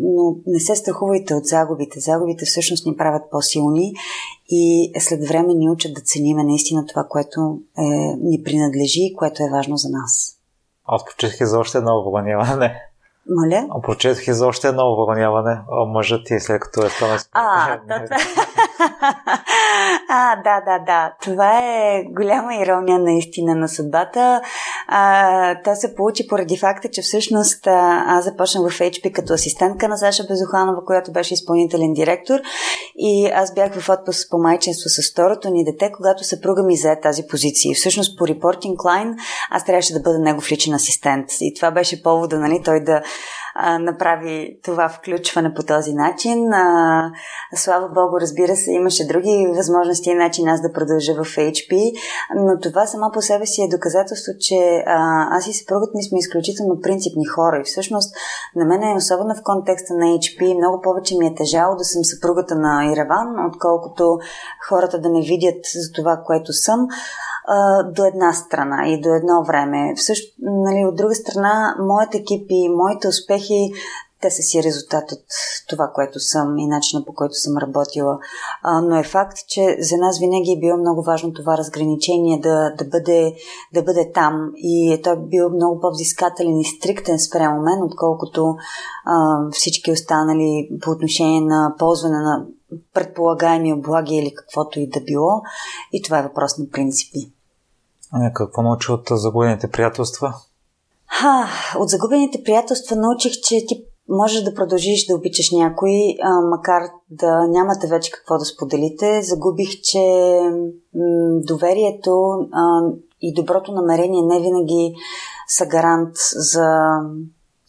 но 0.00 0.36
не 0.46 0.60
се 0.60 0.76
страхувайте 0.76 1.34
от 1.34 1.44
загубите. 1.44 2.00
Загубите 2.00 2.44
всъщност 2.44 2.86
ни 2.86 2.96
правят 2.96 3.22
по-силни 3.30 3.94
и 4.48 4.92
след 4.98 5.28
време 5.28 5.54
ни 5.54 5.70
учат 5.70 5.94
да 5.94 6.00
цениме 6.00 6.44
наистина 6.44 6.86
това, 6.86 7.04
което 7.08 7.58
е, 7.78 7.82
ни 8.20 8.42
принадлежи 8.44 9.00
и 9.00 9.16
което 9.16 9.42
е 9.42 9.50
важно 9.52 9.76
за 9.76 9.88
нас. 9.88 10.38
Аз 10.86 11.04
почетих 11.04 11.40
и 11.40 11.46
за 11.46 11.58
още 11.58 11.78
едно 11.78 11.98
уволняване. 11.98 12.80
Моля? 13.30 13.66
А 13.70 13.80
прочетох 13.80 14.26
и 14.26 14.32
за 14.32 14.46
още 14.46 14.68
едно 14.68 14.92
уволняване. 14.92 15.60
Мъжът 15.86 16.26
ти 16.26 16.40
след 16.40 16.60
като 16.60 16.86
е 16.86 16.90
станал... 16.90 17.16
А, 17.32 17.80
това... 17.80 18.00
А, 20.14 20.36
да, 20.36 20.60
да, 20.60 20.78
да. 20.78 21.12
Това 21.22 21.58
е 21.58 22.04
голяма 22.04 22.54
ирония 22.54 22.98
наистина 22.98 23.54
на 23.54 23.68
съдбата. 23.68 24.40
А, 24.88 25.62
то 25.62 25.74
се 25.74 25.94
получи 25.94 26.28
поради 26.28 26.58
факта, 26.58 26.88
че 26.88 27.02
всъщност 27.02 27.66
аз 27.66 28.24
започнах 28.24 28.72
в 28.72 28.78
HP 28.78 29.12
като 29.12 29.32
асистентка 29.32 29.88
на 29.88 29.98
Саша 29.98 30.24
Безуханова, 30.28 30.84
която 30.84 31.12
беше 31.12 31.34
изпълнителен 31.34 31.92
директор. 31.92 32.40
И 32.96 33.30
аз 33.34 33.54
бях 33.54 33.80
в 33.80 33.88
отпуск 33.88 34.30
по 34.30 34.38
майчинство 34.38 34.88
с 34.88 35.12
второто 35.12 35.50
ни 35.50 35.64
дете, 35.64 35.92
когато 35.92 36.24
съпруга 36.24 36.62
ми 36.62 36.74
взе 36.74 37.00
тази 37.02 37.26
позиция. 37.26 37.70
И 37.70 37.74
всъщност 37.74 38.18
по 38.18 38.26
репортинг 38.26 38.84
лайн 38.84 39.16
аз 39.50 39.64
трябваше 39.64 39.92
да 39.92 40.00
бъда 40.00 40.18
негов 40.18 40.52
личен 40.52 40.74
асистент. 40.74 41.26
И 41.40 41.54
това 41.54 41.70
беше 41.70 42.02
повода, 42.02 42.38
нали, 42.38 42.62
той 42.64 42.80
да 42.80 43.02
направи 43.80 44.58
това 44.64 44.88
включване 44.88 45.54
по 45.54 45.62
този 45.62 45.92
начин. 45.94 46.52
А, 46.52 47.10
слава 47.54 47.88
Богу, 47.88 48.20
разбира 48.20 48.56
се, 48.56 48.72
имаше 48.72 49.06
други 49.06 49.52
възможности 49.56 50.10
и 50.10 50.14
начин 50.14 50.48
аз 50.48 50.62
да 50.62 50.72
продължа 50.72 51.14
в 51.14 51.36
HP, 51.36 51.92
но 52.36 52.60
това 52.60 52.86
само 52.86 53.10
по 53.12 53.22
себе 53.22 53.46
си 53.46 53.62
е 53.62 53.68
доказателство, 53.68 54.32
че 54.40 54.84
а, 54.86 55.28
аз 55.36 55.46
и 55.46 55.52
съпругът 55.52 55.94
ми 55.94 56.02
сме 56.02 56.18
изключително 56.18 56.80
принципни 56.80 57.24
хора 57.26 57.58
и 57.60 57.64
всъщност 57.64 58.14
на 58.56 58.64
мен 58.64 58.82
е 58.82 58.96
особено 58.96 59.34
в 59.34 59.42
контекста 59.44 59.94
на 59.94 60.06
HP 60.06 60.56
много 60.56 60.80
повече 60.80 61.18
ми 61.18 61.26
е 61.26 61.34
тежало 61.34 61.76
да 61.76 61.84
съм 61.84 62.04
съпругата 62.04 62.54
на 62.54 62.92
Ираван, 62.92 63.46
отколкото 63.48 64.18
хората 64.68 65.00
да 65.00 65.08
ме 65.08 65.20
видят 65.20 65.64
за 65.74 65.92
това, 65.92 66.22
което 66.26 66.52
съм 66.52 66.88
до 67.94 68.04
една 68.04 68.32
страна 68.32 68.88
и 68.88 69.00
до 69.00 69.14
едно 69.14 69.44
време. 69.44 69.94
Всъщ, 69.96 70.34
нали, 70.42 70.84
от 70.84 70.96
друга 70.96 71.14
страна, 71.14 71.76
моят 71.80 72.14
екип 72.14 72.46
и 72.48 72.68
моите 72.68 73.08
успехи 73.08 73.41
те 74.22 74.30
са 74.30 74.42
си 74.42 74.62
резултат 74.62 75.12
от 75.12 75.24
това, 75.68 75.90
което 75.94 76.20
съм 76.20 76.58
и 76.58 76.66
начина 76.66 77.04
по 77.04 77.14
който 77.14 77.34
съм 77.34 77.58
работила. 77.58 78.18
А, 78.62 78.80
но 78.80 78.96
е 78.96 79.04
факт, 79.04 79.38
че 79.48 79.76
за 79.80 79.96
нас 79.96 80.18
винаги 80.18 80.52
е 80.52 80.60
било 80.60 80.78
много 80.78 81.02
важно 81.02 81.32
това 81.32 81.58
разграничение 81.58 82.40
да, 82.40 82.74
да, 82.78 82.84
бъде, 82.84 83.34
да 83.74 83.82
бъде 83.82 84.12
там. 84.14 84.52
И 84.56 84.92
е 84.92 85.02
той 85.02 85.16
бил 85.16 85.50
много 85.50 85.80
по-взискателен 85.80 86.58
и 86.58 86.64
стриктен 86.64 87.18
спрямо 87.18 87.62
мен, 87.62 87.82
отколкото 87.82 88.54
а, 89.04 89.38
всички 89.50 89.92
останали 89.92 90.68
по 90.82 90.90
отношение 90.90 91.40
на 91.40 91.74
ползване 91.78 92.18
на 92.18 92.44
предполагаеми 92.94 93.72
облаги 93.72 94.14
или 94.14 94.34
каквото 94.34 94.80
и 94.80 94.88
да 94.88 95.00
било. 95.00 95.42
И 95.92 96.02
това 96.02 96.18
е 96.18 96.22
въпрос 96.22 96.58
на 96.58 96.68
принципи. 96.72 97.32
А 98.12 98.32
какво 98.32 98.62
научи 98.62 98.92
от 98.92 99.02
загубените 99.10 99.70
приятелства? 99.70 100.34
Ха, 101.20 101.48
от 101.78 101.88
загубените 101.88 102.42
приятелства 102.44 102.96
научих, 102.96 103.32
че 103.32 103.66
ти 103.66 103.84
можеш 104.08 104.42
да 104.42 104.54
продължиш 104.54 105.06
да 105.06 105.14
обичаш 105.14 105.50
някой, 105.50 105.90
а, 106.22 106.40
макар 106.40 106.82
да 107.10 107.46
нямате 107.48 107.86
вече 107.86 108.10
какво 108.10 108.38
да 108.38 108.44
споделите. 108.44 109.22
Загубих, 109.22 109.70
че 109.82 110.00
м- 110.94 111.40
доверието 111.46 112.32
а, 112.52 112.80
и 113.20 113.34
доброто 113.34 113.72
намерение 113.72 114.22
не 114.22 114.40
винаги 114.40 114.94
са 115.48 115.66
гарант 115.66 116.16
за, 116.34 116.88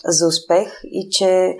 за 0.05 0.27
успех 0.27 0.81
и 0.83 1.09
че, 1.11 1.57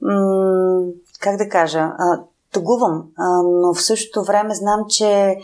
м- 0.00 0.82
как 1.20 1.36
да 1.36 1.48
кажа, 1.48 1.78
а, 1.78 2.20
тъгувам, 2.52 3.04
а, 3.16 3.42
но 3.42 3.74
в 3.74 3.82
същото 3.82 4.24
време 4.24 4.54
знам, 4.54 4.84
че 4.88 5.36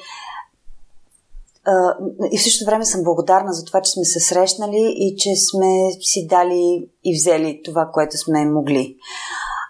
и 2.32 2.38
в 2.38 2.42
същото 2.42 2.70
време 2.70 2.84
съм 2.84 3.02
благодарна 3.02 3.52
за 3.52 3.64
това, 3.64 3.80
че 3.80 3.90
сме 3.90 4.04
се 4.04 4.20
срещнали 4.20 4.94
и 4.96 5.16
че 5.16 5.36
сме 5.36 5.92
си 6.00 6.26
дали 6.26 6.88
и 7.04 7.14
взели 7.14 7.60
това, 7.64 7.90
което 7.92 8.18
сме 8.18 8.44
могли. 8.44 8.96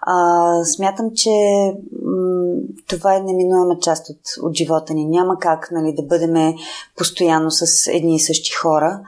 А, 0.08 0.64
смятам, 0.64 1.10
че 1.14 1.30
м- 2.04 2.60
това 2.88 3.14
е 3.14 3.20
неминуема 3.20 3.78
част 3.78 4.10
от, 4.10 4.20
от 4.42 4.56
живота 4.56 4.94
ни. 4.94 5.06
Няма 5.06 5.38
как 5.38 5.68
нали, 5.72 5.94
да 5.94 6.02
бъдем 6.02 6.54
постоянно 6.96 7.50
с 7.50 7.90
едни 7.92 8.16
и 8.16 8.20
същи 8.20 8.52
хора. 8.52 9.00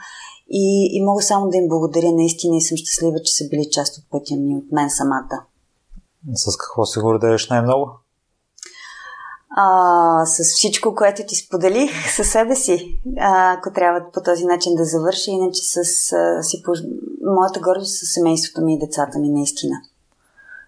И, 0.51 0.91
и 0.93 1.05
мога 1.05 1.22
само 1.22 1.49
да 1.49 1.57
им 1.57 1.68
благодаря 1.68 2.12
наистина 2.12 2.57
и 2.57 2.61
съм 2.61 2.76
щастлива, 2.76 3.18
че 3.24 3.36
са 3.36 3.49
били 3.49 3.70
част 3.70 3.99
от 3.99 4.05
пътя 4.11 4.36
ми, 4.36 4.57
от 4.57 4.72
мен 4.72 4.91
самата. 4.91 5.45
С 6.34 6.57
какво 6.57 6.84
се 6.84 7.01
гордееш 7.01 7.49
най-много? 7.49 7.91
А, 9.57 10.26
с 10.26 10.55
всичко, 10.55 10.94
което 10.94 11.22
ти 11.26 11.34
споделих 11.34 11.90
със 12.16 12.30
себе 12.30 12.55
си, 12.55 13.01
а, 13.20 13.53
ако 13.53 13.72
трябва 13.72 14.01
по 14.12 14.20
този 14.22 14.44
начин 14.44 14.74
да 14.74 14.84
завърши, 14.84 15.30
иначе 15.30 15.61
с 15.62 15.76
а, 16.12 16.42
си, 16.42 16.62
моята 17.26 17.61
гордост 17.61 17.99
с 17.99 18.12
семейството 18.14 18.64
ми 18.64 18.74
и 18.74 18.78
децата 18.78 19.18
ми 19.18 19.28
наистина. 19.28 19.76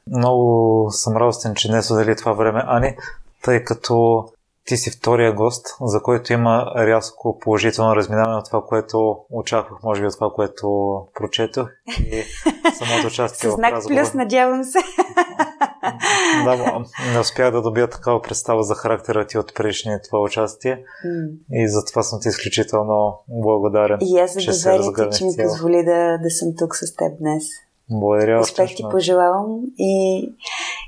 Много 0.07 0.87
съм 0.91 1.17
радостен, 1.17 1.55
че 1.55 1.73
не 1.73 1.83
задали 1.83 2.17
това 2.17 2.33
време, 2.33 2.63
Ани, 2.67 2.97
тъй 3.43 3.65
като 3.65 4.25
ти 4.65 4.77
си 4.77 4.91
втория 4.91 5.33
гост, 5.33 5.67
за 5.81 6.03
който 6.03 6.33
има 6.33 6.73
рязко 6.77 7.39
положително 7.39 7.97
разминаване 7.97 8.37
от 8.37 8.45
това, 8.45 8.63
което 8.67 9.17
очаквах, 9.31 9.83
може 9.83 10.01
би 10.01 10.07
от 10.07 10.15
това, 10.15 10.31
което 10.35 10.69
прочетох 11.15 11.69
и 11.99 12.23
самото 12.79 13.07
участие 13.07 13.51
в 13.51 13.53
знак 13.53 13.75
плюс, 13.89 14.15
надявам 14.15 14.65
се. 14.65 14.79
да, 16.45 16.85
не 17.13 17.19
успях 17.21 17.51
да 17.51 17.63
добия 17.63 17.91
такава 17.91 18.23
представа 18.23 18.63
за 18.63 18.75
характера 18.75 19.27
ти 19.27 19.39
от 19.39 19.55
предишния 19.55 20.01
това 20.03 20.21
участие 20.21 20.85
mm. 21.07 21.31
и 21.53 21.69
затова 21.69 22.03
съм 22.03 22.21
ти 22.23 22.29
изключително 22.29 23.19
благодарен. 23.29 23.99
И 24.01 24.19
аз 24.19 24.33
за 24.33 24.71
доверието, 24.73 25.17
че 25.19 25.25
ми 25.25 25.31
позволи 25.43 25.85
да, 25.85 26.19
да 26.19 26.31
съм 26.31 26.49
тук 26.59 26.77
с 26.77 26.97
теб 26.97 27.19
днес. 27.19 27.45
Благодаря. 27.91 28.41
Успех 28.41 28.75
ти 28.77 28.83
пожелавам 28.91 29.61
и, 29.79 30.21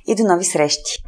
и 0.07 0.15
до 0.15 0.23
нови 0.23 0.45
срещи. 0.45 1.05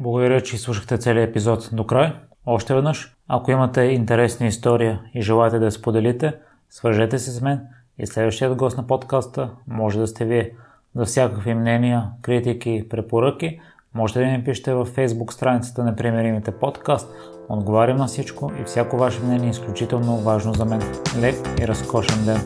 Благодаря, 0.00 0.40
че 0.40 0.58
слушахте 0.58 0.98
целият 0.98 1.30
епизод 1.30 1.68
до 1.72 1.86
край. 1.86 2.12
Още 2.46 2.74
веднъж, 2.74 3.16
ако 3.28 3.50
имате 3.50 3.80
интересна 3.80 4.46
история 4.46 5.00
и 5.14 5.22
желаете 5.22 5.58
да 5.58 5.64
я 5.64 5.72
споделите, 5.72 6.34
свържете 6.70 7.18
се 7.18 7.30
с 7.30 7.40
мен 7.40 7.60
и 7.98 8.06
следващият 8.06 8.56
гост 8.56 8.76
на 8.76 8.86
подкаста 8.86 9.50
може 9.66 9.98
да 9.98 10.06
сте 10.06 10.24
вие. 10.24 10.50
За 10.94 11.04
всякакви 11.04 11.54
мнения, 11.54 12.04
критики, 12.22 12.86
препоръки, 12.90 13.60
можете 13.94 14.20
да 14.20 14.26
ни 14.26 14.44
пишете 14.44 14.74
във 14.74 14.96
Facebook 14.96 15.32
страницата 15.32 15.84
на 15.84 15.96
Примеримите 15.96 16.50
подкаст. 16.50 17.10
Отговарям 17.48 17.96
на 17.96 18.06
всичко 18.06 18.52
и 18.60 18.64
всяко 18.64 18.96
ваше 18.96 19.22
мнение 19.22 19.46
е 19.46 19.50
изключително 19.50 20.16
важно 20.16 20.52
за 20.52 20.64
мен. 20.64 20.82
Лек 21.20 21.36
и 21.60 21.68
разкошен 21.68 22.24
ден! 22.24 22.38